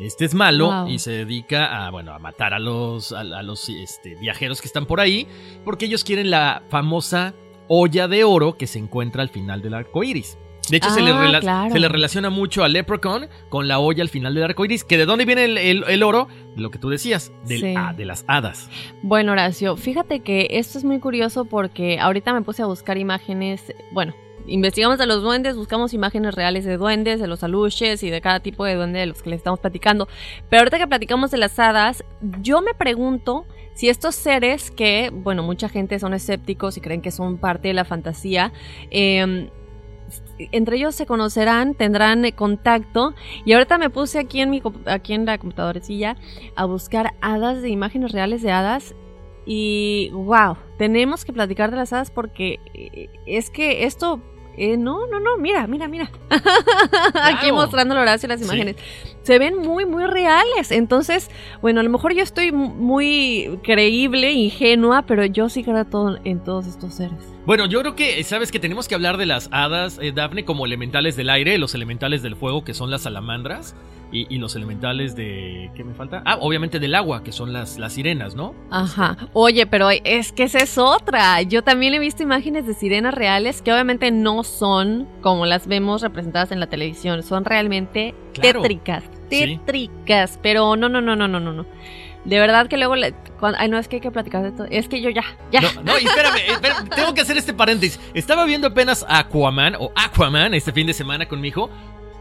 Este 0.00 0.24
es 0.24 0.34
malo 0.34 0.66
Wow. 0.70 0.88
y 0.88 0.98
se 0.98 1.12
dedica 1.12 1.86
a, 1.86 1.90
bueno, 1.90 2.12
a 2.12 2.18
matar 2.18 2.52
a 2.54 2.58
los, 2.58 3.12
a, 3.12 3.20
a 3.20 3.42
los 3.42 3.68
este, 3.68 4.16
viajeros 4.16 4.60
que 4.60 4.66
están 4.66 4.86
por 4.86 5.00
ahí, 5.00 5.26
porque 5.64 5.84
ellos 5.86 6.02
quieren 6.04 6.30
la 6.30 6.62
famosa 6.68 7.34
olla 7.68 8.08
de 8.08 8.24
oro 8.24 8.56
que 8.58 8.66
se 8.66 8.78
encuentra 8.78 9.22
al 9.22 9.28
final 9.28 9.62
del 9.62 9.74
arco 9.74 10.02
iris. 10.02 10.36
De 10.70 10.78
hecho, 10.78 10.88
se, 10.90 11.02
le 11.02 11.10
Ah, 11.12 11.40
claro. 11.40 11.70
se 11.72 11.78
le 11.78 11.88
relaciona 11.88 12.30
mucho 12.30 12.64
a 12.64 12.68
Leprechaun 12.68 13.26
con 13.50 13.68
la 13.68 13.78
olla 13.78 14.02
al 14.02 14.08
final 14.08 14.34
del 14.34 14.44
arco 14.44 14.64
iris. 14.64 14.82
¿Que 14.82 14.96
de 14.96 15.04
dónde 15.04 15.26
viene 15.26 15.44
el, 15.44 15.58
el- 15.58 15.84
el 15.86 16.02
oro? 16.02 16.26
De 16.56 16.62
lo 16.62 16.70
que 16.70 16.78
tú 16.78 16.88
decías, 16.88 17.32
del, 17.46 17.60
Sí. 17.60 17.74
ah, 17.76 17.92
de 17.94 18.06
las 18.06 18.24
hadas. 18.28 18.70
Bueno, 19.02 19.32
Horacio, 19.32 19.76
fíjate 19.76 20.20
que 20.20 20.46
esto 20.52 20.78
es 20.78 20.84
muy 20.84 21.00
curioso 21.00 21.44
porque 21.44 22.00
ahorita 22.00 22.32
me 22.32 22.40
puse 22.40 22.62
a 22.62 22.66
buscar 22.66 22.96
imágenes, 22.96 23.74
bueno, 23.92 24.14
investigamos 24.46 24.98
de 24.98 25.06
los 25.06 25.22
duendes, 25.22 25.56
buscamos 25.56 25.94
imágenes 25.94 26.34
reales 26.34 26.64
de 26.64 26.76
duendes, 26.76 27.20
de 27.20 27.26
los 27.26 27.42
aluches 27.42 28.02
y 28.02 28.10
de 28.10 28.20
cada 28.20 28.40
tipo 28.40 28.64
de 28.64 28.74
duende 28.74 29.00
de 29.00 29.06
los 29.06 29.22
que 29.22 29.30
le 29.30 29.36
estamos 29.36 29.60
platicando. 29.60 30.08
Pero 30.48 30.60
ahorita 30.60 30.78
que 30.78 30.86
platicamos 30.86 31.30
de 31.30 31.38
las 31.38 31.58
hadas, 31.58 32.04
yo 32.40 32.62
me 32.62 32.74
pregunto 32.74 33.46
si 33.74 33.88
estos 33.88 34.14
seres 34.14 34.70
que, 34.70 35.10
bueno, 35.12 35.42
mucha 35.42 35.68
gente 35.68 35.98
son 35.98 36.14
escépticos 36.14 36.76
y 36.76 36.80
creen 36.80 37.00
que 37.00 37.10
son 37.10 37.38
parte 37.38 37.68
de 37.68 37.74
la 37.74 37.84
fantasía, 37.84 38.52
eh, 38.90 39.48
entre 40.52 40.76
ellos 40.76 40.94
se 40.94 41.06
conocerán, 41.06 41.74
tendrán 41.74 42.28
contacto. 42.32 43.14
Y 43.44 43.52
ahorita 43.52 43.78
me 43.78 43.90
puse 43.90 44.18
aquí 44.18 44.40
en 44.40 44.50
mi 44.50 44.62
aquí 44.86 45.14
en 45.14 45.26
la 45.26 45.38
computadorecilla 45.38 46.16
a 46.56 46.64
buscar 46.64 47.14
hadas 47.20 47.62
de 47.62 47.70
imágenes 47.70 48.12
reales 48.12 48.42
de 48.42 48.52
hadas. 48.52 48.94
Y 49.46 50.10
wow, 50.12 50.56
tenemos 50.78 51.24
que 51.24 51.32
platicar 51.32 51.70
de 51.70 51.76
las 51.76 51.92
hadas 51.92 52.10
porque 52.10 52.58
eh, 52.74 53.08
es 53.26 53.50
que 53.50 53.84
esto. 53.84 54.20
Eh, 54.56 54.76
no, 54.76 55.06
no, 55.06 55.20
no, 55.20 55.36
mira, 55.38 55.66
mira, 55.66 55.88
mira. 55.88 56.10
Aquí 57.14 57.52
mostrando 57.52 57.94
Horacio 57.94 58.28
las 58.28 58.40
Sí. 58.40 58.44
imágenes. 58.46 58.76
Se 59.22 59.38
ven 59.38 59.58
muy, 59.58 59.86
muy 59.86 60.04
reales. 60.06 60.70
Entonces, 60.70 61.30
bueno, 61.62 61.80
a 61.80 61.82
lo 61.82 61.90
mejor 61.90 62.12
yo 62.14 62.22
estoy 62.22 62.52
muy 62.52 63.58
creíble, 63.62 64.32
ingenua, 64.32 65.02
pero 65.02 65.24
yo 65.24 65.48
sí 65.48 65.64
creo 65.64 65.84
todo 65.86 66.18
en 66.24 66.42
todos 66.44 66.66
estos 66.66 66.94
seres. 66.94 67.18
Bueno, 67.46 67.66
yo 67.66 67.80
creo 67.80 67.94
que, 67.94 68.22
sabes 68.24 68.50
que 68.50 68.58
tenemos 68.58 68.88
que 68.88 68.94
hablar 68.94 69.16
de 69.16 69.26
las 69.26 69.48
hadas, 69.52 69.98
eh, 70.00 70.12
Dafne, 70.12 70.44
como 70.44 70.64
elementales 70.66 71.16
del 71.16 71.30
aire, 71.30 71.58
los 71.58 71.74
elementales 71.74 72.22
del 72.22 72.36
fuego, 72.36 72.64
que 72.64 72.72
son 72.74 72.90
las 72.90 73.02
salamandras, 73.02 73.74
y, 74.14 74.32
y 74.34 74.38
los 74.38 74.56
elementales 74.56 75.14
de... 75.16 75.70
¿Qué 75.74 75.84
me 75.84 75.92
falta? 75.92 76.22
Ah, 76.24 76.38
obviamente 76.40 76.78
del 76.78 76.94
agua, 76.94 77.22
que 77.22 77.32
son 77.32 77.52
las, 77.52 77.78
las 77.78 77.92
sirenas, 77.92 78.34
¿no? 78.34 78.54
Ajá. 78.70 79.16
Oye, 79.34 79.66
pero 79.66 79.90
es 79.90 80.32
que 80.32 80.44
esa 80.44 80.58
es 80.58 80.78
otra. 80.78 81.42
Yo 81.42 81.62
también 81.62 81.92
he 81.94 81.98
visto 81.98 82.22
imágenes 82.22 82.66
de 82.66 82.74
sirenas 82.74 83.12
reales 83.12 83.60
que 83.60 83.72
obviamente 83.72 84.10
no 84.12 84.42
son 84.44 85.08
como 85.20 85.44
las 85.44 85.66
vemos 85.66 86.00
representadas 86.00 86.52
en 86.52 86.60
la 86.60 86.68
televisión. 86.68 87.22
Son 87.22 87.44
realmente 87.44 88.14
Claro. 88.32 88.62
tétricas. 88.62 89.04
Sí. 89.30 89.58
Tétricas. 89.58 90.38
Pero 90.42 90.76
no, 90.76 90.88
no, 90.88 91.00
no, 91.00 91.16
no, 91.16 91.26
no, 91.28 91.40
no, 91.40 91.52
no. 91.52 91.66
De 92.24 92.38
verdad 92.38 92.68
que 92.68 92.76
luego... 92.78 92.96
le- 92.96 93.12
cuando- 93.40 93.58
ay, 93.60 93.68
no, 93.68 93.78
es 93.78 93.88
que 93.88 93.96
hay 93.96 94.00
que 94.00 94.10
platicar 94.10 94.42
de 94.44 94.52
todo. 94.52 94.66
Es 94.70 94.88
que 94.88 95.00
yo 95.02 95.10
ya, 95.10 95.24
ya. 95.50 95.60
No, 95.60 95.82
no, 95.82 95.98
y 95.98 96.04
espérame, 96.04 96.36
espérame, 96.48 96.88
tengo 96.88 97.12
que 97.14 97.20
hacer 97.20 97.36
este 97.36 97.52
paréntesis. 97.52 98.00
Estaba 98.14 98.44
viendo 98.44 98.68
apenas 98.68 99.04
Aquaman 99.08 99.74
o 99.78 99.90
Aquaman 99.96 100.54
este 100.54 100.72
fin 100.72 100.86
de 100.86 100.94
semana 100.94 101.26
con 101.26 101.40
mi 101.40 101.48
hijo. 101.48 101.68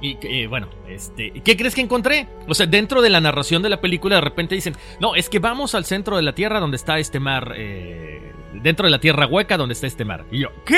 Y 0.04 0.18
eh, 0.22 0.48
bueno, 0.48 0.68
este, 0.86 1.32
¿qué 1.46 1.56
crees 1.56 1.74
que 1.74 1.82
encontré? 1.82 2.28
O 2.50 2.54
sea, 2.54 2.66
dentro 2.66 3.02
de 3.02 3.10
la 3.10 3.22
narración 3.22 3.64
de 3.64 3.70
la 3.70 3.80
película, 3.80 4.16
de 4.16 4.22
repente 4.22 4.54
dicen: 4.54 4.76
No, 5.00 5.16
es 5.16 5.30
que 5.30 5.40
vamos 5.40 5.76
al 5.76 5.86
centro 5.86 6.18
de 6.18 6.24
la 6.24 6.36
tierra 6.36 6.60
donde 6.60 6.76
está 6.76 7.00
este 7.00 7.22
mar. 7.22 7.54
eh, 7.56 8.34
dentro 8.62 8.86
de 8.86 8.92
la 8.92 9.00
tierra 9.00 9.26
hueca 9.26 9.58
donde 9.58 9.74
está 9.74 9.88
este 9.88 10.04
mar. 10.04 10.26
Y 10.30 10.40
yo, 10.40 10.50
¿qué? 10.66 10.78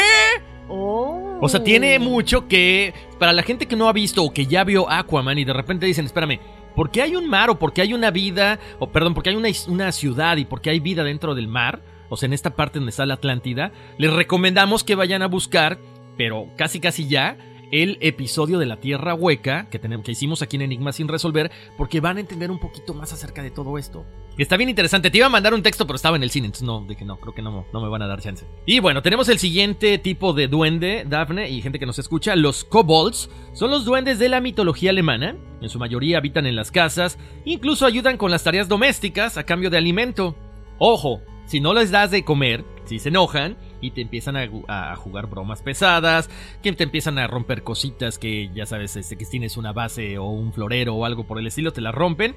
Oh. 0.70 1.40
O 1.42 1.50
sea, 1.50 1.64
tiene 1.64 1.98
mucho 1.98 2.48
que. 2.48 2.94
Para 3.18 3.34
la 3.34 3.42
gente 3.42 3.68
que 3.68 3.76
no 3.76 3.90
ha 3.90 3.94
visto 3.94 4.24
o 4.24 4.32
que 4.32 4.46
ya 4.46 4.64
vio 4.64 4.90
Aquaman 4.90 5.40
y 5.40 5.44
de 5.44 5.54
repente 5.54 5.88
dicen: 5.88 6.06
Espérame, 6.06 6.40
¿por 6.76 6.92
qué 6.92 7.02
hay 7.02 7.16
un 7.16 7.28
mar 7.28 7.50
o 7.50 7.58
por 7.58 7.74
qué 7.74 7.82
hay 7.82 7.96
una 7.96 8.12
vida? 8.12 8.60
O 8.78 8.92
perdón, 8.92 9.16
porque 9.16 9.32
hay 9.32 9.36
una, 9.36 9.50
una 9.68 9.92
ciudad 9.92 10.38
y 10.38 10.46
por 10.46 10.62
qué 10.62 10.70
hay 10.70 10.80
vida 10.80 11.04
dentro 11.04 11.34
del 11.34 11.48
mar? 11.48 11.82
O 12.10 12.18
sea, 12.18 12.28
en 12.28 12.34
esta 12.34 12.52
parte 12.52 12.78
donde 12.78 12.92
está 12.92 13.08
la 13.08 13.16
Atlántida. 13.16 13.72
Les 13.98 14.14
recomendamos 14.14 14.84
que 14.84 14.94
vayan 14.94 15.24
a 15.24 15.28
buscar, 15.28 15.80
pero 16.16 16.48
casi 16.56 16.80
casi 16.80 17.08
ya. 17.08 17.38
El 17.72 17.98
episodio 18.02 18.60
de 18.60 18.66
la 18.66 18.80
Tierra 18.80 19.14
Hueca 19.14 19.70
que, 19.70 19.80
tenemos, 19.80 20.06
que 20.06 20.12
hicimos 20.12 20.42
aquí 20.42 20.56
en 20.56 20.64
Enigma 20.64 20.92
sin 20.92 21.08
resolver, 21.08 21.52
porque 21.78 22.00
van 22.00 22.18
a 22.18 22.20
entender 22.20 22.52
un 22.52 22.60
poquito 22.60 22.94
más 22.94 23.14
acerca 23.14 23.42
de 23.42 23.52
todo 23.52 23.78
esto. 23.78 24.06
Está 24.38 24.58
bien 24.58 24.70
interesante. 24.70 25.10
Te 25.10 25.18
iba 25.18 25.28
a 25.28 25.30
mandar 25.30 25.54
un 25.54 25.64
texto, 25.64 25.88
pero 25.88 25.96
estaba 25.96 26.18
en 26.18 26.24
el 26.24 26.30
cine, 26.30 26.48
entonces 26.48 26.68
no, 26.68 26.86
dije 26.88 27.06
no, 27.06 27.18
creo 27.18 27.34
que 27.34 27.42
no, 27.42 27.66
no 27.72 27.82
me 27.82 27.88
van 27.88 28.02
a 28.02 28.08
dar 28.08 28.22
chance. 28.22 28.46
Y 28.66 28.80
bueno, 28.80 29.02
tenemos 29.02 29.30
el 29.30 29.40
siguiente 29.40 29.98
tipo 29.98 30.34
de 30.34 30.48
duende, 30.48 31.06
Daphne, 31.08 31.50
y 31.50 31.62
gente 31.62 31.80
que 31.80 31.86
nos 31.86 32.00
escucha. 32.00 32.36
Los 32.36 32.64
kobolds 32.66 33.30
son 33.54 33.72
los 33.72 33.86
duendes 33.86 34.20
de 34.20 34.30
la 34.30 34.42
mitología 34.42 34.90
alemana. 34.90 35.38
En 35.62 35.70
su 35.70 35.80
mayoría 35.80 36.18
habitan 36.18 36.46
en 36.46 36.56
las 36.56 36.72
casas, 36.72 37.18
incluso 37.46 37.86
ayudan 37.86 38.18
con 38.18 38.30
las 38.30 38.44
tareas 38.44 38.68
domésticas 38.68 39.38
a 39.38 39.46
cambio 39.46 39.70
de 39.70 39.78
alimento. 39.78 40.36
Ojo, 40.80 41.22
si 41.46 41.62
no 41.62 41.74
les 41.74 41.92
das 41.92 42.12
de 42.12 42.26
comer, 42.26 42.66
si 42.86 43.00
se 43.00 43.10
enojan 43.10 43.58
y 43.82 43.92
te 43.92 44.02
empiezan 44.02 44.38
a, 44.38 44.96
jugar 44.96 45.28
bromas 45.28 45.62
pesadas, 45.62 46.30
que 46.62 46.72
te 46.74 46.84
empiezan 46.84 47.18
a 47.20 47.28
romper 47.28 47.64
cositas 47.64 48.18
que 48.18 48.50
ya 48.54 48.66
sabes, 48.66 48.96
este, 48.96 49.18
que 49.18 49.26
tienes 49.26 49.58
una 49.58 49.74
base 49.74 50.18
o 50.18 50.26
un 50.30 50.54
florero 50.54 50.96
o 50.96 51.06
algo 51.06 51.26
por 51.26 51.40
el 51.40 51.48
estilo, 51.48 51.74
te 51.74 51.82
la 51.82 51.92
rompen. 51.92 52.36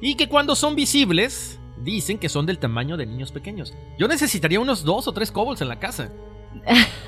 Y 0.00 0.14
que 0.14 0.28
cuando 0.28 0.54
son 0.54 0.76
visibles, 0.76 1.60
dicen 1.82 2.18
que 2.18 2.28
son 2.28 2.46
del 2.46 2.58
tamaño 2.58 2.96
de 2.96 3.06
niños 3.06 3.32
pequeños. 3.32 3.74
Yo 3.98 4.08
necesitaría 4.08 4.60
unos 4.60 4.84
dos 4.84 5.08
o 5.08 5.12
tres 5.12 5.32
kobolds 5.32 5.60
en 5.60 5.68
la 5.68 5.78
casa. 5.78 6.12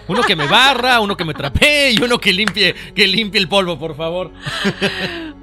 Uno 0.09 0.22
que 0.22 0.34
me 0.34 0.49
barra, 0.49 1.01
uno 1.01 1.16
que 1.16 1.24
me 1.24 1.34
trapee 1.34 1.93
y 1.93 2.03
uno 2.03 2.18
que 2.18 2.32
limpie, 2.32 2.74
que 2.95 3.07
limpie 3.07 3.41
el 3.41 3.49
polvo, 3.49 3.78
por 3.78 3.95
favor. 3.95 4.32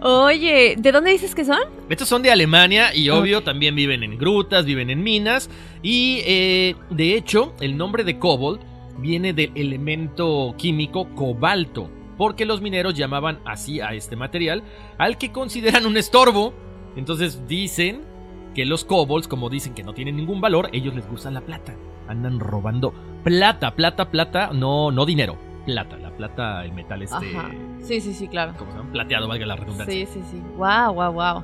Oye, 0.01 0.75
¿de 0.77 0.91
dónde 0.91 1.11
dices 1.11 1.33
que 1.33 1.45
son? 1.45 1.59
Estos 1.89 2.07
son 2.07 2.21
de 2.21 2.31
Alemania 2.31 2.93
y 2.93 3.09
obvio 3.09 3.41
también 3.41 3.75
viven 3.75 4.03
en 4.03 4.17
grutas, 4.17 4.65
viven 4.65 4.89
en 4.89 5.03
minas. 5.03 5.49
Y 5.81 6.21
eh, 6.25 6.75
de 6.89 7.15
hecho, 7.15 7.55
el 7.61 7.77
nombre 7.77 8.03
de 8.03 8.19
kobold 8.19 8.59
viene 8.97 9.33
del 9.33 9.51
elemento 9.55 10.53
químico 10.57 11.07
cobalto, 11.15 11.89
porque 12.17 12.45
los 12.45 12.61
mineros 12.61 12.93
llamaban 12.93 13.39
así 13.45 13.79
a 13.79 13.93
este 13.93 14.15
material, 14.15 14.63
al 14.97 15.17
que 15.17 15.31
consideran 15.31 15.85
un 15.85 15.97
estorbo. 15.97 16.53
Entonces 16.95 17.47
dicen 17.47 18.01
que 18.53 18.65
los 18.65 18.83
kobolds, 18.83 19.27
como 19.27 19.49
dicen 19.49 19.73
que 19.73 19.83
no 19.83 19.93
tienen 19.93 20.17
ningún 20.17 20.41
valor, 20.41 20.69
ellos 20.73 20.93
les 20.93 21.07
gusta 21.07 21.31
la 21.31 21.41
plata. 21.41 21.75
Andan 22.07 22.39
robando 22.39 22.93
plata, 23.23 23.75
plata, 23.75 24.09
plata, 24.09 24.49
no, 24.53 24.91
no 24.91 25.05
dinero, 25.05 25.37
plata, 25.65 25.97
la 25.97 26.06
plata, 26.17 26.65
el 26.65 26.73
metal 26.73 27.01
este. 27.01 27.15
Ajá. 27.15 27.51
Sí, 27.81 28.01
sí, 28.01 28.13
sí, 28.13 28.27
claro. 28.27 28.53
¿Cómo 28.57 28.71
se 28.71 28.77
llama? 28.77 28.91
Plateado, 28.91 29.27
valga 29.27 29.45
la 29.45 29.55
redundancia. 29.55 29.93
Sí, 29.93 30.11
sí, 30.11 30.21
sí. 30.31 30.41
Wow, 30.57 30.93
wow, 30.93 31.13
wow. 31.13 31.43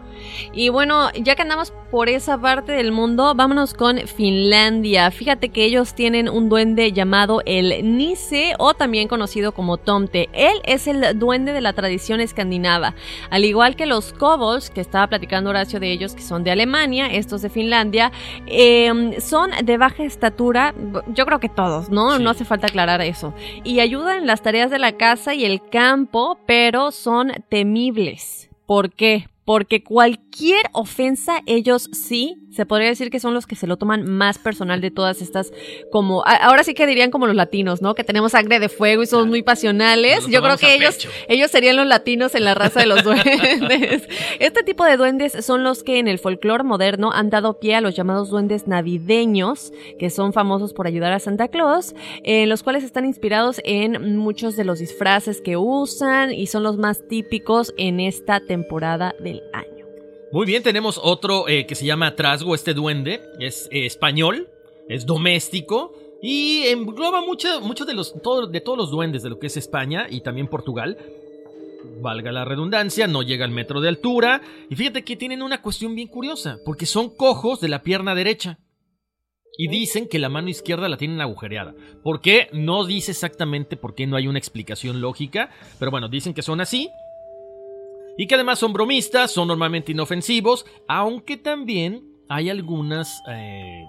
Y 0.52 0.70
bueno, 0.70 1.10
ya 1.14 1.36
que 1.36 1.44
andamos 1.44 1.72
por 1.92 2.10
esa 2.10 2.38
parte 2.38 2.72
del 2.72 2.92
mundo, 2.92 3.34
vámonos 3.36 3.74
con 3.74 4.00
Finlandia. 4.00 5.12
Fíjate 5.12 5.50
que 5.50 5.64
ellos 5.64 5.94
tienen 5.94 6.28
un 6.28 6.50
duende 6.50 6.92
llamado 6.92 7.42
el 7.46 7.98
Nise 7.98 8.56
o 8.58 8.74
también 8.74 9.08
conocido 9.08 9.54
como 9.54 9.78
Tomte. 9.78 10.28
Él 10.34 10.60
es 10.66 10.88
el 10.88 11.18
duende 11.18 11.54
de 11.54 11.62
la 11.62 11.74
tradición 11.74 12.20
escandinava. 12.20 12.96
Al 13.30 13.46
igual 13.46 13.76
que 13.76 13.86
los 13.86 14.12
kobolds, 14.12 14.70
que 14.70 14.82
estaba 14.82 15.08
platicando 15.08 15.52
Horacio 15.52 15.80
de 15.80 15.92
ellos, 15.92 16.16
que 16.16 16.24
son 16.24 16.44
de 16.44 16.52
Alemania, 16.52 17.08
estos 17.08 17.42
de 17.42 17.50
Finlandia, 17.50 18.12
eh, 18.48 19.18
son 19.20 19.52
de 19.64 19.78
baja 19.78 20.04
estatura. 20.04 20.74
Yo 21.08 21.26
creo 21.26 21.40
que 21.40 21.50
todos, 21.50 21.90
¿no? 21.90 22.18
Sí. 22.18 22.24
No 22.24 22.32
hace 22.32 22.44
falta 22.44 22.68
aclarar 22.68 23.02
eso. 23.02 23.34
Y 23.64 23.80
ayudan 23.80 24.18
en 24.18 24.28
las 24.28 24.42
tareas 24.42 24.62
de 24.70 24.80
la 24.80 24.93
casa 24.97 25.34
y 25.34 25.45
el 25.45 25.61
campo, 25.70 26.38
pero 26.45 26.91
son 26.91 27.32
temibles. 27.49 28.49
¿Por 28.66 28.91
qué? 28.93 29.28
Porque 29.46 29.84
cualquier 29.84 30.66
ofensa, 30.72 31.41
ellos 31.46 31.89
sí, 31.91 32.38
se 32.52 32.66
podría 32.66 32.88
decir 32.88 33.10
que 33.10 33.20
son 33.20 33.34
los 33.34 33.46
que 33.48 33.56
se 33.56 33.68
lo 33.68 33.78
toman 33.78 34.04
más 34.10 34.38
personal 34.38 34.80
de 34.80 34.91
todas 34.91 35.22
estas, 35.22 35.52
como, 35.91 36.24
a- 36.26 36.36
ahora 36.36 36.64
sí 36.64 36.74
que 36.74 36.86
dirían 36.88 37.12
como 37.12 37.28
los 37.28 37.36
latinos, 37.36 37.82
¿no? 37.82 37.94
Que 37.96 38.04
tenemos 38.04 38.32
sangre 38.34 38.60
de 38.60 38.70
fuego 38.70 39.04
y 39.04 39.08
somos 39.08 39.28
muy 39.28 39.41
pasionales. 39.44 40.28
Yo 40.28 40.41
creo 40.41 40.58
que 40.58 40.76
ellos, 40.76 40.96
pecho. 40.96 41.10
ellos 41.28 41.52
serían 41.52 41.76
los 41.76 41.88
latinos 41.88 42.36
en 42.36 42.46
la 42.46 42.54
raza 42.54 42.80
de 42.82 42.86
los 42.86 43.04
duendes. 43.04 44.08
Este 44.39 44.64
tipo 44.64 44.86
de 44.86 44.98
duendes 44.98 45.34
son 45.46 45.64
los 45.64 45.84
que 45.84 46.00
en 46.00 46.08
el 46.08 46.20
folclore 46.20 46.64
moderno 46.64 47.12
han 47.12 47.30
dado 47.30 47.60
pie 47.60 47.76
a 47.76 47.82
los 47.82 47.96
llamados 47.96 48.30
duendes 48.30 48.68
navideños, 48.68 49.72
que 50.00 50.10
son 50.10 50.32
famosos 50.34 50.74
por 50.74 50.88
ayudar 50.88 51.12
a 51.12 51.20
Santa 51.20 51.48
Claus, 51.50 51.96
en 52.24 52.50
los 52.50 52.64
cuales 52.64 52.84
están 52.84 53.06
inspirados 53.06 53.60
en 53.66 54.16
muchos 54.18 54.56
de 54.56 54.64
los 54.64 54.80
disfraces 54.80 55.41
que 55.41 55.58
usan 55.58 56.32
y 56.34 56.48
son 56.48 56.64
los 56.64 56.78
más 56.78 57.08
típicos 57.08 57.74
en 57.78 58.00
esta 58.00 58.39
temporada 58.39 59.16
del 59.34 59.42
año. 59.54 59.86
Muy 60.32 60.46
bien, 60.46 60.64
tenemos 60.64 61.00
otro 61.02 61.48
eh, 61.48 61.66
que 61.66 61.76
se 61.76 61.86
llama 61.86 62.16
Trasgo, 62.16 62.56
este 62.56 62.74
duende. 62.74 63.22
Es 63.40 63.68
eh, 63.72 63.86
español, 63.86 64.50
es 64.90 65.06
doméstico 65.06 65.94
y 66.22 66.64
engloba 66.68 67.22
mucho, 67.22 67.62
mucho 67.62 67.86
de, 67.86 67.94
los, 67.94 68.14
todo- 68.22 68.48
de 68.48 68.62
todos 68.62 68.78
los 68.78 68.90
duendes 68.92 69.22
de 69.24 69.30
lo 69.30 69.40
que 69.40 69.48
es 69.48 69.58
España 69.58 70.08
y 70.10 70.22
también 70.22 70.48
Portugal. 70.48 70.98
Valga 72.02 72.32
la 72.32 72.46
redundancia, 72.46 73.08
no 73.08 73.22
llega 73.24 73.46
al 73.46 73.52
metro 73.52 73.82
de 73.82 73.90
altura. 73.90 74.42
Y 74.70 74.76
fíjate 74.76 75.04
que 75.04 75.16
tienen 75.18 75.44
una 75.44 75.62
cuestión 75.62 75.96
bien 75.96 76.08
curiosa, 76.08 76.58
porque 76.66 76.86
son 76.86 77.10
cojos 77.16 77.60
de 77.62 77.68
la 77.68 77.84
pierna 77.84 78.16
derecha. 78.16 78.58
Y 79.56 79.68
dicen 79.68 80.08
que 80.08 80.18
la 80.18 80.30
mano 80.30 80.50
izquierda 80.50 80.90
la 80.90 80.98
tienen 80.98 81.22
agujereada. 81.22 81.76
¿Por 82.04 82.22
qué? 82.22 82.48
No 82.54 82.86
dice 82.86 83.12
exactamente 83.12 83.78
por 83.78 83.94
qué 83.94 84.08
no 84.08 84.16
hay 84.16 84.28
una 84.28 84.40
explicación 84.40 85.00
lógica. 85.00 85.52
Pero 85.78 85.92
bueno, 85.92 86.08
dicen 86.10 86.34
que 86.34 86.42
son 86.42 86.60
así. 86.60 86.90
Y 88.18 88.28
que 88.28 88.36
además 88.36 88.59
son 88.59 88.74
bromistas, 88.74 89.32
son 89.32 89.47
normalmente 89.47 89.91
inofensivos, 89.91 90.66
aunque 90.88 91.38
también 91.38 92.03
hay 92.30 92.49
algunas, 92.49 93.22
eh, 93.30 93.84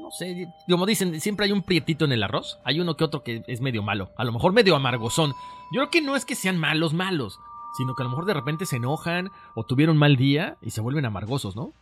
no 0.00 0.10
sé, 0.10 0.48
como 0.68 0.86
dicen, 0.86 1.20
siempre 1.20 1.46
hay 1.46 1.52
un 1.52 1.62
prietito 1.62 2.04
en 2.04 2.12
el 2.12 2.22
arroz, 2.22 2.58
hay 2.64 2.80
uno 2.80 2.96
que 2.96 3.04
otro 3.04 3.22
que 3.22 3.42
es 3.46 3.60
medio 3.60 3.82
malo, 3.82 4.10
a 4.16 4.24
lo 4.24 4.32
mejor 4.32 4.52
medio 4.52 4.76
amargosón. 4.76 5.32
Yo 5.72 5.80
creo 5.80 5.90
que 5.90 6.02
no 6.02 6.16
es 6.16 6.24
que 6.24 6.34
sean 6.34 6.58
malos, 6.58 6.94
malos, 6.94 7.38
sino 7.76 7.94
que 7.94 8.02
a 8.02 8.04
lo 8.04 8.10
mejor 8.10 8.26
de 8.26 8.34
repente 8.34 8.66
se 8.66 8.76
enojan 8.76 9.30
o 9.54 9.64
tuvieron 9.64 9.96
mal 9.96 10.16
día 10.16 10.56
y 10.62 10.70
se 10.70 10.80
vuelven 10.80 11.04
amargosos, 11.04 11.54
¿no? 11.54 11.72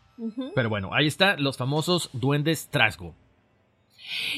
Pero 0.55 0.69
bueno, 0.69 0.91
ahí 0.93 1.07
está 1.07 1.37
los 1.37 1.57
famosos 1.57 2.11
duendes 2.13 2.71
trasgo. 2.71 3.15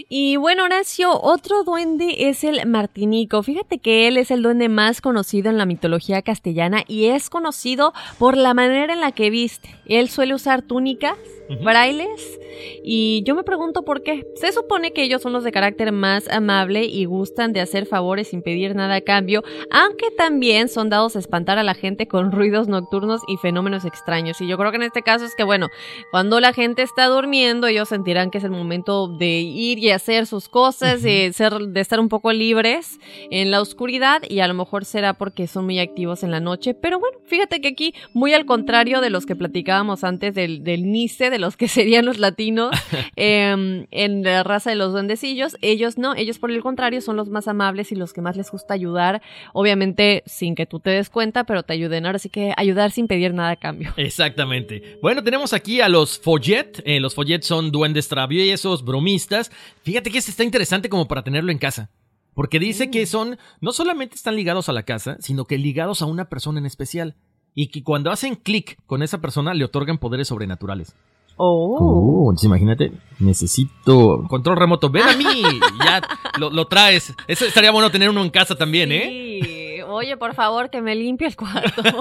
Y 0.08 0.36
bueno, 0.36 0.64
Horacio, 0.64 1.20
otro 1.20 1.64
duende 1.64 2.28
es 2.28 2.44
el 2.44 2.66
Martinico. 2.66 3.42
Fíjate 3.42 3.78
que 3.78 4.08
él 4.08 4.16
es 4.16 4.30
el 4.30 4.42
duende 4.42 4.68
más 4.68 5.00
conocido 5.00 5.50
en 5.50 5.58
la 5.58 5.66
mitología 5.66 6.22
castellana 6.22 6.84
y 6.86 7.06
es 7.06 7.30
conocido 7.30 7.92
por 8.18 8.36
la 8.36 8.54
manera 8.54 8.92
en 8.92 9.00
la 9.00 9.12
que 9.12 9.30
viste. 9.30 9.74
Él 9.86 10.08
suele 10.08 10.34
usar 10.34 10.62
túnicas, 10.62 11.16
frailes, 11.58 12.38
y 12.82 13.22
yo 13.24 13.34
me 13.34 13.44
pregunto 13.44 13.84
por 13.84 14.02
qué. 14.02 14.26
Se 14.34 14.52
supone 14.52 14.92
que 14.92 15.02
ellos 15.02 15.22
son 15.22 15.32
los 15.32 15.44
de 15.44 15.52
carácter 15.52 15.92
más 15.92 16.28
amable 16.28 16.84
y 16.84 17.04
gustan 17.04 17.52
de 17.52 17.60
hacer 17.60 17.86
favores 17.86 18.28
sin 18.28 18.42
pedir 18.42 18.74
nada 18.74 18.96
a 18.96 19.00
cambio, 19.00 19.42
aunque 19.70 20.10
también 20.10 20.68
son 20.68 20.88
dados 20.90 21.16
a 21.16 21.18
espantar 21.18 21.58
a 21.58 21.62
la 21.62 21.74
gente 21.74 22.06
con 22.08 22.32
ruidos 22.32 22.68
nocturnos 22.68 23.22
y 23.28 23.36
fenómenos 23.36 23.84
extraños. 23.84 24.40
Y 24.40 24.46
yo 24.46 24.56
creo 24.56 24.70
que 24.70 24.76
en 24.76 24.82
este 24.84 25.02
caso 25.02 25.24
es 25.24 25.34
que, 25.34 25.44
bueno, 25.44 25.68
cuando 26.10 26.40
la 26.40 26.52
gente 26.52 26.82
está 26.82 27.06
durmiendo, 27.06 27.66
ellos 27.66 27.88
sentirán 27.88 28.30
que 28.30 28.38
es 28.38 28.44
el 28.44 28.50
momento 28.50 29.08
de 29.08 29.40
ir 29.40 29.78
y 29.78 29.90
hacer 29.90 30.26
sus 30.26 30.48
cosas, 30.48 31.02
de, 31.02 31.32
ser, 31.32 31.54
de 31.54 31.80
estar 31.80 32.00
un 32.00 32.08
poco 32.08 32.32
libres 32.32 32.98
en 33.30 33.50
la 33.50 33.60
oscuridad 33.60 34.22
y 34.28 34.40
a 34.40 34.48
lo 34.48 34.54
mejor 34.54 34.84
será 34.84 35.14
porque 35.14 35.46
son 35.46 35.64
muy 35.64 35.78
activos 35.78 36.22
en 36.22 36.30
la 36.30 36.40
noche. 36.40 36.74
Pero 36.74 36.98
bueno, 36.98 37.18
fíjate 37.24 37.60
que 37.60 37.68
aquí, 37.68 37.94
muy 38.12 38.34
al 38.34 38.46
contrario 38.46 39.00
de 39.00 39.10
los 39.10 39.26
que 39.26 39.36
platicábamos 39.36 40.04
antes 40.04 40.34
del, 40.34 40.62
del 40.64 40.90
Nice, 40.90 41.30
de 41.30 41.38
los 41.40 41.56
que 41.56 41.68
serían 41.68 42.04
los 42.04 42.18
latinos 42.18 42.70
em, 43.16 43.86
en 43.90 44.22
la 44.22 44.42
raza 44.42 44.70
de 44.70 44.76
los 44.76 44.92
duendecillos, 44.92 45.56
ellos 45.60 45.98
no, 45.98 46.14
ellos 46.14 46.38
por 46.38 46.50
el 46.50 46.62
contrario 46.62 47.00
son 47.00 47.16
los 47.16 47.28
más 47.28 47.48
amables 47.48 47.90
y 47.92 47.96
los 47.96 48.12
que 48.12 48.20
más 48.20 48.36
les 48.36 48.50
gusta 48.50 48.74
ayudar, 48.74 49.22
obviamente 49.52 50.22
sin 50.26 50.54
que 50.54 50.66
tú 50.66 50.80
te 50.80 50.90
des 50.90 51.10
cuenta, 51.10 51.44
pero 51.44 51.62
te 51.62 51.72
ayuden. 51.72 52.06
Ahora 52.06 52.18
sí 52.18 52.28
que 52.28 52.52
ayudar 52.56 52.90
sin 52.90 53.08
pedir 53.08 53.34
nada 53.34 53.50
a 53.50 53.56
cambio. 53.56 53.92
Exactamente. 53.96 54.98
Bueno, 55.02 55.22
tenemos 55.22 55.52
aquí 55.52 55.80
a 55.80 55.88
los 55.88 56.18
Follet. 56.18 56.82
Eh, 56.84 57.00
los 57.00 57.14
Follet 57.14 57.42
son 57.42 57.70
duendes 57.70 58.08
traviesos, 58.08 58.84
bromistas. 58.84 59.50
Fíjate 59.82 60.10
que 60.10 60.18
este 60.18 60.30
está 60.30 60.44
interesante 60.44 60.88
como 60.88 61.08
para 61.08 61.22
tenerlo 61.22 61.50
en 61.50 61.58
casa. 61.58 61.90
Porque 62.34 62.58
dice 62.58 62.90
que 62.90 63.06
son, 63.06 63.38
no 63.60 63.72
solamente 63.72 64.14
están 64.14 64.36
ligados 64.36 64.68
a 64.68 64.72
la 64.72 64.84
casa, 64.84 65.16
sino 65.20 65.44
que 65.44 65.58
ligados 65.58 66.00
a 66.02 66.06
una 66.06 66.28
persona 66.28 66.58
en 66.58 66.66
especial. 66.66 67.16
Y 67.54 67.68
que 67.68 67.82
cuando 67.82 68.10
hacen 68.10 68.36
clic 68.36 68.78
con 68.86 69.02
esa 69.02 69.20
persona 69.20 69.54
le 69.54 69.64
otorgan 69.64 69.98
poderes 69.98 70.28
sobrenaturales. 70.28 70.94
Oh. 71.36 72.26
entonces 72.30 72.44
imagínate, 72.44 72.92
necesito 73.18 74.24
control 74.28 74.56
remoto. 74.56 74.90
Ven 74.90 75.04
a 75.04 75.16
mí, 75.16 75.42
ya 75.84 76.02
lo, 76.38 76.50
lo 76.50 76.66
traes. 76.66 77.14
Eso 77.26 77.46
estaría 77.46 77.70
bueno 77.70 77.90
tener 77.90 78.10
uno 78.10 78.22
en 78.22 78.30
casa 78.30 78.54
también, 78.56 78.92
¿eh? 78.92 79.40
Sí. 79.42 79.82
Oye, 79.82 80.16
por 80.16 80.34
favor, 80.34 80.70
que 80.70 80.80
me 80.80 80.94
limpie 80.94 81.26
el 81.26 81.36
cuarto. 81.36 81.82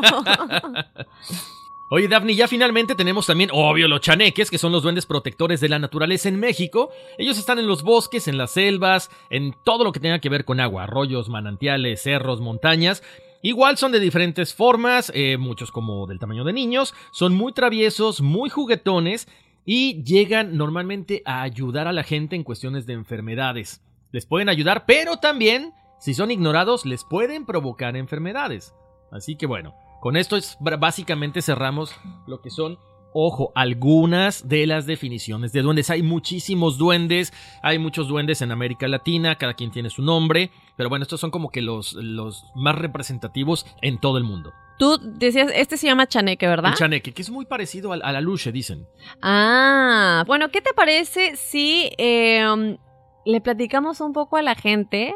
Oye, 1.92 2.08
Daphne, 2.08 2.36
ya 2.36 2.48
finalmente 2.48 2.94
tenemos 2.94 3.26
también, 3.26 3.50
obvio, 3.52 3.88
los 3.88 4.02
chaneques, 4.02 4.52
que 4.52 4.60
son 4.60 4.72
los 4.72 4.84
duendes 4.84 5.08
protectores 5.08 5.60
de 5.60 5.70
la 5.70 5.80
naturaleza 5.80 6.30
en 6.30 6.40
México. 6.40 6.92
Ellos 7.18 7.40
están 7.40 7.58
en 7.58 7.66
los 7.66 7.82
bosques, 7.82 8.28
en 8.28 8.38
las 8.38 8.52
selvas, 8.52 9.10
en 9.32 9.56
todo 9.64 9.84
lo 9.84 9.92
que 9.92 10.00
tenga 10.00 10.20
que 10.20 10.30
ver 10.30 10.46
con 10.46 10.60
agua, 10.60 10.84
arroyos, 10.84 11.30
manantiales, 11.30 12.04
cerros, 12.04 12.42
montañas. 12.42 13.02
Igual 13.42 13.78
son 13.78 13.92
de 13.94 14.02
diferentes 14.02 14.54
formas, 14.54 15.12
eh, 15.16 15.38
muchos 15.38 15.72
como 15.72 16.08
del 16.08 16.20
tamaño 16.20 16.44
de 16.44 16.52
niños, 16.52 16.94
son 17.12 17.36
muy 17.36 17.54
traviesos, 17.54 18.22
muy 18.22 18.50
juguetones 18.50 19.28
y 19.66 20.04
llegan 20.04 20.58
normalmente 20.58 21.22
a 21.26 21.42
ayudar 21.42 21.88
a 21.88 21.94
la 21.94 22.04
gente 22.04 22.36
en 22.36 22.44
cuestiones 22.44 22.86
de 22.86 22.94
enfermedades. 22.94 23.82
Les 24.12 24.26
pueden 24.26 24.50
ayudar, 24.50 24.86
pero 24.86 25.18
también, 25.18 25.74
si 26.00 26.14
son 26.14 26.32
ignorados, 26.32 26.86
les 26.86 27.06
pueden 27.06 27.46
provocar 27.46 27.96
enfermedades. 27.96 28.74
Así 29.12 29.36
que 29.36 29.46
bueno, 29.46 29.74
con 30.02 30.18
esto 30.18 30.36
es 30.36 30.58
básicamente 30.60 31.42
cerramos 31.42 31.94
lo 32.28 32.42
que 32.42 32.50
son, 32.50 32.78
ojo, 33.14 33.52
algunas 33.56 34.48
de 34.48 34.66
las 34.66 34.86
definiciones 34.86 35.54
de 35.54 35.62
duendes. 35.62 35.90
Hay 35.90 36.04
muchísimos 36.04 36.78
duendes, 36.78 37.34
hay 37.62 37.80
muchos 37.80 38.08
duendes 38.08 38.42
en 38.42 38.52
América 38.52 38.88
Latina, 38.88 39.36
cada 39.36 39.54
quien 39.54 39.72
tiene 39.72 39.90
su 39.90 40.02
nombre, 40.02 40.52
pero 40.80 40.88
bueno, 40.88 41.04
estos 41.04 41.20
son 41.20 41.30
como 41.30 41.50
que 41.50 41.62
los, 41.62 41.92
los 41.92 42.46
más 42.56 42.74
representativos 42.74 43.66
en 43.82 43.98
todo 43.98 44.18
el 44.18 44.24
mundo. 44.24 44.54
Tú 44.78 44.98
decías, 44.98 45.52
este 45.54 45.76
se 45.76 45.88
llama 45.88 46.08
chaneque, 46.08 46.48
¿verdad? 46.48 46.72
El 46.72 46.78
chaneque, 46.78 47.12
que 47.12 47.22
es 47.22 47.30
muy 47.30 47.44
parecido 47.44 47.92
a, 47.92 47.96
a 47.96 48.14
la 48.14 48.22
luche, 48.22 48.54
dicen. 48.54 48.88
Ah, 49.22 50.24
bueno, 50.26 50.48
¿qué 50.52 50.62
te 50.62 50.74
parece 50.74 51.36
si 51.36 51.92
eh, 51.98 52.78
le 53.26 53.42
platicamos 53.42 54.00
un 54.00 54.14
poco 54.14 54.38
a 54.38 54.42
la 54.42 54.56
gente 54.56 55.14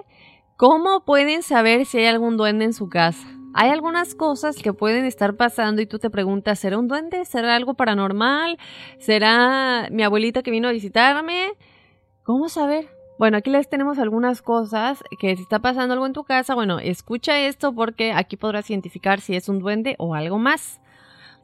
cómo 0.57 1.05
pueden 1.05 1.43
saber 1.43 1.85
si 1.85 1.99
hay 1.99 2.07
algún 2.07 2.35
duende 2.35 2.65
en 2.65 2.73
su 2.73 2.89
casa? 2.89 3.25
Hay 3.53 3.69
algunas 3.69 4.15
cosas 4.15 4.57
que 4.57 4.73
pueden 4.73 5.05
estar 5.05 5.37
pasando 5.37 5.81
y 5.81 5.85
tú 5.85 5.97
te 5.97 6.09
preguntas, 6.09 6.59
¿será 6.59 6.77
un 6.77 6.89
duende? 6.89 7.23
¿Será 7.23 7.55
algo 7.55 7.75
paranormal? 7.75 8.57
¿Será 8.99 9.87
mi 9.91 10.03
abuelita 10.03 10.43
que 10.43 10.51
vino 10.51 10.67
a 10.67 10.73
visitarme? 10.73 11.53
¿Cómo 12.23 12.49
saber? 12.49 12.89
Bueno, 13.23 13.37
aquí 13.37 13.49
les 13.49 13.69
tenemos 13.69 13.99
algunas 13.99 14.41
cosas 14.41 15.01
que 15.17 15.37
si 15.37 15.43
está 15.43 15.59
pasando 15.59 15.93
algo 15.93 16.05
en 16.05 16.11
tu 16.11 16.25
casa, 16.25 16.55
bueno, 16.55 16.79
escucha 16.79 17.39
esto 17.39 17.73
porque 17.73 18.11
aquí 18.11 18.35
podrás 18.35 18.69
identificar 18.69 19.21
si 19.21 19.37
es 19.37 19.47
un 19.47 19.59
duende 19.59 19.95
o 19.97 20.13
algo 20.13 20.39
más. 20.39 20.81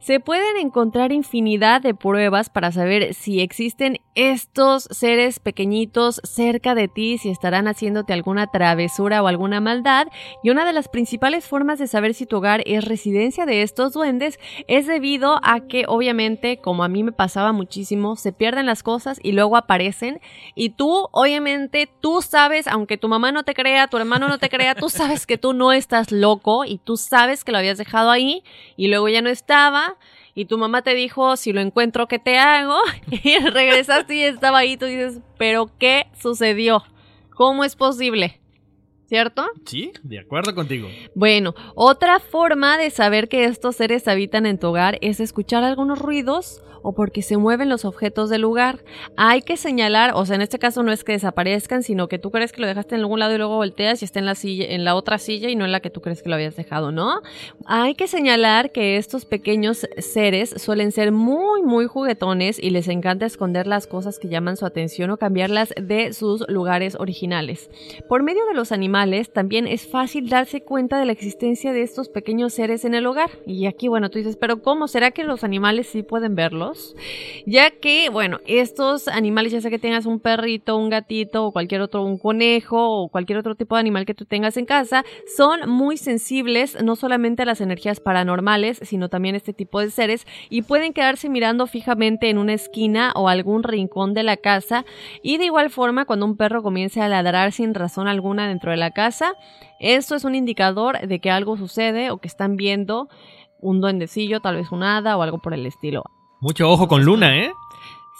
Se 0.00 0.18
pueden 0.18 0.56
encontrar 0.56 1.12
infinidad 1.12 1.82
de 1.82 1.92
pruebas 1.92 2.48
para 2.48 2.72
saber 2.72 3.12
si 3.12 3.42
existen 3.42 4.00
estos 4.14 4.84
seres 4.90 5.40
pequeñitos 5.40 6.22
cerca 6.24 6.74
de 6.74 6.88
ti, 6.88 7.18
si 7.18 7.28
estarán 7.28 7.68
haciéndote 7.68 8.14
alguna 8.14 8.46
travesura 8.46 9.22
o 9.22 9.26
alguna 9.26 9.60
maldad. 9.60 10.08
Y 10.42 10.48
una 10.48 10.64
de 10.64 10.72
las 10.72 10.88
principales 10.88 11.46
formas 11.46 11.78
de 11.78 11.86
saber 11.86 12.14
si 12.14 12.24
tu 12.24 12.38
hogar 12.38 12.62
es 12.64 12.86
residencia 12.86 13.44
de 13.44 13.60
estos 13.60 13.92
duendes 13.92 14.40
es 14.68 14.86
debido 14.86 15.38
a 15.42 15.60
que 15.60 15.84
obviamente, 15.86 16.56
como 16.56 16.82
a 16.82 16.88
mí 16.88 17.04
me 17.04 17.12
pasaba 17.12 17.52
muchísimo, 17.52 18.16
se 18.16 18.32
pierden 18.32 18.64
las 18.64 18.82
cosas 18.82 19.20
y 19.22 19.32
luego 19.32 19.58
aparecen. 19.58 20.22
Y 20.54 20.70
tú, 20.70 21.08
obviamente, 21.12 21.90
tú 22.00 22.22
sabes, 22.22 22.68
aunque 22.68 22.96
tu 22.96 23.08
mamá 23.08 23.32
no 23.32 23.42
te 23.42 23.52
crea, 23.52 23.86
tu 23.86 23.98
hermano 23.98 24.28
no 24.28 24.38
te 24.38 24.48
crea, 24.48 24.74
tú 24.74 24.88
sabes 24.88 25.26
que 25.26 25.36
tú 25.36 25.52
no 25.52 25.72
estás 25.72 26.10
loco 26.10 26.64
y 26.64 26.78
tú 26.78 26.96
sabes 26.96 27.44
que 27.44 27.52
lo 27.52 27.58
habías 27.58 27.76
dejado 27.76 28.10
ahí 28.10 28.42
y 28.78 28.88
luego 28.88 29.06
ya 29.10 29.20
no 29.20 29.28
estaba 29.28 29.89
y 30.34 30.44
tu 30.46 30.58
mamá 30.58 30.82
te 30.82 30.94
dijo, 30.94 31.36
si 31.36 31.52
lo 31.52 31.60
encuentro, 31.60 32.06
¿qué 32.08 32.18
te 32.18 32.38
hago? 32.38 32.78
Y 33.22 33.38
regresaste 33.38 34.14
y 34.14 34.22
estaba 34.22 34.58
ahí, 34.58 34.76
tú 34.76 34.86
dices, 34.86 35.20
pero 35.38 35.70
¿qué 35.78 36.06
sucedió? 36.20 36.82
¿Cómo 37.34 37.64
es 37.64 37.76
posible? 37.76 38.40
¿Cierto? 39.06 39.44
Sí, 39.64 39.90
de 40.04 40.20
acuerdo 40.20 40.54
contigo. 40.54 40.88
Bueno, 41.16 41.54
otra 41.74 42.20
forma 42.20 42.78
de 42.78 42.90
saber 42.90 43.28
que 43.28 43.44
estos 43.44 43.74
seres 43.74 44.06
habitan 44.06 44.46
en 44.46 44.58
tu 44.58 44.68
hogar 44.68 44.98
es 45.00 45.18
escuchar 45.18 45.64
algunos 45.64 45.98
ruidos 45.98 46.62
o 46.82 46.92
porque 46.92 47.22
se 47.22 47.36
mueven 47.36 47.68
los 47.68 47.84
objetos 47.84 48.30
del 48.30 48.42
lugar. 48.42 48.80
Hay 49.16 49.42
que 49.42 49.56
señalar, 49.56 50.12
o 50.14 50.24
sea, 50.26 50.36
en 50.36 50.42
este 50.42 50.58
caso 50.58 50.82
no 50.82 50.92
es 50.92 51.04
que 51.04 51.12
desaparezcan, 51.12 51.82
sino 51.82 52.08
que 52.08 52.18
tú 52.18 52.30
crees 52.30 52.52
que 52.52 52.60
lo 52.60 52.66
dejaste 52.66 52.94
en 52.94 53.02
algún 53.02 53.20
lado 53.20 53.34
y 53.34 53.38
luego 53.38 53.56
volteas 53.56 54.02
y 54.02 54.04
está 54.04 54.18
en 54.18 54.26
la 54.26 54.34
silla, 54.34 54.66
en 54.68 54.84
la 54.84 54.94
otra 54.94 55.18
silla 55.18 55.48
y 55.48 55.56
no 55.56 55.64
en 55.64 55.72
la 55.72 55.80
que 55.80 55.90
tú 55.90 56.00
crees 56.00 56.22
que 56.22 56.28
lo 56.28 56.34
habías 56.34 56.56
dejado, 56.56 56.92
¿no? 56.92 57.20
Hay 57.66 57.94
que 57.94 58.06
señalar 58.06 58.72
que 58.72 58.96
estos 58.96 59.24
pequeños 59.24 59.86
seres 59.98 60.54
suelen 60.56 60.92
ser 60.92 61.12
muy, 61.12 61.62
muy 61.62 61.86
juguetones 61.86 62.58
y 62.58 62.70
les 62.70 62.88
encanta 62.88 63.26
esconder 63.26 63.66
las 63.66 63.86
cosas 63.86 64.18
que 64.18 64.28
llaman 64.28 64.56
su 64.56 64.66
atención 64.66 65.10
o 65.10 65.16
cambiarlas 65.16 65.72
de 65.80 66.12
sus 66.12 66.48
lugares 66.48 66.96
originales. 66.98 67.70
Por 68.08 68.22
medio 68.22 68.44
de 68.46 68.54
los 68.54 68.72
animales 68.72 69.32
también 69.32 69.66
es 69.66 69.86
fácil 69.86 70.28
darse 70.28 70.62
cuenta 70.62 70.98
de 70.98 71.06
la 71.06 71.12
existencia 71.12 71.72
de 71.72 71.82
estos 71.82 72.08
pequeños 72.08 72.54
seres 72.54 72.84
en 72.84 72.94
el 72.94 73.06
hogar. 73.06 73.30
Y 73.46 73.66
aquí, 73.66 73.88
bueno, 73.88 74.10
tú 74.10 74.18
dices, 74.18 74.36
pero 74.36 74.62
¿cómo? 74.62 74.88
¿Será 74.88 75.10
que 75.10 75.24
los 75.24 75.44
animales 75.44 75.88
sí 75.88 76.02
pueden 76.02 76.34
verlos? 76.34 76.69
Ya 77.46 77.70
que, 77.70 78.08
bueno, 78.10 78.40
estos 78.46 79.08
animales, 79.08 79.52
ya 79.52 79.60
sea 79.60 79.70
que 79.70 79.78
tengas 79.78 80.06
un 80.06 80.20
perrito, 80.20 80.76
un 80.76 80.90
gatito 80.90 81.46
o 81.46 81.52
cualquier 81.52 81.80
otro, 81.80 82.02
un 82.02 82.18
conejo 82.18 83.02
o 83.02 83.08
cualquier 83.08 83.38
otro 83.38 83.54
tipo 83.54 83.76
de 83.76 83.80
animal 83.80 84.06
que 84.06 84.14
tú 84.14 84.24
tengas 84.24 84.56
en 84.56 84.66
casa, 84.66 85.04
son 85.36 85.68
muy 85.68 85.96
sensibles 85.96 86.82
no 86.82 86.96
solamente 86.96 87.42
a 87.42 87.46
las 87.46 87.60
energías 87.60 88.00
paranormales, 88.00 88.80
sino 88.82 89.08
también 89.08 89.34
a 89.34 89.38
este 89.38 89.52
tipo 89.52 89.80
de 89.80 89.90
seres 89.90 90.26
y 90.48 90.62
pueden 90.62 90.92
quedarse 90.92 91.28
mirando 91.28 91.66
fijamente 91.66 92.30
en 92.30 92.38
una 92.38 92.54
esquina 92.54 93.12
o 93.14 93.28
algún 93.28 93.62
rincón 93.62 94.14
de 94.14 94.22
la 94.22 94.36
casa 94.36 94.84
y 95.22 95.38
de 95.38 95.46
igual 95.46 95.70
forma 95.70 96.04
cuando 96.04 96.26
un 96.26 96.36
perro 96.36 96.62
comience 96.62 97.00
a 97.00 97.08
ladrar 97.08 97.52
sin 97.52 97.74
razón 97.74 98.08
alguna 98.08 98.48
dentro 98.48 98.70
de 98.70 98.76
la 98.76 98.90
casa, 98.90 99.34
esto 99.78 100.14
es 100.14 100.24
un 100.24 100.34
indicador 100.34 101.06
de 101.06 101.20
que 101.20 101.30
algo 101.30 101.56
sucede 101.56 102.10
o 102.10 102.18
que 102.18 102.28
están 102.28 102.56
viendo 102.56 103.08
un 103.60 103.80
duendecillo, 103.80 104.40
tal 104.40 104.56
vez 104.56 104.72
un 104.72 104.82
hada 104.82 105.16
o 105.16 105.22
algo 105.22 105.38
por 105.38 105.54
el 105.54 105.66
estilo. 105.66 106.04
Mucho 106.40 106.70
ojo 106.70 106.88
con 106.88 107.04
Luna, 107.04 107.38
¿eh? 107.38 107.52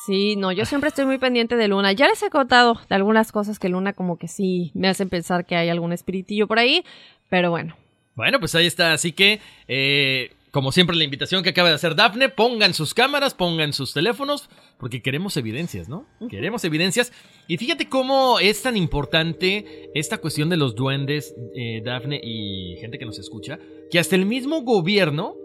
Sí, 0.05 0.37
no, 0.37 0.53
yo 0.53 0.67
siempre 0.67 0.89
estoy 0.89 1.07
muy 1.07 1.19
pendiente 1.19 1.57
de 1.57 1.69
Luna. 1.69 1.93
Ya 1.93 2.07
les 2.07 2.23
he 2.23 2.29
contado 2.29 2.79
de 2.89 2.95
algunas 2.95 3.33
cosas 3.33 3.59
que 3.59 3.71
Luna 3.71 3.95
como 3.95 4.19
que 4.19 4.29
sí 4.29 4.73
me 4.75 4.89
hacen 4.89 5.09
pensar 5.09 5.47
que 5.47 5.57
hay 5.57 5.71
algún 5.71 5.93
espiritillo 5.93 6.47
por 6.47 6.59
ahí, 6.59 6.85
pero 7.31 7.51
bueno. 7.51 7.77
Bueno, 8.15 8.39
pues 8.39 8.55
ahí 8.55 8.67
está, 8.67 8.93
así 8.93 9.13
que, 9.13 9.41
eh, 9.69 10.33
como 10.51 10.73
siempre 10.73 10.97
la 10.97 11.05
invitación 11.05 11.43
que 11.43 11.51
acaba 11.51 11.71
de 11.71 11.77
hacer 11.77 11.95
Dafne, 11.95 12.29
pongan 12.29 12.75
sus 12.75 12.93
cámaras, 12.93 13.33
pongan 13.33 13.73
sus 13.73 13.95
teléfonos, 13.95 14.51
porque 14.79 15.01
queremos 15.01 15.37
evidencias, 15.39 15.89
¿no? 15.89 16.07
Queremos 16.29 16.63
evidencias. 16.65 17.13
Y 17.47 17.57
fíjate 17.57 17.89
cómo 17.89 18.39
es 18.39 18.61
tan 18.63 18.77
importante 18.77 19.91
esta 19.95 20.19
cuestión 20.19 20.51
de 20.51 20.59
los 20.59 20.75
duendes, 20.75 21.35
eh, 21.55 21.81
Dafne 21.83 22.21
y 22.23 22.77
gente 22.81 22.99
que 22.99 23.07
nos 23.07 23.19
escucha, 23.19 23.59
que 23.91 23.99
hasta 23.99 24.17
el 24.17 24.27
mismo 24.27 24.61
gobierno 24.63 25.37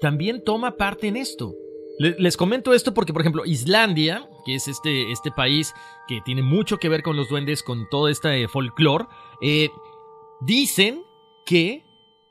también 0.00 0.42
toma 0.44 0.76
parte 0.76 1.08
en 1.08 1.16
esto. 1.16 1.54
Les 1.98 2.36
comento 2.36 2.74
esto 2.74 2.94
porque, 2.94 3.12
por 3.12 3.22
ejemplo, 3.22 3.44
Islandia, 3.44 4.28
que 4.46 4.54
es 4.54 4.68
este, 4.68 5.10
este 5.10 5.32
país 5.32 5.74
que 6.06 6.20
tiene 6.20 6.42
mucho 6.42 6.78
que 6.78 6.88
ver 6.88 7.02
con 7.02 7.16
los 7.16 7.28
duendes, 7.28 7.64
con 7.64 7.88
todo 7.90 8.08
este 8.08 8.46
folclore, 8.46 9.06
eh, 9.42 9.68
dicen 10.40 11.02
que 11.44 11.82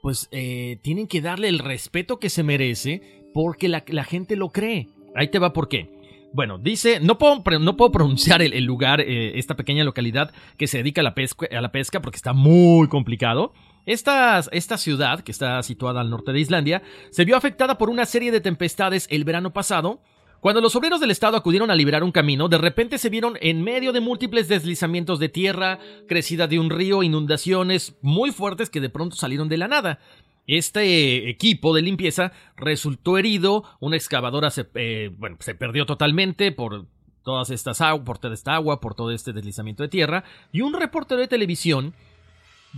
pues 0.02 0.30
eh, 0.32 0.78
tienen 0.84 1.08
que 1.08 1.20
darle 1.20 1.50
el 1.50 1.60
respeto 1.60 2.18
que 2.18 2.30
se 2.30 2.44
merece 2.44 3.02
porque 3.34 3.68
la, 3.68 3.82
gente 4.06 4.38
lo 4.38 4.50
cree. 4.50 4.88
Ahí 5.16 5.28
te 5.28 5.40
va 5.40 5.52
por 5.52 5.68
qué. 5.68 5.92
Bueno, 6.34 6.60
dice, 6.60 7.02
no 7.02 7.18
puedo, 7.18 7.44
no 7.60 7.76
puedo 7.76 7.92
pronunciar 7.92 8.42
el, 8.42 8.64
lugar, 8.64 9.02
eh, 9.02 9.38
esta 9.38 9.58
pequeña 9.58 9.84
localidad 9.84 10.32
que 10.58 10.68
se 10.68 10.78
dedica 10.78 11.02
a 11.02 11.04
la, 11.04 11.14
pesca, 11.14 11.48
a 11.52 11.60
la 11.60 11.74
pesca 11.74 12.02
porque 12.02 12.16
está 12.18 12.32
muy 12.32 12.88
complicado. 12.88 13.54
Esta, 13.88 14.78
ciudad, 14.78 15.22
que 15.22 15.32
está 15.32 15.64
situada 15.64 16.02
al 16.02 16.10
norte 16.10 16.34
de 16.34 16.42
Islandia, 16.42 16.84
se 17.10 17.24
vio 17.24 17.38
afectada 17.38 17.78
por 17.78 17.90
una 17.90 18.06
serie 18.06 18.34
de 18.34 18.42
tempestades 18.42 19.08
el 19.10 19.24
verano 19.24 19.54
pasado. 19.54 20.02
Cuando 20.42 20.60
los 20.60 20.76
obreros 20.76 21.00
del 21.00 21.10
estado 21.10 21.38
acudieron 21.38 21.72
a 21.72 21.76
liberar 21.76 22.04
un 22.04 22.12
camino, 22.12 22.50
de 22.50 22.58
repente 22.58 22.98
se 22.98 23.10
vieron 23.10 23.38
en 23.40 23.64
medio 23.64 23.94
de 23.94 24.02
múltiples 24.02 24.50
deslizamientos 24.50 25.20
de 25.20 25.30
tierra, 25.30 25.80
crecida 26.06 26.48
de 26.48 26.60
un 26.60 26.70
río, 26.70 27.02
inundaciones 27.02 27.98
muy 28.02 28.32
fuertes 28.32 28.70
que 28.70 28.82
de 28.82 28.90
pronto 28.90 29.16
salieron 29.16 29.48
de 29.48 29.58
la 29.58 29.70
nada. 29.70 30.00
Este 30.48 31.30
equipo 31.30 31.74
de 31.74 31.82
limpieza 31.82 32.34
resultó 32.58 33.18
herido, 33.18 33.64
una 33.80 33.96
excavadora 33.96 34.50
se, 34.50 34.68
eh, 34.76 35.12
perdió 35.58 35.86
totalmente 35.86 36.52
por 36.52 36.88
todas 37.24 37.52
estas 37.52 37.80
aguas, 37.80 38.06
por 38.06 38.18
toda 38.18 38.34
esta 38.34 38.54
agua, 38.54 38.82
por 38.82 38.96
todo 38.96 39.12
este 39.12 39.32
deslizamiento 39.32 39.84
de 39.84 39.90
tierra, 39.90 40.26
y 40.52 40.60
un 40.60 40.74
reportero 40.74 41.22
de 41.22 41.28
televisión 41.30 41.94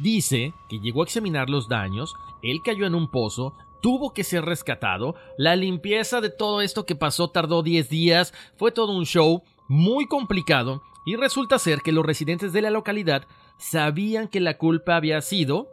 Dice 0.01 0.53
que 0.69 0.79
llegó 0.79 1.01
a 1.01 1.05
examinar 1.05 1.49
los 1.49 1.67
daños, 1.67 2.15
él 2.41 2.61
cayó 2.63 2.85
en 2.85 2.95
un 2.95 3.09
pozo, 3.09 3.53
tuvo 3.81 4.13
que 4.13 4.23
ser 4.23 4.45
rescatado, 4.45 5.15
la 5.37 5.55
limpieza 5.55 6.21
de 6.21 6.29
todo 6.29 6.61
esto 6.61 6.85
que 6.85 6.95
pasó 6.95 7.29
tardó 7.29 7.63
10 7.63 7.89
días, 7.89 8.33
fue 8.55 8.71
todo 8.71 8.95
un 8.95 9.05
show 9.05 9.43
muy 9.67 10.07
complicado 10.07 10.81
y 11.05 11.15
resulta 11.15 11.59
ser 11.59 11.81
que 11.81 11.91
los 11.91 12.05
residentes 12.05 12.53
de 12.53 12.61
la 12.61 12.69
localidad 12.69 13.27
sabían 13.57 14.27
que 14.27 14.39
la 14.39 14.57
culpa 14.57 14.95
había 14.95 15.21
sido 15.21 15.67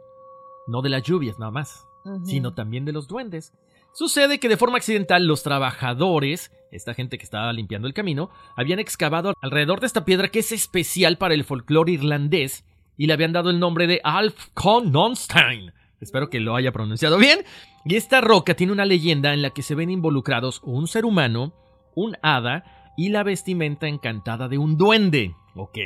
no 0.67 0.81
de 0.81 0.89
las 0.89 1.03
lluvias 1.03 1.39
nada 1.39 1.51
más, 1.51 1.87
sino 2.23 2.53
también 2.53 2.85
de 2.85 2.91
los 2.91 3.07
duendes. 3.07 3.53
Sucede 3.93 4.39
que 4.39 4.49
de 4.49 4.57
forma 4.57 4.77
accidental 4.77 5.25
los 5.25 5.43
trabajadores, 5.43 6.51
esta 6.71 6.93
gente 6.93 7.17
que 7.17 7.23
estaba 7.23 7.51
limpiando 7.53 7.87
el 7.87 7.93
camino, 7.93 8.29
habían 8.55 8.79
excavado 8.79 9.33
alrededor 9.41 9.79
de 9.79 9.87
esta 9.87 10.05
piedra 10.05 10.27
que 10.27 10.39
es 10.39 10.51
especial 10.51 11.17
para 11.17 11.33
el 11.33 11.45
folclore 11.45 11.93
irlandés 11.93 12.65
y 12.97 13.07
le 13.07 13.13
habían 13.13 13.33
dado 13.33 13.49
el 13.49 13.59
nombre 13.59 13.87
de 13.87 14.01
Alf 14.03 14.49
Nonstein. 14.85 15.71
Espero 16.01 16.29
que 16.29 16.39
lo 16.39 16.55
haya 16.55 16.71
pronunciado 16.71 17.17
bien. 17.17 17.39
Y 17.85 17.95
esta 17.95 18.21
roca 18.21 18.55
tiene 18.55 18.73
una 18.73 18.85
leyenda 18.85 19.33
en 19.33 19.41
la 19.41 19.51
que 19.51 19.61
se 19.61 19.75
ven 19.75 19.89
involucrados 19.89 20.61
un 20.63 20.87
ser 20.87 21.05
humano, 21.05 21.53
un 21.95 22.17
hada 22.21 22.93
y 22.97 23.09
la 23.09 23.23
vestimenta 23.23 23.87
encantada 23.87 24.47
de 24.47 24.57
un 24.57 24.77
duende. 24.77 25.35
¿Ok? 25.55 25.77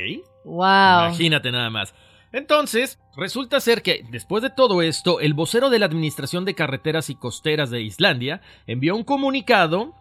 ¡Wow! 0.44 1.08
Imagínate 1.08 1.52
nada 1.52 1.70
más. 1.70 1.94
Entonces, 2.32 2.98
resulta 3.16 3.60
ser 3.60 3.82
que, 3.82 4.04
después 4.10 4.42
de 4.42 4.50
todo 4.50 4.82
esto, 4.82 5.20
el 5.20 5.34
vocero 5.34 5.68
de 5.68 5.78
la 5.78 5.86
Administración 5.86 6.44
de 6.44 6.54
Carreteras 6.54 7.10
y 7.10 7.14
Costeras 7.14 7.70
de 7.70 7.82
Islandia 7.82 8.40
envió 8.66 8.96
un 8.96 9.04
comunicado 9.04 9.94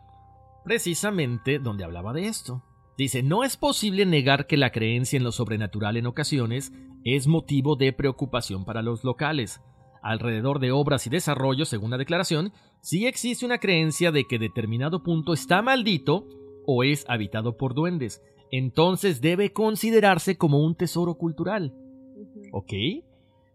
precisamente 0.64 1.60
donde 1.60 1.84
hablaba 1.84 2.14
de 2.14 2.28
esto. 2.28 2.64
Dice, 3.02 3.24
no 3.24 3.44
es 3.44 3.58
posible 3.58 4.06
negar 4.06 4.46
que 4.46 4.58
la 4.58 4.72
creencia 4.72 5.18
en 5.18 5.24
lo 5.24 5.32
sobrenatural 5.32 5.98
en 5.98 6.06
ocasiones 6.06 6.72
es 7.04 7.26
motivo 7.26 7.76
de 7.76 7.94
preocupación 7.94 8.64
para 8.64 8.84
los 8.84 9.04
locales. 9.04 9.60
Alrededor 10.04 10.60
de 10.60 10.72
obras 10.72 11.08
y 11.08 11.10
desarrollos, 11.10 11.68
según 11.68 11.90
la 11.90 11.98
declaración, 11.98 12.54
sí 12.80 13.08
existe 13.08 13.44
una 13.44 13.58
creencia 13.58 14.12
de 14.12 14.26
que 14.26 14.38
determinado 14.38 15.02
punto 15.02 15.34
está 15.34 15.64
maldito 15.64 16.28
o 16.68 16.84
es 16.84 17.04
habitado 17.10 17.58
por 17.58 17.74
duendes. 17.74 18.22
Entonces 18.52 19.20
debe 19.20 19.52
considerarse 19.52 20.38
como 20.38 20.64
un 20.64 20.76
tesoro 20.76 21.16
cultural. 21.16 21.74
¿Ok? 22.52 22.72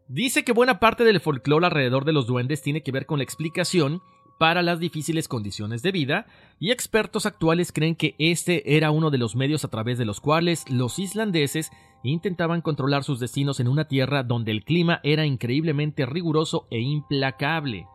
Dice 0.08 0.42
que 0.42 0.50
buena 0.50 0.80
parte 0.80 1.04
del 1.04 1.20
folclore 1.20 1.66
alrededor 1.66 2.04
de 2.04 2.12
los 2.12 2.26
duendes 2.26 2.62
tiene 2.62 2.82
que 2.82 2.90
ver 2.90 3.06
con 3.06 3.18
la 3.18 3.24
explicación 3.24 4.00
para 4.38 4.62
las 4.62 4.80
difíciles 4.80 5.28
condiciones 5.28 5.82
de 5.82 5.92
vida, 5.92 6.26
y 6.58 6.70
expertos 6.70 7.26
actuales 7.26 7.72
creen 7.72 7.96
que 7.96 8.14
este 8.18 8.76
era 8.76 8.90
uno 8.90 9.10
de 9.10 9.18
los 9.18 9.36
medios 9.36 9.64
a 9.64 9.68
través 9.68 9.98
de 9.98 10.04
los 10.04 10.20
cuales 10.20 10.64
los 10.70 10.98
islandeses 10.98 11.70
intentaban 12.02 12.60
controlar 12.60 13.04
sus 13.04 13.20
destinos 13.20 13.60
en 13.60 13.68
una 13.68 13.86
tierra 13.88 14.22
donde 14.22 14.52
el 14.52 14.64
clima 14.64 15.00
era 15.02 15.26
increíblemente 15.26 16.06
riguroso 16.06 16.66
e 16.70 16.80
implacable. 16.80 17.86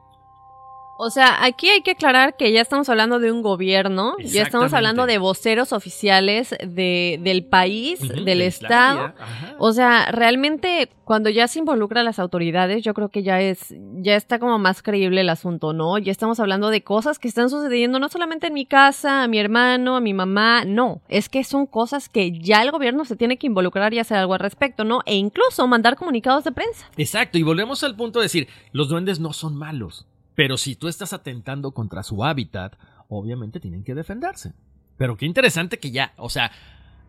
O 1.03 1.09
sea, 1.09 1.43
aquí 1.43 1.67
hay 1.67 1.81
que 1.81 1.91
aclarar 1.91 2.35
que 2.37 2.51
ya 2.51 2.61
estamos 2.61 2.87
hablando 2.87 3.17
de 3.17 3.31
un 3.31 3.41
gobierno, 3.41 4.13
ya 4.23 4.43
estamos 4.43 4.71
hablando 4.71 5.07
de 5.07 5.17
voceros 5.17 5.73
oficiales 5.73 6.55
de, 6.63 7.19
del 7.23 7.43
país, 7.43 7.99
del 8.01 8.25
de 8.25 8.45
estado. 8.45 9.11
O 9.57 9.73
sea, 9.73 10.11
realmente 10.11 10.89
cuando 11.03 11.31
ya 11.31 11.47
se 11.47 11.57
involucra 11.57 12.01
a 12.01 12.03
las 12.03 12.19
autoridades, 12.19 12.83
yo 12.83 12.93
creo 12.93 13.09
que 13.09 13.23
ya 13.23 13.41
es, 13.41 13.73
ya 13.95 14.15
está 14.15 14.37
como 14.37 14.59
más 14.59 14.83
creíble 14.83 15.21
el 15.21 15.29
asunto, 15.29 15.73
¿no? 15.73 15.97
Ya 15.97 16.11
estamos 16.11 16.39
hablando 16.39 16.69
de 16.69 16.83
cosas 16.83 17.17
que 17.17 17.27
están 17.27 17.49
sucediendo 17.49 17.97
no 17.97 18.07
solamente 18.07 18.47
en 18.47 18.53
mi 18.53 18.67
casa, 18.67 19.23
a 19.23 19.27
mi 19.27 19.39
hermano, 19.39 19.95
a 19.95 20.01
mi 20.01 20.13
mamá, 20.13 20.65
no, 20.65 21.01
es 21.09 21.29
que 21.29 21.43
son 21.43 21.65
cosas 21.65 22.09
que 22.09 22.31
ya 22.31 22.61
el 22.61 22.69
gobierno 22.69 23.05
se 23.05 23.15
tiene 23.15 23.37
que 23.37 23.47
involucrar 23.47 23.91
y 23.95 23.97
hacer 23.97 24.17
algo 24.17 24.35
al 24.35 24.39
respecto, 24.39 24.83
¿no? 24.83 25.01
E 25.07 25.15
incluso 25.15 25.65
mandar 25.65 25.95
comunicados 25.95 26.43
de 26.43 26.51
prensa. 26.51 26.91
Exacto, 26.95 27.39
y 27.39 27.43
volvemos 27.43 27.83
al 27.83 27.95
punto 27.95 28.19
de 28.19 28.25
decir, 28.25 28.47
los 28.71 28.87
duendes 28.87 29.19
no 29.19 29.33
son 29.33 29.55
malos, 29.57 30.07
pero 30.41 30.57
si 30.57 30.75
tú 30.75 30.87
estás 30.87 31.13
atentando 31.13 31.71
contra 31.71 32.01
su 32.01 32.23
hábitat, 32.23 32.73
obviamente 33.09 33.59
tienen 33.59 33.83
que 33.83 33.93
defenderse. 33.93 34.53
Pero 34.97 35.15
qué 35.15 35.27
interesante 35.27 35.77
que 35.77 35.91
ya, 35.91 36.13
o 36.17 36.29
sea, 36.29 36.51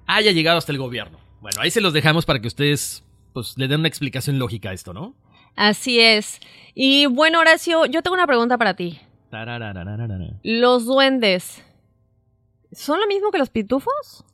haya 0.06 0.32
llegado 0.32 0.58
hasta 0.58 0.70
el 0.70 0.76
gobierno. 0.76 1.18
Bueno, 1.40 1.62
ahí 1.62 1.70
se 1.70 1.80
los 1.80 1.94
dejamos 1.94 2.26
para 2.26 2.40
que 2.42 2.48
ustedes 2.48 3.04
pues 3.32 3.56
le 3.56 3.68
den 3.68 3.80
una 3.80 3.88
explicación 3.88 4.38
lógica 4.38 4.68
a 4.68 4.72
esto, 4.74 4.92
¿no? 4.92 5.14
Así 5.56 5.98
es. 5.98 6.40
Y 6.74 7.06
bueno, 7.06 7.40
Horacio, 7.40 7.86
yo 7.86 8.02
tengo 8.02 8.12
una 8.16 8.26
pregunta 8.26 8.58
para 8.58 8.74
ti. 8.74 9.00
¿Los 10.42 10.84
duendes 10.84 11.62
son 12.70 13.00
lo 13.00 13.06
mismo 13.06 13.30
que 13.30 13.38
los 13.38 13.48
pitufos? 13.48 14.26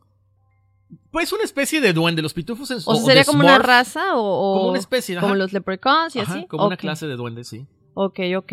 Pues 1.12 1.32
una 1.32 1.44
especie 1.44 1.80
de 1.80 1.92
duende, 1.92 2.20
los 2.20 2.34
pitufos 2.34 2.68
en 2.72 2.78
O 2.84 2.96
sea, 2.96 3.04
sería 3.04 3.24
como 3.24 3.44
una 3.44 3.58
raza 3.60 4.16
o, 4.16 4.22
o- 4.22 4.58
Como 4.58 4.70
una 4.70 4.78
especie, 4.80 5.16
ajá. 5.16 5.22
como 5.24 5.36
los 5.36 5.52
leprechauns 5.52 6.16
y 6.16 6.18
Ajá, 6.18 6.34
así. 6.34 6.46
como 6.48 6.66
una 6.66 6.76
clase 6.76 7.06
de 7.06 7.14
duende, 7.14 7.44
sí. 7.44 7.64
Ok, 7.94 8.20
ok. 8.36 8.52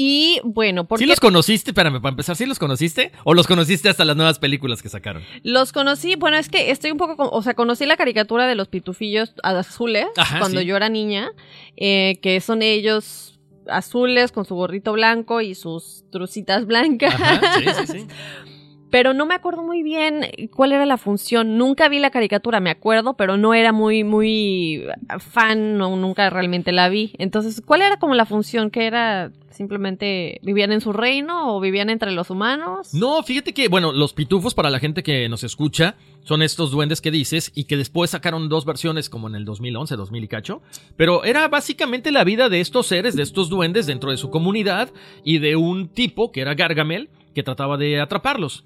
Y 0.00 0.40
bueno, 0.44 0.84
¿por 0.86 1.00
¿Sí 1.00 1.06
los 1.06 1.18
conociste? 1.18 1.72
Espérame, 1.72 2.00
para 2.00 2.10
empezar, 2.10 2.36
¿sí 2.36 2.46
los 2.46 2.60
conociste? 2.60 3.10
¿O 3.24 3.34
los 3.34 3.48
conociste 3.48 3.88
hasta 3.88 4.04
las 4.04 4.14
nuevas 4.14 4.38
películas 4.38 4.80
que 4.80 4.88
sacaron? 4.88 5.24
los 5.42 5.72
conocí? 5.72 6.14
Bueno, 6.14 6.36
es 6.36 6.48
que 6.48 6.70
estoy 6.70 6.92
un 6.92 6.98
poco, 6.98 7.16
con- 7.16 7.30
o 7.32 7.42
sea, 7.42 7.54
conocí 7.54 7.84
la 7.84 7.96
caricatura 7.96 8.46
de 8.46 8.54
los 8.54 8.68
pitufillos 8.68 9.34
azules 9.42 10.06
Ajá, 10.16 10.38
cuando 10.38 10.60
sí. 10.60 10.66
yo 10.66 10.76
era 10.76 10.88
niña, 10.88 11.32
eh, 11.76 12.20
que 12.22 12.40
son 12.40 12.62
ellos 12.62 13.40
azules 13.66 14.30
con 14.30 14.44
su 14.44 14.54
gorrito 14.54 14.92
blanco 14.92 15.40
y 15.40 15.56
sus 15.56 16.04
trucitas 16.12 16.64
blancas. 16.66 17.14
Ajá, 17.14 17.54
sí, 17.58 17.64
sí, 17.86 17.92
sí. 17.98 18.06
pero 18.90 19.14
no 19.14 19.26
me 19.26 19.34
acuerdo 19.34 19.62
muy 19.62 19.82
bien 19.82 20.26
cuál 20.54 20.72
era 20.72 20.86
la 20.86 20.96
función. 20.96 21.58
Nunca 21.58 21.88
vi 21.88 21.98
la 21.98 22.10
caricatura, 22.10 22.60
me 22.60 22.70
acuerdo, 22.70 23.14
pero 23.14 23.36
no 23.36 23.54
era 23.54 23.72
muy, 23.72 24.04
muy 24.04 24.84
fan, 25.18 25.76
no, 25.76 25.94
nunca 25.96 26.30
realmente 26.30 26.72
la 26.72 26.88
vi. 26.88 27.12
Entonces, 27.18 27.62
¿cuál 27.64 27.82
era 27.82 27.98
como 27.98 28.14
la 28.14 28.26
función? 28.26 28.70
¿Que 28.70 28.86
era 28.86 29.30
simplemente 29.50 30.38
vivían 30.42 30.70
en 30.70 30.80
su 30.80 30.92
reino 30.92 31.56
o 31.56 31.60
vivían 31.60 31.90
entre 31.90 32.12
los 32.12 32.30
humanos? 32.30 32.94
No, 32.94 33.22
fíjate 33.22 33.52
que, 33.52 33.68
bueno, 33.68 33.92
los 33.92 34.12
pitufos, 34.12 34.54
para 34.54 34.70
la 34.70 34.78
gente 34.78 35.02
que 35.02 35.28
nos 35.28 35.42
escucha, 35.44 35.96
son 36.22 36.42
estos 36.42 36.70
duendes 36.70 37.00
que 37.00 37.10
dices 37.10 37.50
y 37.54 37.64
que 37.64 37.76
después 37.76 38.10
sacaron 38.10 38.48
dos 38.48 38.64
versiones 38.64 39.10
como 39.10 39.28
en 39.28 39.34
el 39.34 39.44
2011, 39.44 39.96
2000 39.96 40.24
y 40.24 40.28
cacho. 40.28 40.62
Pero 40.96 41.24
era 41.24 41.48
básicamente 41.48 42.12
la 42.12 42.24
vida 42.24 42.48
de 42.48 42.60
estos 42.60 42.86
seres, 42.86 43.16
de 43.16 43.22
estos 43.22 43.48
duendes 43.48 43.86
dentro 43.86 44.10
de 44.10 44.16
su 44.16 44.30
comunidad 44.30 44.90
y 45.24 45.38
de 45.38 45.56
un 45.56 45.88
tipo 45.88 46.30
que 46.32 46.40
era 46.40 46.54
Gargamel 46.54 47.10
que 47.34 47.42
trataba 47.42 47.76
de 47.76 48.00
atraparlos. 48.00 48.64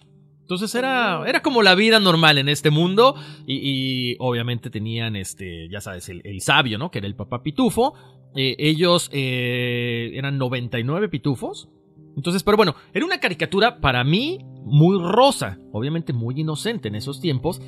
Entonces 0.53 0.75
era, 0.75 1.23
era 1.27 1.41
como 1.41 1.63
la 1.63 1.75
vida 1.75 1.99
normal 1.99 2.37
en 2.37 2.51
este 2.51 2.69
mundo 2.69 3.15
y, 3.47 4.17
obviamente 4.19 4.69
tenían, 4.69 5.17
este, 5.17 5.67
ya 5.71 5.81
sabes, 5.81 6.11
el, 6.11 6.21
el 6.25 6.43
sabio, 6.43 6.77
¿no? 6.77 6.91
Que 6.91 6.99
era 6.99 7.07
el 7.07 7.15
papá 7.15 7.43
pitufo. 7.43 7.95
Eh, 8.37 8.57
ellos 8.59 9.09
eh, 9.15 10.11
eran 10.13 10.37
99 10.37 11.09
pitufos. 11.09 11.71
Entonces, 12.19 12.43
pero 12.43 12.59
bueno, 12.59 12.75
era 12.93 13.07
una 13.07 13.19
caricatura 13.19 13.81
para 13.81 14.05
mí 14.05 14.45
muy 14.67 14.99
rosa, 15.03 15.59
obviamente 15.73 16.13
muy 16.13 16.39
inocente 16.39 16.89
en 16.89 16.97
esos 16.97 17.23
tiempos. 17.23 17.63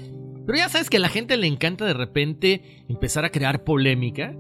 Pero 0.44 0.58
ya 0.58 0.68
sabes 0.68 0.90
que 0.90 0.98
a 0.98 1.00
la 1.00 1.08
gente 1.08 1.38
le 1.38 1.46
encanta 1.46 1.86
de 1.86 1.94
repente 1.94 2.84
empezar 2.90 3.24
a 3.24 3.30
crear 3.30 3.64
polémica. 3.64 4.36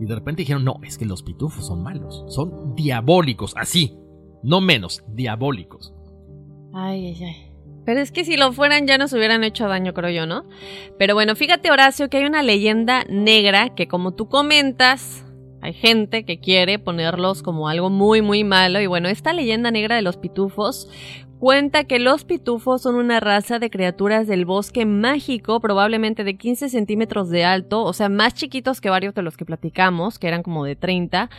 Y 0.00 0.06
de 0.06 0.14
repente 0.16 0.42
dijeron, 0.42 0.64
no, 0.64 0.80
es 0.82 0.98
que 0.98 1.04
los 1.04 1.22
pitufos 1.22 1.64
son 1.64 1.84
malos, 1.84 2.24
son 2.26 2.74
diabólicos, 2.74 3.54
así, 3.56 3.96
no 4.42 4.60
menos, 4.60 5.04
diabólicos. 5.06 5.94
Ay, 6.74 7.06
ay, 7.06 7.24
ay. 7.24 7.51
Pero 7.84 8.00
es 8.00 8.12
que 8.12 8.24
si 8.24 8.36
lo 8.36 8.52
fueran 8.52 8.86
ya 8.86 8.98
nos 8.98 9.12
hubieran 9.12 9.44
hecho 9.44 9.68
daño, 9.68 9.92
creo 9.92 10.10
yo, 10.10 10.26
¿no? 10.26 10.44
Pero 10.98 11.14
bueno, 11.14 11.34
fíjate, 11.34 11.70
Horacio, 11.70 12.08
que 12.08 12.18
hay 12.18 12.24
una 12.24 12.42
leyenda 12.42 13.04
negra 13.08 13.74
que 13.74 13.88
como 13.88 14.14
tú 14.14 14.28
comentas, 14.28 15.24
hay 15.60 15.72
gente 15.72 16.24
que 16.24 16.40
quiere 16.40 16.78
ponerlos 16.78 17.42
como 17.42 17.68
algo 17.68 17.88
muy, 17.88 18.20
muy 18.20 18.44
malo. 18.44 18.80
Y 18.80 18.86
bueno, 18.86 19.08
esta 19.08 19.32
leyenda 19.32 19.70
negra 19.70 19.96
de 19.96 20.02
los 20.02 20.16
pitufos 20.16 20.88
cuenta 21.42 21.82
que 21.82 21.98
los 21.98 22.22
pitufos 22.22 22.82
son 22.82 22.94
una 22.94 23.18
raza 23.18 23.58
de 23.58 23.68
criaturas 23.68 24.28
del 24.28 24.44
bosque 24.44 24.86
mágico, 24.86 25.58
probablemente 25.58 26.22
de 26.22 26.36
15 26.36 26.68
centímetros 26.68 27.30
de 27.30 27.44
alto, 27.44 27.82
o 27.82 27.92
sea, 27.92 28.08
más 28.08 28.34
chiquitos 28.34 28.80
que 28.80 28.90
varios 28.90 29.12
de 29.12 29.22
los 29.22 29.36
que 29.36 29.44
platicamos, 29.44 30.20
que 30.20 30.28
eran 30.28 30.44
como 30.44 30.64
de 30.64 30.76
30, 30.76 31.30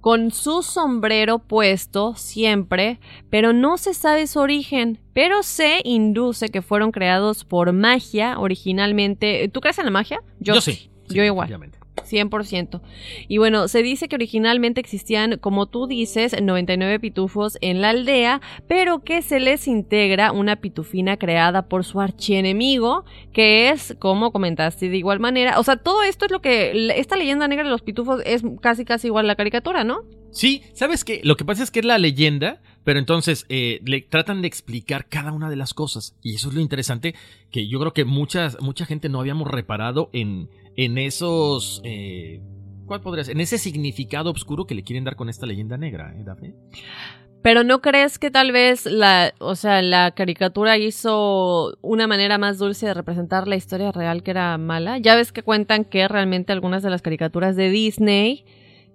con 0.00 0.30
su 0.30 0.62
sombrero 0.62 1.40
puesto 1.40 2.14
siempre, 2.14 3.00
pero 3.28 3.52
no 3.52 3.76
se 3.76 3.92
sabe 3.92 4.26
su 4.28 4.38
origen, 4.38 4.98
pero 5.12 5.42
se 5.42 5.82
induce 5.84 6.48
que 6.48 6.62
fueron 6.62 6.90
creados 6.90 7.44
por 7.44 7.74
magia 7.74 8.38
originalmente. 8.38 9.46
¿Tú 9.52 9.60
crees 9.60 9.78
en 9.78 9.84
la 9.84 9.90
magia? 9.90 10.22
Yo, 10.38 10.58
sí. 10.62 10.72
sí, 10.72 10.90
Yo 11.10 11.22
igual. 11.22 11.48
definitivamente. 11.48 11.79
100%. 12.04 12.80
Y 13.28 13.38
bueno, 13.38 13.68
se 13.68 13.82
dice 13.82 14.08
que 14.08 14.16
originalmente 14.16 14.80
existían, 14.80 15.38
como 15.38 15.66
tú 15.66 15.86
dices, 15.86 16.36
99 16.40 17.00
pitufos 17.00 17.58
en 17.60 17.80
la 17.80 17.90
aldea, 17.90 18.40
pero 18.66 19.00
que 19.00 19.22
se 19.22 19.40
les 19.40 19.68
integra 19.68 20.32
una 20.32 20.56
pitufina 20.56 21.16
creada 21.16 21.62
por 21.62 21.84
su 21.84 22.00
archienemigo, 22.00 23.04
que 23.32 23.70
es, 23.70 23.96
como 23.98 24.32
comentaste 24.32 24.88
de 24.88 24.96
igual 24.96 25.20
manera, 25.20 25.58
o 25.58 25.62
sea, 25.62 25.76
todo 25.76 26.02
esto 26.02 26.26
es 26.26 26.30
lo 26.30 26.40
que, 26.40 26.90
esta 26.96 27.16
leyenda 27.16 27.48
negra 27.48 27.64
de 27.64 27.70
los 27.70 27.82
pitufos 27.82 28.22
es 28.24 28.42
casi 28.60 28.84
casi 28.84 29.08
igual 29.08 29.26
a 29.26 29.28
la 29.28 29.36
caricatura, 29.36 29.84
¿no? 29.84 30.02
Sí, 30.30 30.62
¿sabes 30.74 31.04
qué? 31.04 31.20
Lo 31.24 31.36
que 31.36 31.44
pasa 31.44 31.62
es 31.62 31.70
que 31.70 31.80
es 31.80 31.84
la 31.84 31.98
leyenda, 31.98 32.60
pero 32.84 32.98
entonces 32.98 33.46
eh, 33.48 33.80
le 33.84 34.00
tratan 34.02 34.42
de 34.42 34.48
explicar 34.48 35.06
cada 35.08 35.32
una 35.32 35.50
de 35.50 35.56
las 35.56 35.74
cosas. 35.74 36.14
Y 36.22 36.36
eso 36.36 36.48
es 36.48 36.54
lo 36.54 36.60
interesante, 36.60 37.14
que 37.50 37.66
yo 37.66 37.80
creo 37.80 37.92
que 37.92 38.04
muchas, 38.04 38.60
mucha 38.60 38.86
gente 38.86 39.08
no 39.08 39.20
habíamos 39.20 39.48
reparado 39.48 40.08
en, 40.12 40.48
en 40.76 40.98
esos... 40.98 41.80
Eh, 41.84 42.42
¿Cuál 42.86 43.02
podría 43.02 43.24
ser? 43.24 43.36
En 43.36 43.40
ese 43.40 43.58
significado 43.58 44.30
oscuro 44.32 44.66
que 44.66 44.74
le 44.74 44.82
quieren 44.82 45.04
dar 45.04 45.14
con 45.14 45.28
esta 45.28 45.46
leyenda 45.46 45.76
negra, 45.76 46.12
¿eh, 46.16 46.24
Dafne? 46.24 46.54
Pero 47.42 47.64
no 47.64 47.80
crees 47.80 48.18
que 48.18 48.30
tal 48.30 48.52
vez 48.52 48.84
la, 48.84 49.32
o 49.38 49.54
sea, 49.54 49.80
la 49.80 50.10
caricatura 50.10 50.76
hizo 50.76 51.78
una 51.80 52.06
manera 52.06 52.36
más 52.36 52.58
dulce 52.58 52.86
de 52.86 52.94
representar 52.94 53.48
la 53.48 53.56
historia 53.56 53.92
real 53.92 54.22
que 54.22 54.32
era 54.32 54.58
mala? 54.58 54.98
Ya 54.98 55.16
ves 55.16 55.32
que 55.32 55.42
cuentan 55.42 55.84
que 55.84 56.06
realmente 56.06 56.52
algunas 56.52 56.82
de 56.82 56.90
las 56.90 57.00
caricaturas 57.00 57.56
de 57.56 57.70
Disney, 57.70 58.44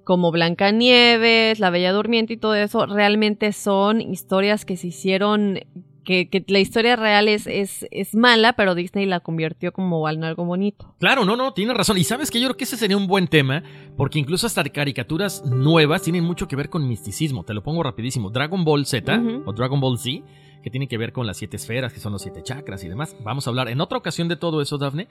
como 0.03 0.31
Blancanieves, 0.31 1.59
La 1.59 1.71
Bella 1.71 1.91
Durmiente 1.91 2.33
y 2.33 2.37
todo 2.37 2.53
eso, 2.53 2.85
realmente 2.85 3.51
son 3.51 3.99
historias 3.99 4.63
que 4.63 4.77
se 4.77 4.87
hicieron, 4.87 5.61
que, 6.05 6.29
que 6.29 6.45
la 6.47 6.59
historia 6.59 6.95
real 6.95 7.27
es, 7.27 7.47
es, 7.47 7.85
es 7.91 8.15
mala, 8.15 8.53
pero 8.53 8.75
Disney 8.75 9.05
la 9.05 9.19
convirtió 9.19 9.73
como 9.73 10.07
en 10.09 10.23
algo 10.23 10.45
bonito. 10.45 10.95
Claro, 10.99 11.25
no, 11.25 11.35
no, 11.35 11.53
tienes 11.53 11.75
razón. 11.75 11.97
Y 11.97 12.05
sabes 12.05 12.31
que 12.31 12.39
yo 12.39 12.47
creo 12.47 12.57
que 12.57 12.63
ese 12.63 12.77
sería 12.77 12.95
un 12.95 13.07
buen 13.07 13.27
tema, 13.27 13.63
porque 13.97 14.19
incluso 14.19 14.47
hasta 14.47 14.63
caricaturas 14.63 15.43
nuevas 15.45 16.03
tienen 16.03 16.23
mucho 16.23 16.47
que 16.47 16.55
ver 16.55 16.69
con 16.69 16.87
misticismo. 16.87 17.43
Te 17.43 17.53
lo 17.53 17.63
pongo 17.63 17.83
rapidísimo. 17.83 18.29
Dragon 18.29 18.63
Ball 18.63 18.85
Z 18.85 19.21
o 19.45 19.51
Dragon 19.51 19.81
Ball 19.81 19.97
Z, 19.97 20.25
que 20.63 20.69
tiene 20.69 20.87
que 20.87 20.97
ver 20.97 21.11
con 21.11 21.27
las 21.27 21.37
siete 21.37 21.57
esferas, 21.57 21.91
que 21.91 21.99
son 21.99 22.13
los 22.13 22.21
siete 22.21 22.41
chakras 22.41 22.83
y 22.83 22.87
demás. 22.87 23.17
Vamos 23.23 23.47
a 23.47 23.49
hablar 23.49 23.67
en 23.67 23.81
otra 23.81 23.97
ocasión 23.97 24.27
de 24.27 24.37
todo 24.37 24.61
eso, 24.61 24.77
Dafne. 24.77 25.07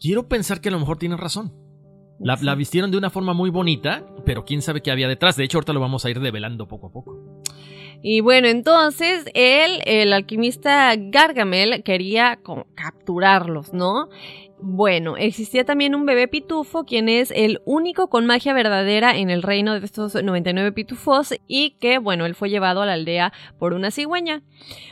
Quiero 0.00 0.28
pensar 0.28 0.60
que 0.60 0.68
a 0.68 0.72
lo 0.72 0.78
mejor 0.78 0.96
tienes 0.96 1.20
razón. 1.20 1.52
La, 2.20 2.36
la 2.42 2.54
vistieron 2.54 2.90
de 2.90 2.96
una 2.96 3.10
forma 3.10 3.32
muy 3.32 3.50
bonita, 3.50 4.04
pero 4.24 4.44
quién 4.44 4.62
sabe 4.62 4.80
qué 4.80 4.90
había 4.90 5.06
detrás. 5.06 5.36
De 5.36 5.44
hecho, 5.44 5.58
ahorita 5.58 5.72
lo 5.72 5.80
vamos 5.80 6.04
a 6.04 6.10
ir 6.10 6.20
develando 6.20 6.66
poco 6.66 6.88
a 6.88 6.92
poco. 6.92 7.37
Y 8.02 8.20
bueno, 8.20 8.48
entonces 8.48 9.24
él, 9.34 9.80
el 9.84 10.12
alquimista 10.12 10.94
Gargamel, 10.96 11.82
quería 11.82 12.38
capturarlos, 12.74 13.72
¿no? 13.72 14.08
Bueno, 14.60 15.16
existía 15.16 15.64
también 15.64 15.94
un 15.94 16.04
bebé 16.04 16.26
pitufo, 16.26 16.84
quien 16.84 17.08
es 17.08 17.32
el 17.36 17.60
único 17.64 18.08
con 18.08 18.26
magia 18.26 18.52
verdadera 18.54 19.16
en 19.16 19.30
el 19.30 19.44
reino 19.44 19.78
de 19.78 19.86
estos 19.86 20.20
99 20.20 20.72
pitufos 20.72 21.32
y 21.46 21.76
que, 21.78 21.98
bueno, 21.98 22.26
él 22.26 22.34
fue 22.34 22.50
llevado 22.50 22.82
a 22.82 22.86
la 22.86 22.94
aldea 22.94 23.32
por 23.60 23.72
una 23.72 23.92
cigüeña. 23.92 24.42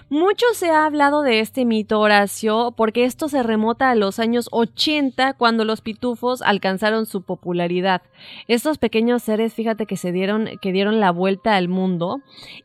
Mucho 0.09 0.47
se 0.55 0.71
ha 0.71 0.87
hablado 0.87 1.23
de 1.23 1.41
este 1.41 1.65
mito, 1.65 1.99
Horacio, 1.99 2.75
porque 2.77 3.05
esto 3.05 3.29
se 3.29 3.43
remota 3.43 3.91
a 3.91 3.97
los 3.97 4.21
años 4.21 4.49
80 4.53 5.33
cuando 5.33 5.65
los 5.65 5.81
pitufos 5.81 6.43
alcanzaron 6.43 7.05
su 7.07 7.23
popularidad. 7.23 8.03
Estos 8.47 8.79
pequeños 8.79 9.25
seres, 9.25 9.53
fíjate 9.53 9.87
que 9.87 9.97
se 9.97 10.13
dieron, 10.13 10.49
que 10.63 10.71
dieron 10.71 11.01
la 11.01 11.11
vuelta 11.11 11.57
al 11.57 11.67
mundo 11.69 12.21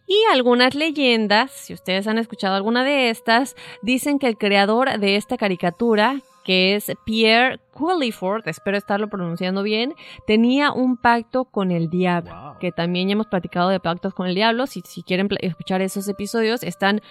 y 0.05 0.17
algunas 0.31 0.75
leyendas, 0.75 1.49
si 1.49 1.73
ustedes 1.73 2.05
han 2.05 2.19
escuchado 2.19 2.53
alguna 2.53 2.83
de 2.83 3.09
estas, 3.09 3.55
dicen 3.81 4.19
que 4.19 4.27
el 4.27 4.37
creador 4.37 4.99
de 4.99 5.15
esta 5.15 5.35
caricatura, 5.35 6.21
que 6.43 6.75
es 6.75 6.91
Pierre 7.05 7.59
Culliford, 7.73 8.47
espero 8.47 8.77
estarlo 8.77 9.09
pronunciando 9.09 9.63
bien, 9.63 9.95
tenía 10.27 10.71
un 10.71 10.97
pacto 10.97 11.45
con 11.45 11.71
el 11.71 11.89
diablo, 11.89 12.57
que 12.59 12.71
también 12.71 13.07
ya 13.07 13.13
hemos 13.13 13.27
platicado 13.27 13.69
de 13.69 13.79
pactos 13.79 14.13
con 14.13 14.27
el 14.27 14.35
diablo. 14.35 14.67
Si, 14.67 14.81
si 14.81 15.03
quieren 15.03 15.29
escuchar 15.39 15.81
esos 15.81 16.07
episodios, 16.07 16.63
están, 16.63 17.01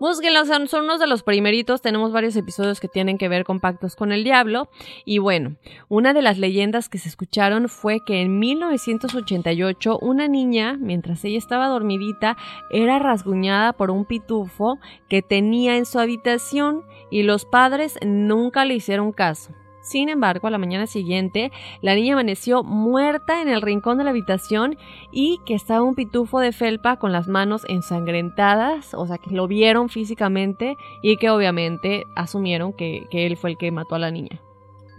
búsquenlos, 0.00 0.48
son, 0.48 0.68
son 0.68 0.84
unos 0.84 1.00
de 1.00 1.06
los 1.06 1.22
primeritos. 1.22 1.82
Tenemos 1.82 2.12
varios 2.12 2.36
episodios 2.36 2.80
que 2.80 2.88
tienen 2.88 3.16
que 3.16 3.28
ver 3.28 3.44
con 3.44 3.60
pactos 3.60 3.96
con 3.96 4.12
el 4.12 4.24
diablo. 4.24 4.68
Y 5.04 5.18
bueno, 5.18 5.56
una 5.88 6.12
de 6.12 6.22
las 6.22 6.38
leyendas 6.38 6.88
que 6.88 6.98
se 6.98 7.08
escucharon 7.08 7.68
fue 7.68 8.00
que 8.04 8.20
en 8.20 8.38
1988 8.38 9.98
una 10.00 10.28
niña, 10.28 10.76
mientras 10.78 11.24
ella 11.24 11.38
estaba 11.38 11.68
dormidita, 11.68 12.36
era 12.70 12.98
rasguñada 12.98 13.72
por 13.72 13.90
un 13.90 14.04
pitufo 14.04 14.78
que 15.08 15.22
tenía 15.22 15.76
en 15.76 15.86
su 15.86 15.98
habitación 15.98 16.82
y 17.10 17.22
los 17.22 17.44
padres 17.44 17.98
nunca 18.04 18.64
le 18.64 18.74
hicieron 18.74 19.12
caso. 19.12 19.52
Sin 19.88 20.10
embargo, 20.10 20.46
a 20.46 20.50
la 20.50 20.58
mañana 20.58 20.86
siguiente, 20.86 21.50
la 21.80 21.94
niña 21.94 22.12
amaneció 22.12 22.62
muerta 22.62 23.40
en 23.40 23.48
el 23.48 23.62
rincón 23.62 23.96
de 23.96 24.04
la 24.04 24.10
habitación 24.10 24.76
y 25.12 25.40
que 25.46 25.54
estaba 25.54 25.80
un 25.80 25.94
pitufo 25.94 26.40
de 26.40 26.52
felpa 26.52 26.98
con 26.98 27.10
las 27.10 27.26
manos 27.26 27.62
ensangrentadas, 27.66 28.92
o 28.92 29.06
sea 29.06 29.16
que 29.16 29.30
lo 29.30 29.48
vieron 29.48 29.88
físicamente 29.88 30.76
y 31.02 31.16
que 31.16 31.30
obviamente 31.30 32.04
asumieron 32.16 32.74
que, 32.74 33.06
él 33.10 33.38
fue 33.38 33.52
el 33.52 33.56
que 33.56 33.70
mató 33.70 33.94
a 33.94 33.98
la 33.98 34.10
niña. 34.10 34.38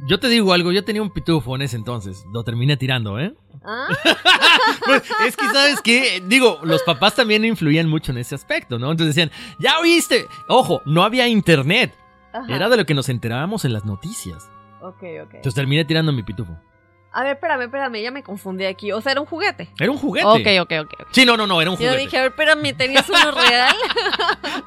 Yo 0.07 0.19
te 0.19 0.27
digo 0.27 0.53
algo, 0.53 0.71
yo 0.71 0.83
tenía 0.83 1.03
un 1.03 1.11
pitufo 1.11 1.55
en 1.55 1.61
ese 1.61 1.75
entonces, 1.75 2.25
lo 2.33 2.43
terminé 2.43 2.75
tirando, 2.75 3.19
¿eh? 3.19 3.35
¿Ah? 3.63 3.89
Pues, 4.85 5.03
es 5.27 5.35
que, 5.35 5.45
¿sabes 5.47 5.81
qué? 5.81 6.23
Digo, 6.25 6.59
los 6.63 6.81
papás 6.83 7.15
también 7.15 7.45
influían 7.45 7.87
mucho 7.87 8.11
en 8.11 8.19
ese 8.19 8.33
aspecto, 8.33 8.79
¿no? 8.79 8.89
Entonces 8.91 9.15
decían, 9.15 9.31
ya 9.59 9.79
oíste, 9.79 10.25
ojo, 10.47 10.81
no 10.85 11.03
había 11.03 11.27
internet, 11.27 11.93
era 12.47 12.69
de 12.69 12.77
lo 12.77 12.85
que 12.85 12.93
nos 12.93 13.09
enterábamos 13.09 13.65
en 13.65 13.73
las 13.73 13.85
noticias. 13.85 14.49
Ok, 14.81 15.03
ok. 15.23 15.33
Entonces 15.35 15.55
terminé 15.55 15.85
tirando 15.85 16.11
mi 16.11 16.23
pitufo. 16.23 16.57
A 17.11 17.23
ver, 17.23 17.33
espérame, 17.33 17.63
espérame, 17.63 18.01
ya 18.01 18.11
me 18.11 18.21
confundí 18.21 18.65
aquí. 18.65 18.91
O 18.91 19.01
sea, 19.01 19.13
era 19.13 19.21
un 19.21 19.27
juguete. 19.27 19.69
Era 19.79 19.91
un 19.91 19.97
juguete. 19.97 20.27
Ok, 20.27 20.47
ok, 20.61 20.85
ok. 20.85 21.07
Sí, 21.11 21.25
no, 21.25 21.35
no, 21.35 21.47
no, 21.47 21.59
era 21.59 21.71
un 21.71 21.77
juguete. 21.77 21.93
Yo 21.93 21.99
dije, 21.99 22.17
a 22.17 22.21
ver, 22.21 22.31
espérame, 22.31 22.73
¿tenías 22.77 23.09
uno 23.09 23.31
real? 23.49 23.75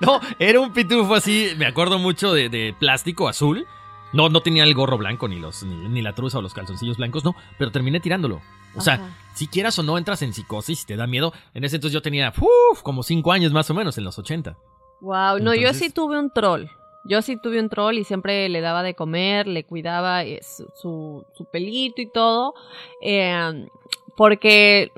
no, 0.01 0.21
era 0.39 0.61
un 0.61 0.73
pitufo 0.73 1.15
así, 1.15 1.53
me 1.57 1.67
acuerdo 1.67 1.99
mucho 1.99 2.33
de, 2.33 2.75
plástico 2.79 3.29
azul. 3.29 3.67
No, 4.13 4.29
no 4.29 4.43
tenía 4.43 4.65
el 4.65 4.75
gorro 4.75 4.99
blanco, 4.99 5.27
ni 5.27 5.39
los, 5.39 5.63
ni, 5.63 6.03
la 6.03 6.15
truza 6.15 6.39
o 6.39 6.43
los 6.43 6.53
calzoncillos 6.53 6.99
blancos, 6.99 7.25
no, 7.25 7.35
pero 7.59 7.71
terminé 7.71 7.99
tirándolo. 7.99 8.43
O 8.75 8.81
sea, 8.83 9.17
si 9.35 9.47
quieras 9.47 9.79
o 9.79 9.83
no 9.83 9.97
entras 9.97 10.21
en 10.21 10.35
psicosis, 10.35 10.85
te 10.85 10.97
da 10.97 11.07
miedo. 11.07 11.33
En 11.55 11.65
ese 11.65 11.77
entonces 11.77 11.95
yo 11.95 12.03
tenía, 12.03 12.31
uf, 12.39 12.83
como 12.83 13.03
cinco 13.03 13.33
años 13.33 13.53
más 13.53 13.71
o 13.71 13.75
menos, 13.75 13.97
en 13.97 14.05
los 14.05 14.19
80. 14.19 14.57
Wow, 15.01 15.39
no, 15.41 15.55
yo 15.55 15.73
sí 15.73 15.89
tuve 15.89 16.19
un 16.19 16.31
troll. 16.31 16.67
Yo 17.05 17.23
sí 17.23 17.37
tuve 17.37 17.59
un 17.59 17.69
troll 17.69 17.99
y 17.99 18.05
siempre 18.05 18.49
le 18.49 18.61
daba 18.61 18.83
de 18.83 18.95
comer, 18.95 19.49
le 19.49 19.65
cuidaba 19.65 20.25
eh, 20.25 20.41
su, 20.43 21.25
su, 21.35 21.45
pelito 21.51 22.01
y 22.01 22.11
todo. 22.11 22.55
Em, 23.01 23.69
porque. 24.17 24.93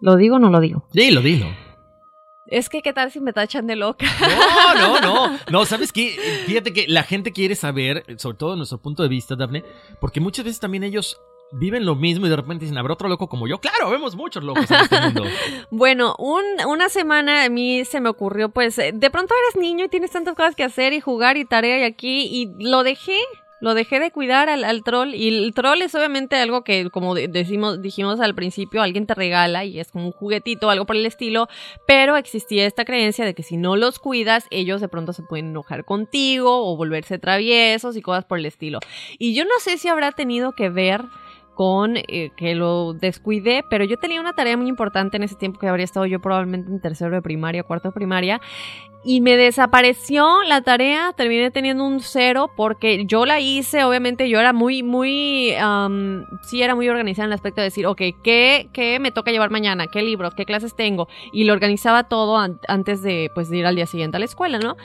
¿Lo 0.00 0.16
digo 0.16 0.36
o 0.36 0.38
no 0.38 0.50
lo 0.50 0.60
digo? 0.60 0.84
Sí, 0.92 1.10
lo 1.10 1.20
digo. 1.20 1.46
Es 2.46 2.68
que, 2.68 2.82
¿qué 2.82 2.92
tal 2.92 3.10
si 3.10 3.20
me 3.20 3.32
tachan 3.32 3.66
de 3.66 3.76
loca? 3.76 4.06
No, 4.20 4.74
no, 4.74 5.00
no. 5.00 5.38
No, 5.50 5.64
¿sabes 5.64 5.92
qué? 5.92 6.16
Fíjate 6.46 6.72
que 6.72 6.86
la 6.86 7.02
gente 7.02 7.32
quiere 7.32 7.54
saber, 7.54 8.04
sobre 8.18 8.36
todo 8.36 8.56
nuestro 8.56 8.78
punto 8.78 9.02
de 9.02 9.08
vista, 9.08 9.36
Daphne, 9.36 9.64
porque 10.00 10.20
muchas 10.20 10.44
veces 10.44 10.60
también 10.60 10.84
ellos 10.84 11.18
viven 11.52 11.84
lo 11.84 11.94
mismo 11.94 12.26
y 12.26 12.30
de 12.30 12.36
repente 12.36 12.64
dicen, 12.64 12.78
¿habrá 12.78 12.94
otro 12.94 13.08
loco 13.08 13.28
como 13.28 13.46
yo? 13.46 13.58
Claro, 13.58 13.90
vemos 13.90 14.16
muchos 14.16 14.42
locos 14.42 14.70
en 14.70 14.80
este 14.80 15.00
mundo. 15.00 15.24
bueno, 15.70 16.16
una 16.18 16.88
semana 16.88 17.44
a 17.44 17.48
mí 17.48 17.84
se 17.84 18.00
me 18.00 18.08
ocurrió, 18.08 18.48
pues, 18.48 18.78
eh, 18.78 18.92
de 18.94 19.10
pronto 19.10 19.34
eres 19.46 19.62
niño 19.62 19.84
y 19.84 19.88
tienes 19.88 20.10
tantas 20.10 20.34
cosas 20.34 20.56
que 20.56 20.64
hacer 20.64 20.92
y 20.92 21.00
jugar 21.00 21.36
y 21.36 21.44
tarea 21.44 21.78
y 21.80 21.84
aquí, 21.84 22.26
y 22.30 22.50
lo 22.58 22.82
dejé. 22.82 23.18
Lo 23.60 23.74
dejé 23.74 24.00
de 24.00 24.10
cuidar 24.10 24.48
al, 24.48 24.82
troll 24.82 25.14
y 25.14 25.28
el 25.28 25.54
troll 25.54 25.82
es 25.82 25.94
obviamente 25.94 26.34
algo 26.34 26.64
que, 26.64 26.90
como 26.90 27.14
decimos, 27.14 27.80
dijimos 27.80 28.18
al 28.18 28.34
principio, 28.34 28.82
alguien 28.82 29.06
te 29.06 29.14
regala 29.14 29.64
y 29.64 29.78
es 29.78 29.92
como 29.92 30.06
un 30.06 30.12
juguetito 30.12 30.68
algo 30.68 30.84
por 30.84 30.96
el 30.96 31.06
estilo, 31.06 31.46
pero 31.86 32.16
existía 32.16 32.66
esta 32.66 32.84
creencia 32.84 33.24
de 33.24 33.34
que 33.34 33.44
si 33.44 33.56
no 33.56 33.76
los 33.76 34.00
cuidas, 34.00 34.48
ellos 34.50 34.80
de 34.80 34.88
pronto 34.88 35.12
se 35.12 35.22
pueden 35.22 35.50
enojar 35.50 35.84
contigo 35.84 36.68
o 36.68 36.76
volverse 36.76 37.20
traviesos 37.20 37.96
y 37.96 38.02
cosas 38.02 38.24
por 38.24 38.40
el 38.40 38.46
estilo. 38.46 38.80
Y 39.20 39.32
yo 39.32 39.44
no 39.44 39.60
sé 39.60 39.78
si 39.78 39.86
habrá 39.86 40.10
tenido 40.10 40.56
que 40.56 40.68
ver 40.68 41.04
con 41.54 41.96
eh, 41.96 42.30
que 42.36 42.54
lo 42.54 42.94
descuidé, 42.94 43.64
pero 43.68 43.84
yo 43.84 43.96
tenía 43.96 44.20
una 44.20 44.32
tarea 44.32 44.56
muy 44.56 44.68
importante 44.68 45.16
en 45.16 45.22
ese 45.22 45.36
tiempo 45.36 45.58
que 45.58 45.68
habría 45.68 45.84
estado 45.84 46.06
yo 46.06 46.20
probablemente 46.20 46.70
en 46.70 46.80
tercero 46.80 47.14
de 47.14 47.22
primaria, 47.22 47.62
cuarto 47.62 47.88
de 47.88 47.92
primaria, 47.92 48.40
y 49.04 49.20
me 49.20 49.36
desapareció 49.36 50.42
la 50.44 50.62
tarea, 50.62 51.12
terminé 51.16 51.50
teniendo 51.50 51.84
un 51.84 52.00
cero 52.00 52.50
porque 52.56 53.04
yo 53.04 53.26
la 53.26 53.40
hice, 53.40 53.82
obviamente 53.82 54.28
yo 54.28 54.38
era 54.38 54.52
muy, 54.52 54.82
muy, 54.84 55.52
sí 56.42 56.62
era 56.62 56.74
muy 56.76 56.88
organizada 56.88 57.24
en 57.24 57.32
el 57.32 57.34
aspecto 57.34 57.60
de 57.60 57.66
decir, 57.66 57.86
ok, 57.86 58.00
¿qué, 58.22 58.68
¿qué, 58.72 59.00
me 59.00 59.10
toca 59.10 59.32
llevar 59.32 59.50
mañana? 59.50 59.88
¿Qué 59.88 60.02
libros? 60.02 60.34
¿Qué 60.34 60.44
clases 60.44 60.76
tengo? 60.76 61.08
Y 61.32 61.44
lo 61.44 61.52
organizaba 61.52 62.04
todo 62.04 62.38
antes 62.68 63.02
de, 63.02 63.30
pues, 63.34 63.50
de 63.50 63.58
ir 63.58 63.66
al 63.66 63.74
día 63.74 63.86
siguiente 63.86 64.18
a 64.18 64.20
la 64.20 64.26
escuela, 64.26 64.58
¿no? 64.60 64.76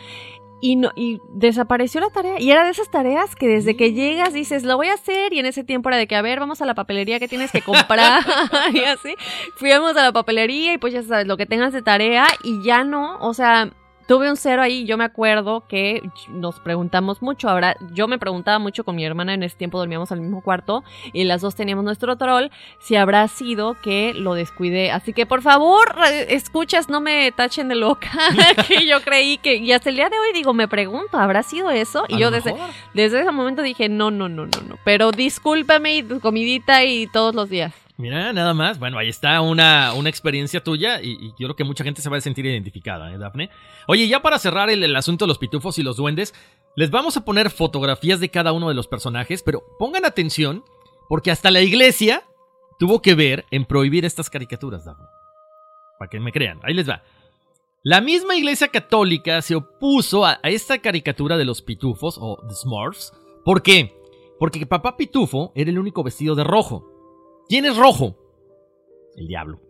Y, 0.60 0.76
no, 0.76 0.92
y 0.96 1.22
desapareció 1.30 2.02
la 2.02 2.10
tarea. 2.10 2.40
Y 2.40 2.52
era 2.52 2.64
de 2.64 2.72
esas 2.72 2.90
tareas 2.90 3.36
que 3.36 3.48
desde 3.48 3.76
que 3.76 3.94
llegas 3.94 4.34
dices, 4.34 4.64
lo 4.64 4.76
voy 4.78 4.88
a 4.88 4.94
hacer. 4.94 5.34
Y 5.34 5.40
en 5.40 5.46
ese 5.46 5.64
tiempo 5.64 5.90
era 5.90 5.98
de 5.98 6.08
que, 6.08 6.16
a 6.16 6.22
ver, 6.22 6.40
vamos 6.40 6.62
a 6.62 6.66
la 6.66 6.76
papelería 6.76 7.20
que 7.20 7.28
tienes 7.28 7.52
que 7.52 7.62
comprar. 7.62 8.24
y 8.74 8.84
así. 8.84 9.16
Fuimos 9.56 9.96
a 9.96 10.04
la 10.04 10.12
papelería 10.12 10.74
y 10.74 10.78
pues 10.78 10.94
ya 10.94 11.04
sabes, 11.04 11.28
lo 11.28 11.38
que 11.38 11.46
tengas 11.46 11.74
de 11.74 11.82
tarea. 11.82 12.26
Y 12.44 12.64
ya 12.64 12.84
no, 12.84 13.18
o 13.20 13.34
sea, 13.34 13.72
Tuve 14.08 14.30
un 14.30 14.38
cero 14.38 14.62
ahí, 14.62 14.86
yo 14.86 14.98
me 14.98 15.04
acuerdo 15.04 15.66
que 15.68 16.02
nos 16.30 16.62
preguntamos 16.62 17.22
mucho. 17.22 17.50
Ahora, 17.50 17.76
yo 17.92 18.08
me 18.08 18.18
preguntaba 18.18 18.58
mucho 18.58 18.86
con 18.86 18.96
mi 18.96 19.04
hermana, 19.04 19.34
en 19.34 19.44
ese 19.44 19.58
tiempo 19.58 19.78
dormíamos 19.80 20.14
al 20.14 20.22
mismo 20.22 20.42
cuarto 20.42 20.86
y 21.12 21.26
las 21.26 21.42
dos 21.42 21.56
teníamos 21.56 21.84
nuestro 21.84 22.16
troll, 22.16 22.46
si 22.80 22.96
habrá 22.96 23.28
sido 23.28 23.76
que 23.82 24.14
lo 24.14 24.34
descuidé. 24.34 24.92
Así 24.92 25.12
que 25.12 25.26
por 25.26 25.42
favor, 25.42 25.94
escuchas, 26.30 26.88
no 26.88 27.02
me 27.02 27.34
tachen 27.34 27.68
de 27.68 27.76
loca, 27.76 28.10
que 28.68 28.88
yo 28.88 29.02
creí 29.02 29.40
que, 29.40 29.56
y 29.56 29.74
hasta 29.74 29.90
el 29.90 29.98
día 29.98 30.10
de 30.10 30.18
hoy 30.18 30.32
digo, 30.34 30.54
me 30.54 30.70
pregunto, 30.70 31.18
¿habrá 31.18 31.44
sido 31.44 31.70
eso? 31.70 32.06
Y 32.08 32.18
yo 32.18 32.32
desde, 32.32 32.56
desde 32.94 33.20
ese 33.20 33.32
momento 33.32 33.62
dije, 33.62 33.90
no, 33.90 34.10
no, 34.10 34.30
no, 34.30 34.46
no, 34.46 34.62
no. 34.70 34.78
Pero 34.86 35.12
discúlpame 35.12 35.98
y 35.98 36.04
tu 36.04 36.22
comidita 36.22 36.86
y 36.86 37.08
todos 37.08 37.36
los 37.36 37.50
días. 37.50 37.87
Mira, 37.98 38.32
nada 38.32 38.54
más. 38.54 38.78
Bueno, 38.78 39.00
ahí 39.00 39.10
está 39.10 39.42
una, 39.42 39.94
una 39.94 40.10
experiencia 40.10 40.64
tuya 40.64 41.02
y, 41.02 41.30
yo 41.32 41.48
creo 41.48 41.56
que 41.56 41.64
mucha 41.64 41.84
gente 41.84 42.02
se 42.02 42.10
va 42.10 42.18
a 42.18 42.22
sentir 42.22 42.46
identificada, 42.46 43.12
¿eh, 43.12 43.18
Dafne? 43.18 43.50
Oye, 43.88 44.08
ya 44.08 44.22
para 44.22 44.38
cerrar 44.38 44.70
el, 44.70 44.96
asunto 44.96 45.26
de 45.26 45.30
los 45.30 45.40
pitufos 45.40 45.80
y 45.80 45.84
los 45.84 45.98
duendes, 45.98 46.36
les 46.76 46.92
vamos 46.92 47.18
a 47.18 47.26
poner 47.26 47.50
fotografías 47.50 48.20
de 48.20 48.30
cada 48.30 48.52
uno 48.52 48.70
de 48.70 48.76
los 48.76 48.88
personajes, 48.88 49.42
pero 49.42 49.64
pongan 49.80 50.06
atención 50.06 50.64
porque 51.10 51.32
hasta 51.32 51.50
la 51.50 51.62
iglesia 51.62 52.24
tuvo 52.78 53.02
que 53.02 53.16
ver 53.16 53.46
en 53.50 53.66
prohibir 53.66 54.06
estas 54.06 54.30
caricaturas, 54.30 54.86
Dafne. 54.86 55.06
Para 55.98 56.10
que 56.10 56.20
me 56.20 56.32
crean, 56.32 56.60
ahí 56.62 56.76
les 56.76 56.88
va. 56.88 57.02
La 57.82 58.02
misma 58.02 58.36
iglesia 58.36 58.68
católica 58.68 59.42
se 59.42 59.56
opuso 59.56 60.24
a, 60.24 60.40
a 60.44 60.50
esta 60.50 60.78
caricatura 60.78 61.36
de 61.36 61.46
los 61.46 61.64
pitufos 61.64 62.18
o 62.20 62.38
the 62.48 62.54
Smurfs. 62.54 63.14
¿Por 63.44 63.64
qué? 63.64 63.96
Porque 64.38 64.68
papá 64.68 64.98
pitufo 64.98 65.52
era 65.56 65.72
el 65.72 65.80
único 65.80 66.04
vestido 66.04 66.36
de 66.36 66.44
rojo. 66.44 66.97
¿Quién 67.50 67.66
es 67.66 67.78
rojo? 67.78 68.18
El 69.16 69.28
diablo. 69.28 69.62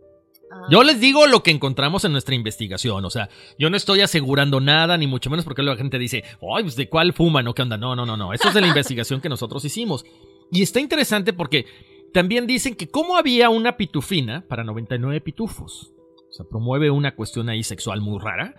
Ah. 0.52 0.68
Yo 0.70 0.84
les 0.84 1.00
digo 1.00 1.28
lo 1.28 1.44
que 1.44 1.52
encontramos 1.52 2.06
en 2.06 2.12
nuestra 2.12 2.36
investigación, 2.36 3.04
o 3.04 3.10
sea, 3.10 3.30
yo 3.60 3.70
no 3.70 3.78
estoy 3.78 4.02
asegurando 4.02 4.60
nada, 4.60 4.98
ni 4.98 5.08
mucho 5.08 5.30
menos 5.30 5.46
porque 5.46 5.64
la 5.64 5.76
gente 5.76 6.00
dice, 6.00 6.24
ay, 6.42 6.64
pues 6.64 6.76
de 6.76 6.90
cuál 6.90 7.14
fuman 7.14 7.48
o 7.48 7.54
qué 7.54 7.62
onda. 7.62 7.78
No, 7.78 7.96
no, 7.96 8.06
no, 8.06 8.18
no, 8.18 8.34
eso 8.34 8.48
es 8.48 8.54
de 8.54 8.62
la 8.62 8.68
investigación 8.74 9.22
que 9.22 9.30
nosotros 9.30 9.64
hicimos. 9.66 10.06
Y 10.52 10.64
está 10.64 10.80
interesante 10.80 11.34
porque 11.34 11.66
también 12.14 12.48
dicen 12.48 12.76
que 12.76 12.88
como 12.88 13.18
había 13.18 13.50
una 13.50 13.78
pitufina 13.78 14.46
para 14.48 14.64
99 14.64 15.22
pitufos, 15.22 15.92
o 16.30 16.34
sea, 16.34 16.46
promueve 16.50 16.90
una 16.90 17.16
cuestión 17.16 17.50
ahí 17.50 17.64
sexual 17.64 18.02
muy 18.02 18.20
rara. 18.20 18.56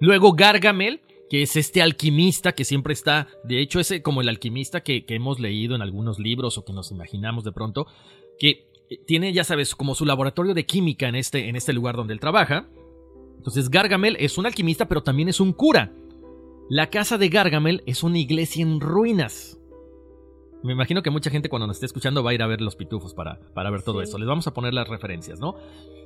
Luego 0.00 0.32
Gargamel, 0.32 1.00
que 1.30 1.42
es 1.42 1.56
este 1.56 1.82
alquimista 1.82 2.52
que 2.52 2.64
siempre 2.64 2.92
está, 2.92 3.28
de 3.44 3.60
hecho, 3.60 3.80
ese 3.80 4.02
como 4.02 4.20
el 4.20 4.28
alquimista 4.28 4.82
que, 4.82 5.04
que 5.04 5.14
hemos 5.14 5.40
leído 5.40 5.74
en 5.74 5.82
algunos 5.82 6.18
libros 6.18 6.58
o 6.58 6.64
que 6.64 6.72
nos 6.72 6.90
imaginamos 6.90 7.44
de 7.44 7.52
pronto, 7.52 7.86
que 8.38 8.68
eh, 8.90 8.98
tiene, 9.06 9.32
ya 9.32 9.44
sabes, 9.44 9.74
como 9.74 9.94
su 9.94 10.04
laboratorio 10.04 10.54
de 10.54 10.66
química 10.66 11.08
en 11.08 11.14
este, 11.14 11.48
en 11.48 11.56
este 11.56 11.72
lugar 11.72 11.96
donde 11.96 12.14
él 12.14 12.20
trabaja. 12.20 12.68
Entonces 13.36 13.70
Gargamel 13.70 14.16
es 14.20 14.38
un 14.38 14.46
alquimista, 14.46 14.88
pero 14.88 15.02
también 15.02 15.28
es 15.28 15.40
un 15.40 15.52
cura. 15.52 15.92
La 16.68 16.90
casa 16.90 17.16
de 17.16 17.28
Gargamel 17.28 17.82
es 17.86 18.02
una 18.02 18.18
iglesia 18.18 18.62
en 18.62 18.80
ruinas. 18.80 19.58
Me 20.62 20.72
imagino 20.72 21.02
que 21.02 21.10
mucha 21.10 21.30
gente 21.30 21.48
cuando 21.48 21.66
nos 21.66 21.76
esté 21.76 21.86
escuchando 21.86 22.22
va 22.22 22.32
a 22.32 22.34
ir 22.34 22.42
a 22.42 22.46
ver 22.46 22.60
los 22.60 22.74
pitufos 22.74 23.14
para, 23.14 23.38
para 23.54 23.70
ver 23.70 23.82
todo 23.82 24.02
esto. 24.02 24.18
Les 24.18 24.26
vamos 24.26 24.46
a 24.48 24.54
poner 24.54 24.74
las 24.74 24.88
referencias, 24.88 25.38
¿no? 25.38 25.54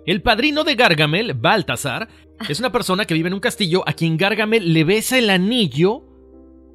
El 0.04 0.20
padrino 0.20 0.62
de 0.62 0.74
Gargamel, 0.74 1.34
Baltasar, 1.34 2.08
es 2.48 2.60
una 2.60 2.70
persona 2.70 3.06
que 3.06 3.14
vive 3.14 3.28
en 3.28 3.34
un 3.34 3.40
castillo 3.40 3.82
a 3.88 3.94
quien 3.94 4.16
Gargamel 4.16 4.72
le 4.72 4.84
besa 4.84 5.16
el 5.16 5.30
anillo 5.30 6.02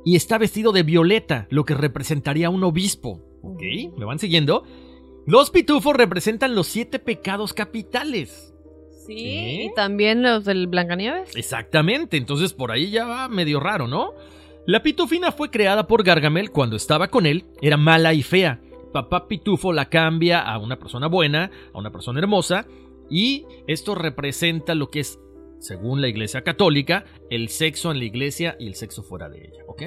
y 0.06 0.16
está 0.16 0.38
vestido 0.38 0.72
de 0.72 0.84
violeta, 0.84 1.48
lo 1.50 1.66
que 1.66 1.76
representaría 1.76 2.48
a 2.48 2.50
un 2.50 2.64
obispo. 2.64 3.22
¿Ok? 3.44 3.62
¿Me 3.98 4.06
van 4.06 4.18
siguiendo? 4.18 4.64
Los 5.28 5.52
pitufos 5.52 5.94
representan 5.94 6.56
los 6.56 6.68
siete 6.68 7.00
pecados 7.00 7.52
capitales. 7.54 8.54
Sí, 9.06 9.64
y 9.64 9.74
también 9.76 10.24
los 10.24 10.46
del 10.46 10.68
Blancanieves. 10.68 11.36
Exactamente, 11.36 12.16
entonces 12.16 12.54
por 12.54 12.72
ahí 12.72 12.92
ya 12.92 13.06
va 13.06 13.28
medio 13.28 13.60
raro, 13.60 13.90
¿no? 13.90 14.14
La 14.66 14.82
pitufina 14.84 15.34
fue 15.34 15.52
creada 15.52 15.86
por 15.86 16.04
Gargamel 16.04 16.50
cuando 16.52 16.78
estaba 16.78 17.10
con 17.10 17.26
él, 17.26 17.44
era 17.62 17.76
mala 17.76 18.14
y 18.14 18.24
fea. 18.24 18.62
Papá 18.94 19.28
Pitufo 19.28 19.74
la 19.74 19.90
cambia 19.90 20.40
a 20.40 20.58
una 20.60 20.80
persona 20.80 21.08
buena, 21.08 21.52
a 21.74 21.78
una 21.78 21.92
persona 21.92 22.20
hermosa, 22.20 22.66
y 23.10 23.46
esto 23.68 23.96
representa 23.96 24.76
lo 24.76 24.90
que 24.90 25.02
es, 25.02 25.20
según 25.60 26.00
la 26.00 26.08
Iglesia 26.08 26.44
Católica, 26.44 27.04
el 27.30 27.50
sexo 27.50 27.92
en 27.92 28.00
la 28.00 28.06
iglesia 28.06 28.56
y 28.62 28.68
el 28.68 28.76
sexo 28.76 29.04
fuera 29.04 29.28
de 29.28 29.40
ella, 29.40 29.64
¿ok? 29.68 29.84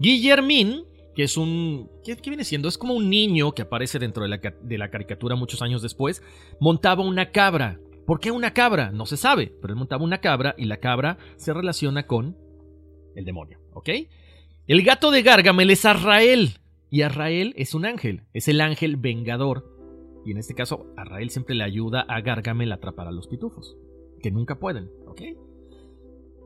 Guillermín, 0.00 0.84
que 1.16 1.22
es 1.22 1.38
un... 1.38 1.90
¿qué, 2.04 2.14
viene 2.26 2.44
siendo? 2.44 2.68
Es 2.68 2.76
como 2.76 2.94
un 2.94 3.08
niño 3.08 3.52
que 3.52 3.62
aparece 3.62 3.98
dentro 3.98 4.22
de 4.22 4.28
la, 4.28 4.36
de 4.36 4.78
la 4.78 4.90
caricatura 4.90 5.34
muchos 5.34 5.62
años 5.62 5.80
después, 5.80 6.22
montaba 6.60 7.02
una 7.02 7.32
cabra. 7.32 7.80
¿Por 8.06 8.20
qué 8.20 8.30
una 8.30 8.52
cabra? 8.52 8.92
No 8.92 9.06
se 9.06 9.16
sabe, 9.16 9.52
pero 9.60 9.72
él 9.72 9.78
montaba 9.78 10.04
una 10.04 10.20
cabra 10.20 10.54
y 10.58 10.66
la 10.66 10.76
cabra 10.76 11.16
se 11.36 11.54
relaciona 11.54 12.06
con 12.06 12.36
el 13.16 13.24
demonio, 13.24 13.58
¿ok? 13.72 13.88
El 14.66 14.82
gato 14.82 15.10
de 15.10 15.22
Gargamel 15.22 15.70
es 15.70 15.86
Arrael. 15.86 16.58
Y 16.90 17.00
Arrael 17.00 17.54
es 17.56 17.74
un 17.74 17.86
ángel, 17.86 18.24
es 18.34 18.46
el 18.46 18.60
ángel 18.60 18.96
vengador. 18.96 19.64
Y 20.26 20.32
en 20.32 20.38
este 20.38 20.54
caso, 20.54 20.92
Arrael 20.96 21.30
siempre 21.30 21.54
le 21.54 21.64
ayuda 21.64 22.02
a 22.02 22.20
Gargamel 22.20 22.72
a 22.72 22.76
atrapar 22.76 23.08
a 23.08 23.12
los 23.12 23.26
pitufos, 23.26 23.76
que 24.20 24.30
nunca 24.30 24.58
pueden, 24.58 24.90
¿ok? 25.06 25.22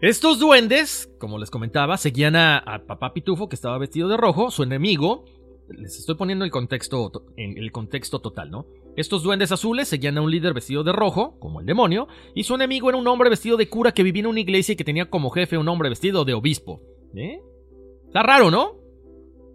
Estos 0.01 0.38
duendes, 0.38 1.12
como 1.18 1.38
les 1.38 1.51
comentaba, 1.51 1.98
seguían 1.98 2.34
a, 2.36 2.84
Papá 2.86 3.12
Pitufo, 3.12 3.48
que 3.48 3.55
estaba 3.55 3.76
vestido 3.78 4.09
de 4.09 4.16
rojo, 4.16 4.51
su 4.51 4.62
enemigo. 4.62 5.24
Les 5.68 5.98
estoy 5.98 6.14
poniendo 6.14 6.44
el 6.44 6.51
contexto, 6.51 7.11
to- 7.11 7.26
en 7.36 7.59
el 7.59 7.70
contexto 7.70 8.18
total, 8.20 8.51
¿no? 8.51 8.66
Estos 8.96 9.22
duendes 9.22 9.53
azules 9.53 9.88
seguían 9.88 10.16
a 10.18 10.22
un 10.22 10.30
líder 10.30 10.55
vestido 10.55 10.82
de 10.82 10.92
rojo, 10.92 11.38
como 11.38 11.61
el 11.61 11.66
demonio, 11.66 12.09
y 12.34 12.44
su 12.44 12.55
enemigo 12.55 12.88
era 12.88 12.98
un 12.98 13.07
hombre 13.07 13.28
vestido 13.30 13.57
de 13.57 13.68
cura 13.68 13.92
que 13.92 14.03
vivía 14.03 14.20
en 14.22 14.26
una 14.28 14.40
iglesia 14.40 14.72
y 14.72 14.76
que 14.76 14.84
tenía 14.84 15.09
como 15.11 15.30
jefe 15.30 15.59
un 15.59 15.68
hombre 15.68 15.90
vestido 15.90 16.24
de 16.24 16.34
obispo. 16.34 16.80
¿Eh? 17.14 17.40
Está 18.07 18.22
raro, 18.22 18.51
¿no? 18.51 18.76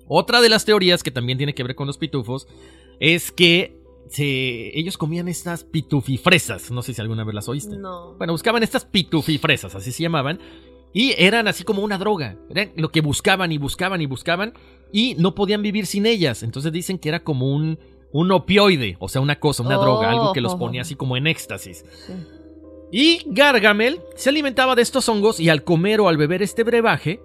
Otra 0.07 0.41
de 0.41 0.49
las 0.49 0.63
teorías 0.63 1.01
que 1.03 1.11
también 1.11 1.37
tiene 1.39 1.55
que 1.55 1.63
ver 1.63 1.75
con 1.75 1.87
los 1.87 1.97
pitufos 1.97 2.47
es 2.99 3.31
que 3.31 3.74
se- 4.09 4.77
ellos 4.77 4.97
comían 4.97 5.27
estas 5.27 5.63
pitufifresas. 5.63 6.71
No 6.71 6.81
sé 6.81 6.93
si 6.93 7.01
alguna 7.01 7.23
vez 7.23 7.35
las 7.35 7.47
oíste. 7.49 7.77
No. 7.77 8.13
Bueno, 8.17 8.33
buscaban 8.33 8.63
estas 8.63 8.85
pitufifresas, 8.85 9.75
así 9.75 9.91
se 9.91 10.03
llamaban. 10.03 10.39
Y 10.93 11.13
eran 11.17 11.47
así 11.47 11.63
como 11.63 11.81
una 11.83 11.97
droga. 11.97 12.37
Eran 12.49 12.71
lo 12.77 12.89
que 12.89 13.01
buscaban 13.01 13.51
y 13.51 13.57
buscaban 13.57 14.01
y 14.01 14.05
buscaban. 14.05 14.53
Y 14.93 15.15
no 15.15 15.35
podían 15.35 15.61
vivir 15.61 15.85
sin 15.87 16.05
ellas. 16.05 16.41
Entonces 16.43 16.71
dicen 16.71 16.97
que 16.99 17.09
era 17.09 17.23
como 17.23 17.53
un, 17.53 17.77
un 18.13 18.31
opioide. 18.31 18.95
O 18.99 19.09
sea, 19.09 19.19
una 19.21 19.37
cosa, 19.39 19.61
una 19.63 19.77
Oh, 19.77 19.81
droga. 19.81 20.09
Algo 20.09 20.31
que 20.31 20.39
los 20.41 20.53
oh, 20.53 20.59
ponía 20.59 20.83
así 20.83 20.95
como 20.95 21.17
en 21.17 21.27
éxtasis. 21.27 21.83
Y 22.91 23.23
Gargamel 23.25 23.99
se 24.15 24.29
alimentaba 24.29 24.75
de 24.75 24.83
estos 24.83 25.09
hongos 25.09 25.39
y 25.39 25.49
al 25.49 25.63
comer 25.63 25.99
o 25.99 26.07
al 26.07 26.15
beber 26.17 26.41
este 26.41 26.63
brebaje, 26.63 27.19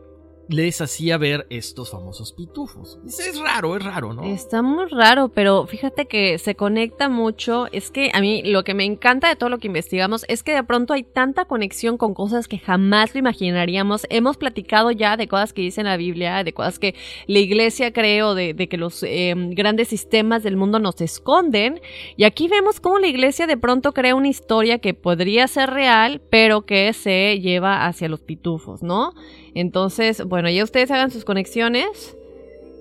les 0.51 0.81
hacía 0.81 1.17
ver 1.17 1.47
estos 1.49 1.91
famosos 1.91 2.33
pitufos. 2.33 2.99
Es, 3.07 3.41
raro, 3.41 3.77
es 3.77 3.85
raro, 3.85 4.13
¿no? 4.13 4.25
Está 4.25 4.63
muy 4.63 4.87
raro, 4.87 5.29
pero 5.29 5.65
fíjate 5.67 6.07
que 6.07 6.39
se 6.39 6.57
conecta 6.57 7.09
mucho. 7.09 7.69
Es 7.71 7.93
que 7.93 8.11
a 8.13 8.21
mí 8.21 8.43
lo 8.43 8.65
que 8.65 8.75
me 8.75 8.85
encanta 8.85 9.29
de 9.29 9.37
todo 9.37 9.49
lo 9.49 9.59
que 9.59 9.69
investigamos 9.69 10.25
es 10.29 10.43
que 10.43 10.53
de 10.53 10.65
pronto 10.65 10.93
hay 10.93 11.05
tanta 11.05 11.45
conexión 11.45 11.97
con 11.97 12.15
cosas 12.15 12.49
que 12.49 12.59
jamás 12.59 13.15
lo 13.15 13.21
imaginaríamos. 13.21 14.09
Hemos 14.11 14.37
platicado 14.37 14.91
ya 14.91 15.17
de 15.17 15.29
cosas 15.29 15.53
que 15.53 15.63
dice 15.63 15.85
la 15.85 15.97
Biblia, 15.97 16.43
de 16.43 16.53
cosas 16.53 16.81
que 16.81 16.97
la 17.29 17.39
iglesia 17.39 17.93
creo, 17.93 18.35
de, 18.35 18.53
de 18.53 18.69
que 18.69 18.77
los 18.77 19.05
eh, 19.05 19.35
grandes 19.37 19.87
sistemas 19.87 20.43
del 20.43 20.57
mundo 20.57 20.81
nos 20.81 21.01
esconden. 21.01 21.81
Y 22.17 22.25
aquí 22.25 22.49
vemos 22.49 22.81
cómo 22.81 22.99
la 22.99 23.07
iglesia 23.07 23.47
de 23.47 23.57
pronto 23.57 23.93
crea 23.93 24.17
una 24.17 24.29
historia 24.29 24.81
que 24.81 24.95
podría 24.95 25.47
ser 25.47 25.71
real, 25.71 26.21
pero 26.29 26.63
que 26.63 26.93
se 26.93 27.39
lleva 27.39 27.87
hacia 27.87 28.09
los 28.09 28.21
pitufos, 28.21 28.83
¿no? 28.83 29.15
Entonces, 29.55 30.25
bueno, 30.25 30.49
ya 30.51 30.65
ustedes 30.65 30.91
hagan 30.91 31.11
sus 31.11 31.25
conexiones. 31.25 32.17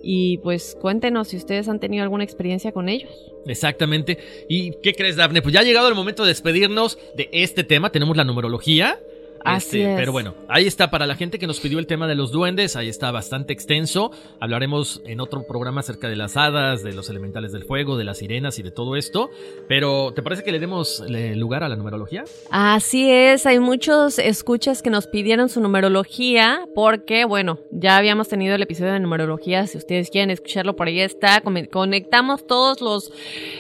Y 0.02 0.38
pues 0.38 0.78
cuéntenos 0.80 1.28
si 1.28 1.38
ustedes 1.38 1.68
han 1.68 1.80
tenido 1.80 2.04
alguna 2.04 2.24
experiencia 2.24 2.72
con 2.72 2.88
ellos. 2.88 3.12
Exactamente. 3.46 4.18
¿Y 4.48 4.72
qué 4.82 4.94
crees, 4.94 5.18
Dafne? 5.18 5.42
Pues 5.42 5.54
ya 5.54 5.60
ha 5.60 5.64
llegado 5.64 5.90
el 5.90 5.96
momento 5.96 6.24
de 6.24 6.30
despedirnos 6.30 6.98
de 7.16 7.30
este 7.34 7.64
tema. 7.64 7.92
Tenemos 7.92 8.16
la 8.16 8.24
numerología. 8.24 8.98
Así 9.44 9.80
Este, 9.80 9.94
es. 9.94 10.00
Pero 10.00 10.12
bueno, 10.12 10.36
ahí 10.48 10.68
está 10.68 10.92
para 10.92 11.06
la 11.08 11.16
gente 11.16 11.40
que 11.40 11.48
nos 11.48 11.60
pidió 11.60 11.80
el 11.80 11.88
tema 11.88 12.08
de 12.08 12.16
los 12.16 12.32
duendes, 12.32 12.76
ahí 12.76 12.90
está 12.90 13.12
bastante 13.12 13.54
extenso. 13.54 14.12
Hablaremos 14.40 15.02
en 15.06 15.20
otro 15.20 15.44
programa 15.48 15.82
acerca 15.82 16.10
de 16.10 16.16
las 16.16 16.38
hadas, 16.38 16.84
de 16.84 16.94
los 16.94 17.10
elementales 17.10 17.52
del 17.52 17.64
fuego, 17.64 17.98
de 17.98 18.04
las 18.04 18.20
sirenas 18.20 18.60
y 18.60 18.64
de 18.64 18.72
todo 18.72 18.96
esto. 18.96 19.30
Pero, 19.68 20.12
¿te 20.14 20.22
parece 20.22 20.44
que 20.44 20.52
le 20.52 20.60
demos 20.60 21.04
lugar 21.36 21.64
a 21.64 21.70
la 21.70 21.76
numerología? 21.76 22.24
Así 22.52 23.10
es, 23.12 23.46
hay 23.46 23.60
muchos 23.60 24.20
escuchas 24.20 24.82
que 24.82 24.90
nos 24.90 25.08
pidieron 25.08 25.50
su 25.50 25.62
numerología 25.62 26.66
porque, 26.76 27.26
bueno, 27.26 27.60
ya 27.72 27.98
habíamos 27.98 28.28
tenido 28.28 28.56
el 28.56 28.62
episodio 28.62 28.94
de 28.94 29.00
numerología, 29.00 29.68
si 29.68 29.78
ustedes 29.78 30.10
quieren 30.10 30.30
escucharlo 30.32 30.76
por 30.76 30.88
ahí 30.88 31.00
está, 31.00 31.42
conectamos 31.72 32.46
todos 32.46 32.82
los 32.82 33.12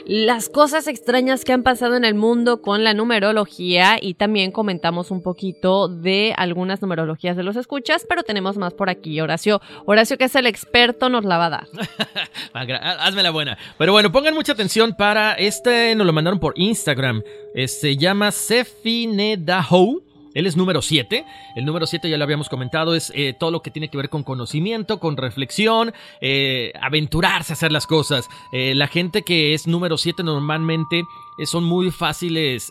las 0.05 0.49
cosas 0.49 0.87
extrañas 0.87 1.45
que 1.45 1.53
han 1.53 1.63
pasado 1.63 1.95
en 1.95 2.05
el 2.05 2.15
mundo 2.15 2.61
con 2.61 2.83
la 2.83 2.93
numerología 2.93 3.97
y 4.01 4.15
también 4.15 4.51
comentamos 4.51 5.11
un 5.11 5.21
poquito 5.21 5.68
de 5.87 6.33
algunas 6.37 6.81
numerologías 6.81 7.37
de 7.37 7.43
los 7.43 7.55
escuchas, 7.55 8.05
pero 8.07 8.23
tenemos 8.23 8.57
más 8.57 8.73
por 8.73 8.89
aquí. 8.89 9.19
Horacio, 9.21 9.61
Horacio 9.85 10.17
que 10.17 10.25
es 10.25 10.35
el 10.35 10.47
experto 10.47 11.09
nos 11.09 11.25
la 11.25 11.37
va 11.37 11.45
a 11.45 11.49
dar. 11.49 11.67
Ah, 12.51 12.65
ah, 12.81 12.97
Hazme 13.01 13.21
la 13.21 13.29
buena. 13.29 13.57
Pero 13.77 13.91
bueno, 13.91 14.11
pongan 14.11 14.33
mucha 14.33 14.53
atención 14.53 14.95
para 14.97 15.33
este, 15.33 15.93
nos 15.95 16.05
lo 16.07 16.13
mandaron 16.13 16.39
por 16.39 16.53
Instagram. 16.57 17.21
Eh, 17.53 17.67
se 17.67 17.95
llama 17.95 18.31
Sefinedaho. 18.31 20.01
Él 20.33 20.47
es 20.47 20.55
número 20.55 20.81
7. 20.81 21.25
El 21.55 21.65
número 21.65 21.85
7 21.85 22.09
ya 22.09 22.17
lo 22.17 22.23
habíamos 22.23 22.49
comentado, 22.49 22.95
es 22.95 23.11
eh, 23.15 23.33
todo 23.37 23.51
lo 23.51 23.61
que 23.61 23.71
tiene 23.71 23.89
que 23.89 23.97
ver 23.97 24.09
con 24.09 24.23
conocimiento, 24.23 24.99
con 24.99 25.17
reflexión, 25.17 25.93
eh, 26.21 26.71
aventurarse 26.81 27.53
a 27.53 27.55
hacer 27.55 27.71
las 27.71 27.87
cosas. 27.87 28.27
Eh, 28.51 28.73
la 28.75 28.87
gente 28.87 29.23
que 29.23 29.53
es 29.53 29.67
número 29.67 29.97
7 29.97 30.23
normalmente 30.23 31.03
son 31.45 31.63
muy 31.63 31.91
fáciles. 31.91 32.69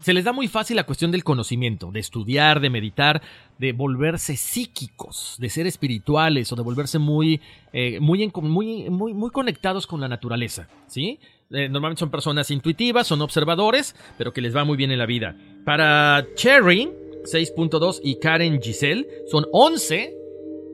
Se 0.00 0.14
les 0.14 0.24
da 0.24 0.32
muy 0.32 0.48
fácil 0.48 0.76
la 0.76 0.84
cuestión 0.84 1.10
del 1.10 1.24
conocimiento, 1.24 1.90
de 1.92 2.00
estudiar, 2.00 2.60
de 2.60 2.70
meditar, 2.70 3.22
de 3.58 3.72
volverse 3.72 4.36
psíquicos, 4.36 5.36
de 5.38 5.50
ser 5.50 5.66
espirituales 5.66 6.50
o 6.52 6.56
de 6.56 6.62
volverse 6.62 6.98
muy, 6.98 7.40
eh, 7.72 8.00
muy, 8.00 8.30
muy, 8.42 8.90
muy, 8.90 9.30
conectados 9.30 9.86
con 9.86 10.00
la 10.00 10.08
naturaleza, 10.08 10.68
¿sí? 10.86 11.18
Eh, 11.50 11.68
normalmente 11.68 12.00
son 12.00 12.10
personas 12.10 12.50
intuitivas, 12.50 13.06
son 13.06 13.20
observadores, 13.20 13.94
pero 14.16 14.32
que 14.32 14.40
les 14.40 14.56
va 14.56 14.64
muy 14.64 14.76
bien 14.76 14.90
en 14.90 14.98
la 14.98 15.06
vida. 15.06 15.36
Para 15.64 16.26
Cherry, 16.34 16.90
6.2 17.24 18.00
y 18.02 18.18
Karen 18.18 18.62
Giselle, 18.62 19.06
son 19.30 19.46
11 19.52 20.16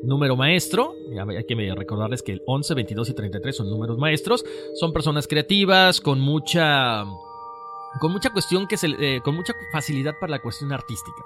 número 0.05 0.37
maestro. 0.37 0.95
Hay 1.29 1.45
que 1.45 1.75
recordarles 1.75 2.23
que 2.23 2.33
el 2.33 2.43
11, 2.47 2.75
22 2.75 3.09
y 3.11 3.15
33 3.15 3.57
son 3.57 3.71
números 3.71 3.99
maestros. 3.99 4.45
Son 4.75 4.93
personas 4.93 5.27
creativas, 5.27 6.01
con 6.01 6.21
mucha 6.21 7.05
con 8.01 8.13
mucha 8.13 8.31
cuestión 8.31 8.67
que 8.67 8.77
se, 8.77 8.89
eh, 8.99 9.21
con 9.23 9.35
mucha 9.35 9.55
facilidad 9.73 10.19
para 10.19 10.31
la 10.31 10.43
cuestión 10.43 10.73
artística. 10.73 11.23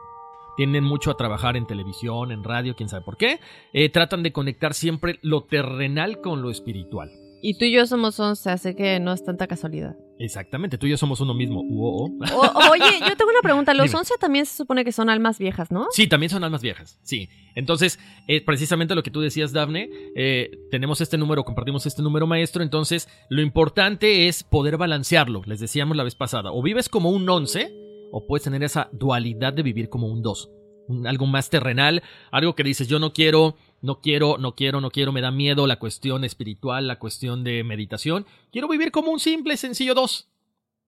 Tienden 0.57 0.85
mucho 0.85 1.11
a 1.11 1.17
trabajar 1.17 1.57
en 1.57 1.67
televisión, 1.67 2.33
en 2.33 2.45
radio, 2.45 2.75
quién 2.77 2.89
sabe 2.89 3.05
por 3.05 3.17
qué. 3.17 3.41
Eh, 3.73 3.89
tratan 3.89 4.23
de 4.23 4.33
conectar 4.33 4.75
siempre 4.75 5.19
lo 5.23 5.45
terrenal 5.45 6.21
con 6.21 6.43
lo 6.43 6.51
espiritual. 6.51 7.11
Y 7.43 7.57
tú 7.59 7.65
y 7.65 7.73
yo 7.73 7.87
somos 7.87 8.21
11, 8.21 8.51
así 8.51 8.75
que 8.75 9.01
no 9.01 9.13
es 9.13 9.25
tanta 9.25 9.47
casualidad. 9.47 9.97
Exactamente, 10.19 10.77
tú 10.77 10.87
y 10.87 10.91
yo 10.91 10.99
somos 10.99 11.21
uno 11.21 11.33
mismo. 11.33 11.63
Uo. 11.63 12.05
O- 12.35 12.71
oye, 12.71 12.99
yo 13.01 13.17
tengo 13.17 13.31
una 13.31 13.41
pregunta. 13.43 13.73
Los 13.73 13.87
Dime. 13.91 13.99
11 14.01 14.15
también 14.21 14.45
se 14.45 14.55
supone 14.57 14.85
que 14.85 14.93
son 14.93 15.09
almas 15.09 15.39
viejas, 15.39 15.71
¿no? 15.71 15.87
Sí, 15.93 16.07
también 16.07 16.29
son 16.29 16.45
almas 16.45 16.61
viejas, 16.61 16.99
sí. 17.03 17.29
Entonces, 17.55 17.99
eh, 18.29 18.45
precisamente 18.45 18.95
lo 18.95 19.03
que 19.03 19.11
tú 19.11 19.21
decías, 19.23 19.53
Dafne, 19.53 19.89
eh, 20.15 20.51
tenemos 20.71 21.01
este 21.01 21.17
número, 21.17 21.43
compartimos 21.45 21.87
este 21.87 22.03
número 22.03 22.27
maestro, 22.27 22.63
entonces 22.63 23.09
lo 23.31 23.41
importante 23.41 24.29
es 24.29 24.45
poder 24.45 24.77
balancearlo, 24.77 25.43
les 25.47 25.61
decíamos 25.61 25.97
la 25.97 26.05
vez 26.05 26.15
pasada, 26.15 26.53
o 26.53 26.63
vives 26.63 26.89
como 26.91 27.09
un 27.11 27.29
11, 27.29 27.73
o 28.13 28.27
puedes 28.27 28.45
tener 28.45 28.63
esa 28.63 28.91
dualidad 28.93 29.53
de 29.55 29.63
vivir 29.63 29.89
como 29.89 30.07
un 30.09 30.21
2, 30.23 30.51
un- 30.89 31.07
algo 31.07 31.27
más 31.27 31.49
terrenal, 31.49 32.03
algo 32.31 32.55
que 32.55 32.63
dices, 32.65 32.87
yo 32.89 32.99
no 32.99 33.13
quiero, 33.15 33.57
no 33.83 34.01
quiero, 34.01 34.39
no 34.39 34.55
quiero, 34.55 34.81
no 34.81 34.91
quiero, 34.91 35.13
me 35.13 35.21
da 35.21 35.31
miedo 35.31 35.67
la 35.67 35.79
cuestión 35.79 36.25
espiritual, 36.25 36.87
la 36.87 36.99
cuestión 36.99 37.45
de 37.45 37.65
meditación, 37.65 38.27
quiero 38.53 38.69
vivir 38.69 38.91
como 38.91 39.11
un 39.11 39.21
simple, 39.21 39.57
sencillo 39.57 39.95
2 39.95 40.31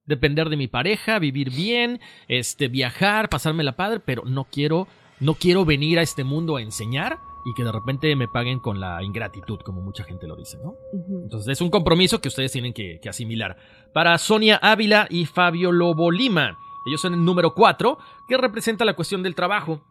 depender 0.05 0.49
de 0.49 0.57
mi 0.57 0.68
pareja, 0.68 1.18
vivir 1.18 1.51
bien, 1.51 2.01
este, 2.28 2.68
viajar, 2.68 3.28
pasarme 3.28 3.62
la 3.62 3.76
padre, 3.76 4.01
pero 4.01 4.24
no 4.24 4.45
quiero, 4.45 4.88
no 5.20 5.34
quiero 5.34 5.64
venir 5.64 5.99
a 5.99 6.03
este 6.03 6.24
mundo 6.24 6.57
a 6.57 6.62
enseñar 6.62 7.18
y 7.45 7.55
que 7.55 7.64
de 7.64 7.72
repente 7.72 8.14
me 8.14 8.28
paguen 8.28 8.61
con 8.61 8.78
la 8.80 9.03
ingratitud, 9.03 9.61
como 9.61 9.80
mucha 9.80 10.05
gente 10.05 10.26
lo 10.26 10.36
dice, 10.36 10.59
¿no? 10.62 10.74
Entonces 11.22 11.53
es 11.53 11.61
un 11.61 11.70
compromiso 11.70 12.20
que 12.20 12.28
ustedes 12.28 12.53
tienen 12.53 12.72
que, 12.72 13.01
que 13.03 13.09
asimilar. 13.09 13.57
Para 13.93 14.16
Sonia 14.18 14.57
Ávila 14.57 15.07
y 15.11 15.26
Fabio 15.26 15.72
Lobo 15.72 16.11
Lima, 16.11 16.57
ellos 16.86 17.01
son 17.01 17.14
el 17.14 17.24
número 17.24 17.55
4, 17.55 17.99
que 18.28 18.36
representa 18.36 18.84
la 18.84 18.95
cuestión 18.95 19.22
del 19.22 19.34
trabajo. 19.34 19.82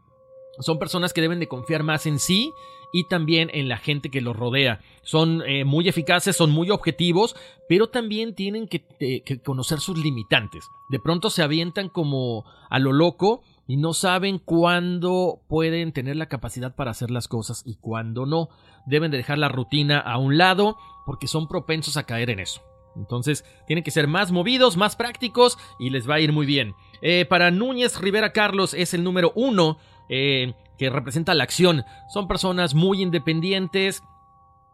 Son 0.59 0.79
personas 0.79 1.13
que 1.13 1.21
deben 1.21 1.39
de 1.39 1.47
confiar 1.47 1.83
más 1.83 2.05
en 2.05 2.19
sí 2.19 2.53
y 2.93 3.05
también 3.05 3.49
en 3.53 3.67
la 3.67 3.77
gente 3.77 4.09
que 4.09 4.21
los 4.21 4.35
rodea. 4.35 4.81
Son 5.01 5.41
eh, 5.45 5.65
muy 5.65 5.87
eficaces, 5.87 6.35
son 6.35 6.51
muy 6.51 6.69
objetivos, 6.69 7.35
pero 7.67 7.89
también 7.89 8.35
tienen 8.35 8.67
que, 8.67 8.85
eh, 8.99 9.21
que 9.21 9.39
conocer 9.39 9.79
sus 9.79 9.97
limitantes. 9.97 10.65
De 10.89 10.99
pronto 10.99 11.29
se 11.29 11.43
avientan 11.43 11.89
como 11.89 12.45
a 12.69 12.79
lo 12.79 12.91
loco 12.91 13.41
y 13.67 13.77
no 13.77 13.93
saben 13.93 14.39
cuándo 14.39 15.41
pueden 15.47 15.93
tener 15.93 16.17
la 16.17 16.27
capacidad 16.27 16.75
para 16.75 16.91
hacer 16.91 17.11
las 17.11 17.27
cosas 17.27 17.63
y 17.65 17.75
cuándo 17.75 18.25
no. 18.25 18.49
Deben 18.85 19.11
de 19.11 19.17
dejar 19.17 19.37
la 19.37 19.49
rutina 19.49 19.99
a 19.99 20.17
un 20.17 20.37
lado 20.37 20.77
porque 21.05 21.27
son 21.27 21.47
propensos 21.47 21.97
a 21.97 22.05
caer 22.05 22.29
en 22.29 22.39
eso. 22.39 22.61
Entonces 22.95 23.45
tienen 23.67 23.83
que 23.83 23.91
ser 23.91 24.07
más 24.07 24.31
movidos, 24.31 24.77
más 24.77 24.95
prácticos 24.95 25.57
y 25.79 25.89
les 25.89 26.09
va 26.09 26.15
a 26.15 26.19
ir 26.19 26.33
muy 26.33 26.45
bien. 26.45 26.75
Eh, 27.01 27.25
para 27.25 27.51
Núñez 27.51 27.99
Rivera 27.99 28.33
Carlos 28.33 28.73
es 28.73 28.93
el 28.93 29.03
número 29.03 29.31
uno 29.35 29.77
eh, 30.09 30.53
que 30.81 30.89
representa 30.89 31.35
la 31.35 31.43
acción. 31.43 31.85
Son 32.09 32.27
personas 32.27 32.73
muy 32.73 33.03
independientes, 33.03 34.01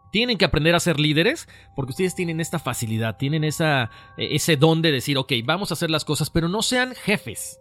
tienen 0.09 0.37
que 0.37 0.45
aprender 0.45 0.73
a 0.73 0.79
ser 0.79 1.01
líderes 1.01 1.49
porque 1.75 1.89
ustedes 1.89 2.15
tienen 2.15 2.39
esta 2.39 2.59
facilidad, 2.59 3.17
tienen 3.17 3.43
esa, 3.43 3.91
e, 4.15 4.33
ese 4.33 4.55
don 4.55 4.81
de 4.81 4.93
decir, 4.93 5.17
ok, 5.17 5.33
vamos 5.43 5.69
a 5.69 5.73
hacer 5.73 5.91
las 5.91 6.05
cosas, 6.05 6.29
pero 6.29 6.47
no 6.47 6.61
sean 6.61 6.95
jefes, 6.95 7.59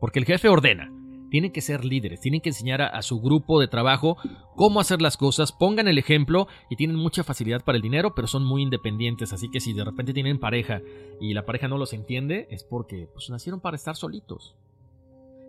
porque 0.00 0.20
el 0.20 0.24
jefe 0.24 0.48
ordena. 0.48 0.90
Tienen 1.30 1.52
que 1.52 1.60
ser 1.60 1.84
líderes, 1.84 2.20
tienen 2.20 2.40
que 2.40 2.48
enseñar 2.48 2.80
a, 2.80 3.02
su 3.02 3.20
grupo 3.20 3.60
de 3.60 3.68
trabajo 3.68 4.16
cómo 4.56 4.80
hacer 4.80 5.02
las 5.02 5.18
cosas, 5.18 5.52
pongan 5.52 5.86
el 5.86 5.98
ejemplo 5.98 6.48
y 6.70 6.76
tienen 6.76 6.96
mucha 6.96 7.24
facilidad 7.24 7.62
para 7.62 7.76
el 7.76 7.82
dinero, 7.82 8.14
pero 8.14 8.26
son 8.26 8.42
muy 8.42 8.62
independientes, 8.62 9.34
así 9.34 9.50
que 9.50 9.60
si 9.60 9.74
de 9.74 9.84
repente 9.84 10.14
tienen 10.14 10.40
pareja 10.40 10.80
y 11.20 11.34
la 11.34 11.44
pareja 11.44 11.68
no 11.68 11.76
los 11.76 11.92
entiende, 11.92 12.48
es 12.50 12.64
porque 12.64 13.06
pues, 13.12 13.28
nacieron 13.28 13.60
para 13.60 13.76
estar 13.76 13.96
solitos. 13.96 14.56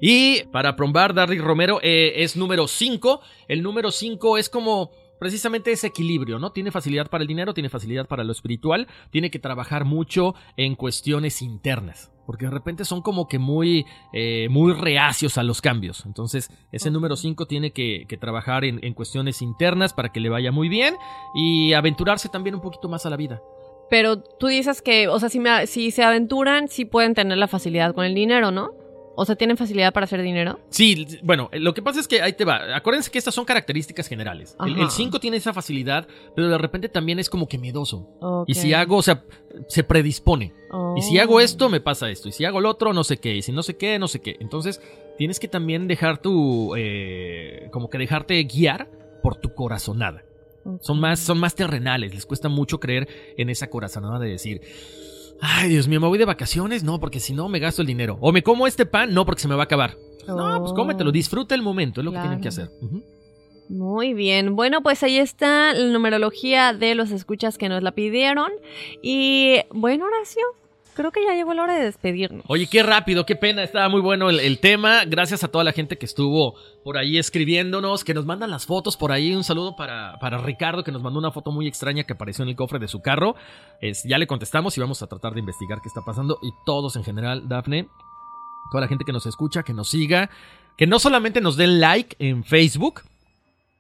Y 0.06 0.44
para 0.52 0.76
probar, 0.76 1.14
Darry 1.14 1.40
Romero 1.40 1.80
eh, 1.82 2.12
es 2.18 2.36
número 2.36 2.68
5. 2.68 3.22
El 3.48 3.64
número 3.64 3.90
5 3.90 4.38
es 4.38 4.50
como 4.50 4.92
precisamente 5.18 5.72
ese 5.72 5.88
equilibrio, 5.88 6.40
¿no? 6.40 6.52
Tiene 6.52 6.72
facilidad 6.72 7.10
para 7.10 7.22
el 7.22 7.28
dinero, 7.30 7.54
tiene 7.54 7.70
facilidad 7.70 8.06
para 8.06 8.26
lo 8.26 8.34
espiritual, 8.34 8.90
tiene 9.12 9.32
que 9.32 9.40
trabajar 9.40 9.86
mucho 9.86 10.36
en 10.58 10.76
cuestiones 10.76 11.42
internas. 11.42 12.12
Porque 12.26 12.44
de 12.44 12.52
repente 12.52 12.84
son 12.84 13.02
como 13.02 13.30
que 13.30 13.40
muy, 13.40 13.86
eh, 14.12 14.50
muy 14.50 14.74
reacios 14.74 15.38
a 15.38 15.44
los 15.44 15.62
cambios. 15.62 16.06
Entonces, 16.06 16.50
ese 16.74 16.92
número 16.92 17.16
5 17.16 17.46
tiene 17.46 17.72
que, 17.72 18.06
trabajar 18.20 18.66
en, 18.66 18.94
cuestiones 18.96 19.42
internas 19.42 19.94
para 19.94 20.10
que 20.10 20.20
le 20.20 20.28
vaya 20.28 20.52
muy 20.52 20.68
bien 20.68 20.96
y 21.34 21.72
aventurarse 21.72 22.28
también 22.28 22.56
un 22.56 22.62
poquito 22.62 22.90
más 22.90 23.06
a 23.06 23.10
la 23.10 23.16
vida. 23.16 23.42
Pero 23.90 24.20
tú 24.22 24.48
dices 24.48 24.82
que, 24.82 25.08
o 25.08 25.18
sea, 25.18 25.30
si, 25.30 25.42
si 25.68 25.92
se 25.92 26.04
aventuran, 26.04 26.68
sí 26.68 26.84
pueden 26.84 27.14
tener 27.14 27.38
la 27.38 27.48
facilidad 27.48 27.96
con 27.96 28.04
el 28.04 28.14
dinero, 28.14 28.52
¿no? 28.52 28.83
O 29.16 29.26
sea, 29.26 29.36
¿tienen 29.36 29.58
facilidad 29.58 29.94
para 29.94 30.06
hacer 30.06 30.22
dinero? 30.22 30.60
Sí, 30.70 31.20
bueno, 31.22 31.50
lo 31.54 31.74
que 31.74 31.82
pasa 31.82 32.00
es 32.00 32.08
que 32.08 32.22
ahí 32.22 32.34
te 32.34 32.46
va. 32.46 32.76
Acuérdense 32.76 33.12
que 33.12 33.20
estas 33.20 33.36
son 33.36 33.46
características 33.46 34.08
generales. 34.08 34.56
El 34.66 34.90
5 34.90 35.20
tiene 35.20 35.38
esa 35.38 35.54
facilidad, 35.54 36.08
pero 36.36 36.50
de 36.50 36.58
repente 36.58 36.90
también 36.90 37.20
es 37.20 37.30
como 37.30 37.48
que 37.48 37.58
miedoso. 37.58 38.08
Y 38.48 38.56
si 38.56 38.74
hago, 38.74 38.98
o 38.98 39.02
sea, 39.02 39.24
se 39.68 39.84
predispone. 39.84 40.54
Y 40.98 41.02
si 41.02 41.20
hago 41.20 41.36
oh. 41.36 41.40
esto, 41.40 41.70
me 41.70 41.80
pasa 41.80 42.10
esto. 42.10 42.30
Y 42.30 42.32
si 42.32 42.46
hago 42.46 42.60
lo 42.60 42.70
otro, 42.70 42.94
no 42.94 43.04
sé 43.04 43.18
qué. 43.18 43.36
Y 43.36 43.42
si 43.42 43.52
no 43.52 43.62
sé 43.62 43.78
qué, 43.78 44.00
no 44.00 44.08
sé 44.08 44.22
qué. 44.22 44.38
Entonces, 44.40 44.82
tienes 45.18 45.40
que 45.40 45.48
también 45.48 45.88
dejar 45.88 46.20
tu. 46.20 46.74
Eh, 46.76 47.70
como 47.72 47.90
que 47.90 48.00
dejarte 48.00 48.42
guiar 48.44 48.90
por 49.22 49.36
tu 49.36 49.54
corazonada. 49.54 50.24
Son, 50.80 51.00
más, 51.00 51.20
son 51.20 51.40
más 51.40 51.56
terrenales. 51.56 52.14
Les 52.14 52.26
cuesta 52.26 52.50
mucho 52.50 52.80
creer 52.80 53.08
en 53.38 53.50
esa 53.50 53.70
corazonada 53.70 54.18
de 54.18 54.30
decir 54.30 54.62
Ay, 55.42 55.70
Dios 55.70 55.88
mío, 55.88 56.00
¿me 56.00 56.08
voy 56.08 56.18
de 56.18 56.26
vacaciones? 56.26 56.84
No, 56.84 57.00
porque 57.00 57.20
si 57.20 57.34
no 57.34 57.50
me 57.50 57.60
gasto 57.60 57.82
el 57.82 57.88
dinero. 57.88 58.18
O 58.22 58.32
me 58.32 58.44
como 58.44 58.68
este 58.68 58.86
pan, 58.86 59.14
no, 59.14 59.26
porque 59.26 59.42
se 59.42 59.48
me 59.48 59.56
va 59.56 59.64
a 59.64 59.66
acabar. 59.66 59.98
No, 60.28 60.60
pues 60.60 60.74
cómetelo, 60.74 61.12
disfruta 61.12 61.54
el 61.54 61.62
momento, 61.62 62.02
es 62.02 62.06
lo 62.06 62.12
que 62.12 62.20
tienen 62.20 62.40
que 62.40 62.48
hacer. 62.48 62.70
Muy 63.70 64.14
bien, 64.14 64.56
bueno, 64.56 64.82
pues 64.82 65.04
ahí 65.04 65.18
está 65.18 65.74
la 65.74 65.92
numerología 65.92 66.74
de 66.74 66.96
los 66.96 67.12
escuchas 67.12 67.58
que 67.58 67.70
nos 67.70 67.84
la 67.84 67.92
pidieron. 67.92 68.52
Y 69.02 69.58
bueno, 69.72 70.06
Horacio, 70.06 70.44
creo 70.94 71.12
que 71.12 71.24
ya 71.26 71.34
llegó 71.34 71.54
la 71.54 71.64
hora 71.64 71.76
de 71.76 71.86
despedirnos. 71.86 72.46
Oye, 72.48 72.68
qué 72.68 72.84
rápido, 72.84 73.26
qué 73.26 73.36
pena, 73.36 73.64
estaba 73.64 73.90
muy 73.90 74.02
bueno 74.02 74.30
el, 74.30 74.60
tema. 74.60 75.06
Gracias 75.06 75.44
a 75.44 75.48
toda 75.48 75.64
la 75.64 75.72
gente 75.72 75.98
que 75.98 76.06
estuvo 76.06 76.56
por 76.84 76.98
ahí 76.98 77.18
escribiéndonos, 77.18 78.04
que 78.04 78.14
nos 78.14 78.26
mandan 78.26 78.52
las 78.52 78.66
fotos 78.66 78.98
por 78.98 79.12
ahí. 79.12 79.36
Un 79.36 79.44
saludo 79.44 79.76
para, 79.76 80.18
para 80.20 80.38
Ricardo, 80.38 80.84
que 80.84 80.92
nos 80.92 81.02
mandó 81.02 81.20
una 81.20 81.32
foto 81.32 81.52
muy 81.52 81.68
extraña 81.68 82.04
que 82.04 82.14
apareció 82.14 82.44
en 82.44 82.50
el 82.50 82.56
cofre 82.56 82.80
de 82.80 82.88
su 82.88 83.02
carro. 83.02 83.36
Ya 84.06 84.18
le 84.18 84.28
contestamos 84.28 84.78
y 84.78 84.82
vamos 84.82 85.02
a 85.02 85.08
tratar 85.08 85.34
de 85.34 85.40
investigar 85.40 85.80
qué 85.82 85.88
está 85.88 86.02
pasando. 86.02 86.40
Y 86.42 86.52
todos 86.66 86.96
en 86.96 87.04
general, 87.04 87.48
Dafne, 87.48 87.90
toda 88.72 88.82
la 88.82 88.88
gente 88.88 89.06
que 89.06 89.14
nos 89.14 89.26
escucha, 89.26 89.64
que 89.64 89.74
nos 89.74 89.90
siga, 89.90 90.30
que 90.78 90.88
no 90.88 91.00
solamente 91.00 91.42
nos 91.42 91.58
den 91.58 91.80
like 91.80 92.16
en 92.20 92.44
Facebook, 92.44 93.02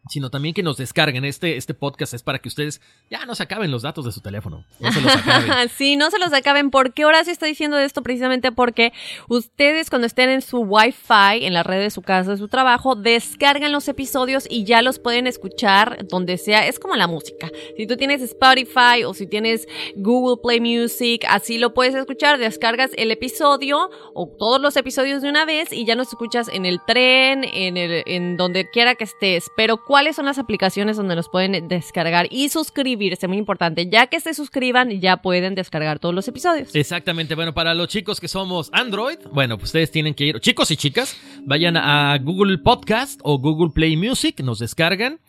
sino 0.09 0.29
también 0.29 0.53
que 0.53 0.63
nos 0.63 0.77
descarguen. 0.77 1.25
Este, 1.25 1.57
este 1.57 1.73
podcast 1.73 2.13
es 2.13 2.23
para 2.23 2.39
que 2.39 2.49
ustedes 2.49 2.81
ya 3.09 3.25
no 3.25 3.35
se 3.35 3.43
acaben 3.43 3.71
los 3.71 3.83
datos 3.83 4.05
de 4.05 4.11
su 4.11 4.21
teléfono. 4.21 4.65
No 4.79 4.91
se 4.91 5.01
los 5.01 5.15
acaben. 5.15 5.69
sí, 5.77 5.95
no 5.95 6.11
se 6.11 6.19
los 6.19 6.33
acaben. 6.33 6.71
¿Por 6.71 6.93
qué 6.93 7.05
Horacio 7.05 7.31
está 7.31 7.45
diciendo 7.45 7.77
esto? 7.77 8.03
Precisamente 8.03 8.51
porque 8.51 8.91
ustedes 9.29 9.89
cuando 9.89 10.07
estén 10.07 10.29
en 10.29 10.41
su 10.41 10.59
Wi-Fi, 10.59 11.45
en 11.45 11.53
la 11.53 11.63
red 11.63 11.79
de 11.79 11.89
su 11.89 12.01
casa, 12.01 12.31
de 12.31 12.37
su 12.37 12.47
trabajo, 12.47 12.95
descargan 12.95 13.71
los 13.71 13.87
episodios 13.87 14.45
y 14.49 14.65
ya 14.65 14.81
los 14.81 14.99
pueden 14.99 15.27
escuchar 15.27 16.05
donde 16.07 16.37
sea. 16.37 16.67
Es 16.67 16.79
como 16.79 16.95
la 16.95 17.07
música. 17.07 17.49
Si 17.77 17.87
tú 17.87 17.95
tienes 17.95 18.21
Spotify 18.21 19.03
o 19.05 19.13
si 19.13 19.27
tienes 19.27 19.67
Google 19.95 20.41
Play 20.43 20.59
Music, 20.59 21.25
así 21.29 21.57
lo 21.57 21.73
puedes 21.73 21.95
escuchar. 21.95 22.39
Descargas 22.39 22.91
el 22.97 23.11
episodio 23.11 23.89
o 24.13 24.27
todos 24.27 24.59
los 24.59 24.75
episodios 24.75 25.21
de 25.21 25.29
una 25.29 25.45
vez 25.45 25.71
y 25.71 25.85
ya 25.85 25.95
nos 25.95 26.09
escuchas 26.09 26.49
en 26.49 26.65
el 26.65 26.79
tren, 26.85 27.45
en, 27.45 27.77
el, 27.77 28.03
en 28.05 28.35
donde 28.35 28.69
quiera 28.69 28.95
que 28.95 29.05
estés. 29.05 29.49
Pero 29.55 29.77
cuáles 29.93 30.15
son 30.15 30.25
las 30.25 30.39
aplicaciones 30.39 30.97
donde 30.97 31.15
nos 31.15 31.29
pueden 31.29 31.67
descargar 31.67 32.25
y 32.31 32.49
suscribirse, 32.49 33.27
muy 33.27 33.37
importante. 33.37 33.87
Ya 33.91 34.07
que 34.07 34.19
se 34.19 34.33
suscriban, 34.33 34.89
ya 34.89 35.17
pueden 35.17 35.53
descargar 35.53 35.99
todos 35.99 36.15
los 36.15 36.27
episodios. 36.27 36.73
Exactamente, 36.73 37.35
bueno, 37.35 37.53
para 37.53 37.75
los 37.75 37.89
chicos 37.89 38.19
que 38.19 38.27
somos 38.27 38.71
Android, 38.73 39.19
bueno, 39.31 39.55
pues 39.55 39.65
ustedes 39.65 39.91
tienen 39.91 40.15
que 40.15 40.25
ir, 40.25 40.39
chicos 40.39 40.71
y 40.71 40.77
chicas, 40.77 41.15
vayan 41.45 41.77
a 41.77 42.17
Google 42.17 42.57
Podcast 42.57 43.21
o 43.23 43.37
Google 43.37 43.69
Play 43.71 43.95
Music, 43.95 44.39
nos 44.39 44.57
descargan. 44.57 45.19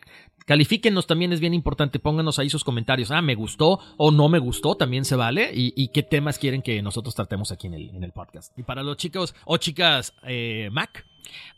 Califíquenos 0.46 1.06
también 1.06 1.34
es 1.34 1.40
bien 1.40 1.52
importante, 1.52 1.98
pónganos 1.98 2.38
ahí 2.38 2.48
sus 2.48 2.64
comentarios. 2.64 3.10
Ah, 3.10 3.20
me 3.20 3.34
gustó 3.34 3.80
o 3.98 4.12
no 4.12 4.30
me 4.30 4.38
gustó, 4.38 4.76
también 4.76 5.04
se 5.04 5.14
vale. 5.14 5.50
Y, 5.52 5.88
qué 5.88 6.02
temas 6.02 6.38
quieren 6.38 6.62
que 6.62 6.80
nosotros 6.80 7.14
tratemos 7.14 7.52
aquí 7.52 7.66
en 7.66 7.74
el, 7.74 7.90
en 7.90 8.02
el 8.02 8.12
podcast. 8.12 8.58
Y 8.58 8.62
para 8.62 8.82
los 8.82 8.96
chicos 8.96 9.34
o 9.44 9.58
chicas 9.58 10.14
eh, 10.22 10.70
Mac, 10.72 11.04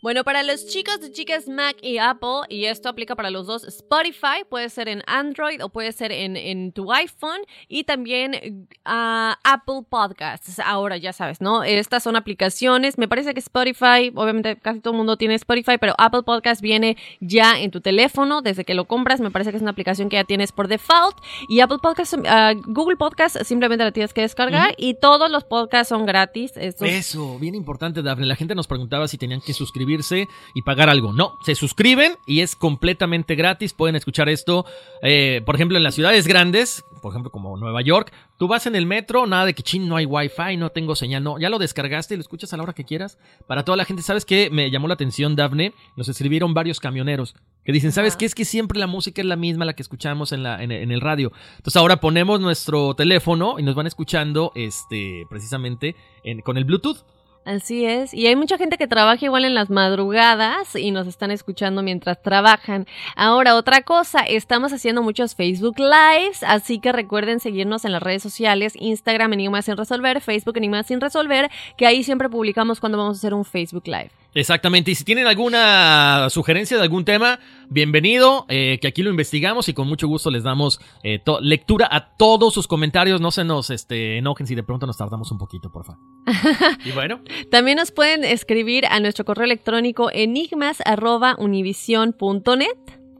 bueno, 0.02 0.24
para 0.24 0.42
los 0.42 0.66
chicos 0.66 1.00
de 1.00 1.10
chicas 1.10 1.48
Mac 1.48 1.76
y 1.82 1.98
Apple, 1.98 2.42
y 2.48 2.66
esto 2.66 2.88
aplica 2.88 3.16
para 3.16 3.30
los 3.30 3.46
dos, 3.46 3.64
Spotify 3.64 4.44
puede 4.48 4.68
ser 4.68 4.88
en 4.88 5.02
Android 5.06 5.62
o 5.64 5.68
puede 5.68 5.92
ser 5.92 6.12
en, 6.12 6.72
tu 6.72 6.92
iPhone 6.92 7.40
y 7.68 7.84
también 7.84 8.68
ah, 8.84 9.38
Apple 9.44 9.82
Podcasts. 9.88 10.60
Ahora 10.60 10.96
ya 10.96 11.12
sabes, 11.12 11.40
¿no? 11.40 11.62
Estas 11.62 12.02
son 12.02 12.16
aplicaciones. 12.16 12.98
Me 12.98 13.08
parece 13.08 13.34
que 13.34 13.40
Spotify, 13.40 14.12
obviamente 14.14 14.56
casi 14.56 14.80
todo 14.80 14.92
el 14.92 14.98
mundo 14.98 15.16
tiene 15.16 15.34
Spotify, 15.34 15.78
pero 15.80 15.94
Apple 15.98 16.22
Podcast 16.22 16.60
viene 16.60 16.96
ya 17.20 17.58
en 17.58 17.70
tu 17.70 17.80
teléfono 17.80 18.42
desde 18.42 18.64
que 18.64 18.74
lo 18.74 18.86
compras. 18.86 19.20
Me 19.20 19.30
parece 19.30 19.50
que 19.50 19.56
es 19.56 19.62
una 19.62 19.72
aplicación 19.72 20.08
que 20.08 20.16
ya 20.16 20.24
tienes 20.24 20.52
por 20.52 20.68
default. 20.68 21.16
Y 21.48 21.60
Apple 21.60 21.78
Podcast, 21.82 22.14
ah, 22.26 22.52
Google 22.66 22.96
Podcast 22.96 23.42
simplemente 23.42 23.84
la 23.84 23.92
tienes 23.92 24.12
que 24.12 24.22
descargar 24.22 24.74
y 24.76 24.94
todos 24.94 25.30
los 25.30 25.44
podcasts 25.44 25.88
son 25.88 26.06
gratis. 26.06 26.52
Eso, 26.56 27.38
bien 27.38 27.54
importante, 27.54 28.02
Daphne. 28.02 28.26
La 28.26 28.36
gente 28.36 28.54
nos 28.54 28.66
preguntaba 28.66 29.08
si 29.08 29.18
tenían 29.18 29.40
que 29.40 29.52
suscribirse 29.56 30.28
y 30.54 30.62
pagar 30.62 30.88
algo. 30.88 31.12
No, 31.12 31.38
se 31.44 31.54
suscriben 31.54 32.16
y 32.26 32.40
es 32.40 32.54
completamente 32.56 33.34
gratis. 33.34 33.72
Pueden 33.72 33.96
escuchar 33.96 34.28
esto, 34.28 34.64
eh, 35.02 35.42
por 35.44 35.54
ejemplo, 35.54 35.76
en 35.76 35.82
las 35.82 35.94
ciudades 35.94 36.26
grandes, 36.26 36.84
por 37.02 37.12
ejemplo, 37.12 37.30
como 37.30 37.56
Nueva 37.56 37.82
York. 37.82 38.12
Tú 38.38 38.48
vas 38.48 38.66
en 38.66 38.76
el 38.76 38.86
metro, 38.86 39.26
nada 39.26 39.46
de 39.46 39.54
que 39.54 39.62
chin, 39.62 39.88
no 39.88 39.96
hay 39.96 40.06
wifi, 40.06 40.56
no 40.56 40.70
tengo 40.70 40.94
señal, 40.94 41.24
no. 41.24 41.38
Ya 41.38 41.48
lo 41.48 41.58
descargaste 41.58 42.14
y 42.14 42.16
lo 42.16 42.20
escuchas 42.20 42.52
a 42.52 42.56
la 42.56 42.62
hora 42.62 42.72
que 42.72 42.84
quieras. 42.84 43.18
Para 43.46 43.64
toda 43.64 43.76
la 43.76 43.84
gente, 43.84 44.02
¿sabes 44.02 44.24
qué? 44.24 44.50
Me 44.50 44.70
llamó 44.70 44.88
la 44.88 44.94
atención, 44.94 45.36
Dafne. 45.36 45.72
Nos 45.96 46.08
escribieron 46.08 46.54
varios 46.54 46.80
camioneros 46.80 47.34
que 47.64 47.72
dicen, 47.72 47.92
¿sabes 47.92 48.16
qué? 48.16 48.24
Es 48.24 48.34
que 48.34 48.44
siempre 48.44 48.78
la 48.78 48.86
música 48.86 49.20
es 49.20 49.26
la 49.26 49.36
misma 49.36 49.64
la 49.64 49.74
que 49.74 49.82
escuchamos 49.82 50.32
en, 50.32 50.42
la, 50.42 50.62
en, 50.62 50.70
el 50.70 51.00
radio. 51.00 51.32
Entonces 51.56 51.76
ahora 51.76 51.96
ponemos 51.96 52.40
nuestro 52.40 52.94
teléfono 52.94 53.56
y 53.58 53.64
nos 53.64 53.74
van 53.74 53.88
escuchando 53.88 54.52
este, 54.54 55.26
precisamente 55.28 55.96
con 56.44 56.56
el 56.56 56.64
Bluetooth. 56.64 57.04
Así 57.46 57.86
es. 57.86 58.12
Y 58.12 58.26
hay 58.26 58.34
mucha 58.34 58.58
gente 58.58 58.76
que 58.76 58.88
trabaja 58.88 59.24
igual 59.24 59.44
en 59.44 59.54
las 59.54 59.70
madrugadas 59.70 60.74
y 60.74 60.90
nos 60.90 61.06
están 61.06 61.30
escuchando 61.30 61.80
mientras 61.80 62.20
trabajan. 62.20 62.88
Ahora, 63.14 63.54
otra 63.54 63.82
cosa, 63.82 64.22
estamos 64.22 64.72
haciendo 64.72 65.00
muchos 65.00 65.36
Facebook 65.36 65.76
Lives, 65.78 66.42
así 66.42 66.80
que 66.80 66.90
recuerden 66.90 67.38
seguirnos 67.38 67.84
en 67.84 67.92
las 67.92 68.02
redes 68.02 68.24
sociales, 68.24 68.72
Instagram 68.74 69.34
Enigma 69.34 69.62
sin 69.62 69.76
resolver, 69.76 70.20
Facebook 70.20 70.56
Enigma 70.56 70.82
sin 70.82 71.00
resolver, 71.00 71.48
que 71.76 71.86
ahí 71.86 72.02
siempre 72.02 72.28
publicamos 72.28 72.80
cuando 72.80 72.98
vamos 72.98 73.18
a 73.18 73.20
hacer 73.20 73.32
un 73.32 73.44
Facebook 73.44 73.86
Live. 73.86 74.10
Exactamente, 74.36 74.90
y 74.90 74.94
si 74.94 75.02
tienen 75.02 75.26
alguna 75.26 76.28
sugerencia 76.28 76.76
de 76.76 76.82
algún 76.82 77.06
tema, 77.06 77.40
bienvenido, 77.70 78.44
eh, 78.50 78.76
que 78.82 78.88
aquí 78.88 79.02
lo 79.02 79.08
investigamos 79.08 79.70
y 79.70 79.72
con 79.72 79.88
mucho 79.88 80.08
gusto 80.08 80.30
les 80.30 80.42
damos 80.42 80.78
eh, 81.02 81.22
lectura 81.40 81.88
a 81.90 82.14
todos 82.18 82.52
sus 82.52 82.68
comentarios, 82.68 83.18
no 83.18 83.30
se 83.30 83.44
nos 83.44 83.70
este, 83.70 84.18
enojen 84.18 84.46
si 84.46 84.54
de 84.54 84.62
pronto 84.62 84.86
nos 84.86 84.98
tardamos 84.98 85.32
un 85.32 85.38
poquito, 85.38 85.72
por 85.72 85.86
favor. 85.86 86.02
y 86.84 86.90
bueno. 86.90 87.22
También 87.50 87.78
nos 87.78 87.92
pueden 87.92 88.24
escribir 88.24 88.84
a 88.84 89.00
nuestro 89.00 89.24
correo 89.24 89.46
electrónico 89.46 90.10
enigmas.univision.net. 90.12 92.66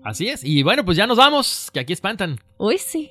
Así 0.04 0.28
es, 0.28 0.44
y 0.44 0.62
bueno, 0.62 0.84
pues 0.84 0.98
ya 0.98 1.06
nos 1.06 1.16
vamos, 1.16 1.70
que 1.72 1.80
aquí 1.80 1.94
espantan. 1.94 2.38
Uy, 2.58 2.76
sí. 2.76 3.10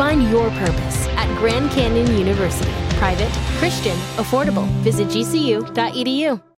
Find 0.00 0.30
your 0.30 0.48
purpose 0.52 1.06
at 1.08 1.28
Grand 1.36 1.70
Canyon 1.72 2.16
University. 2.16 2.72
Private, 2.96 3.30
Christian, 3.58 3.94
affordable. 4.16 4.66
Visit 4.82 5.08
gcu.edu. 5.08 6.40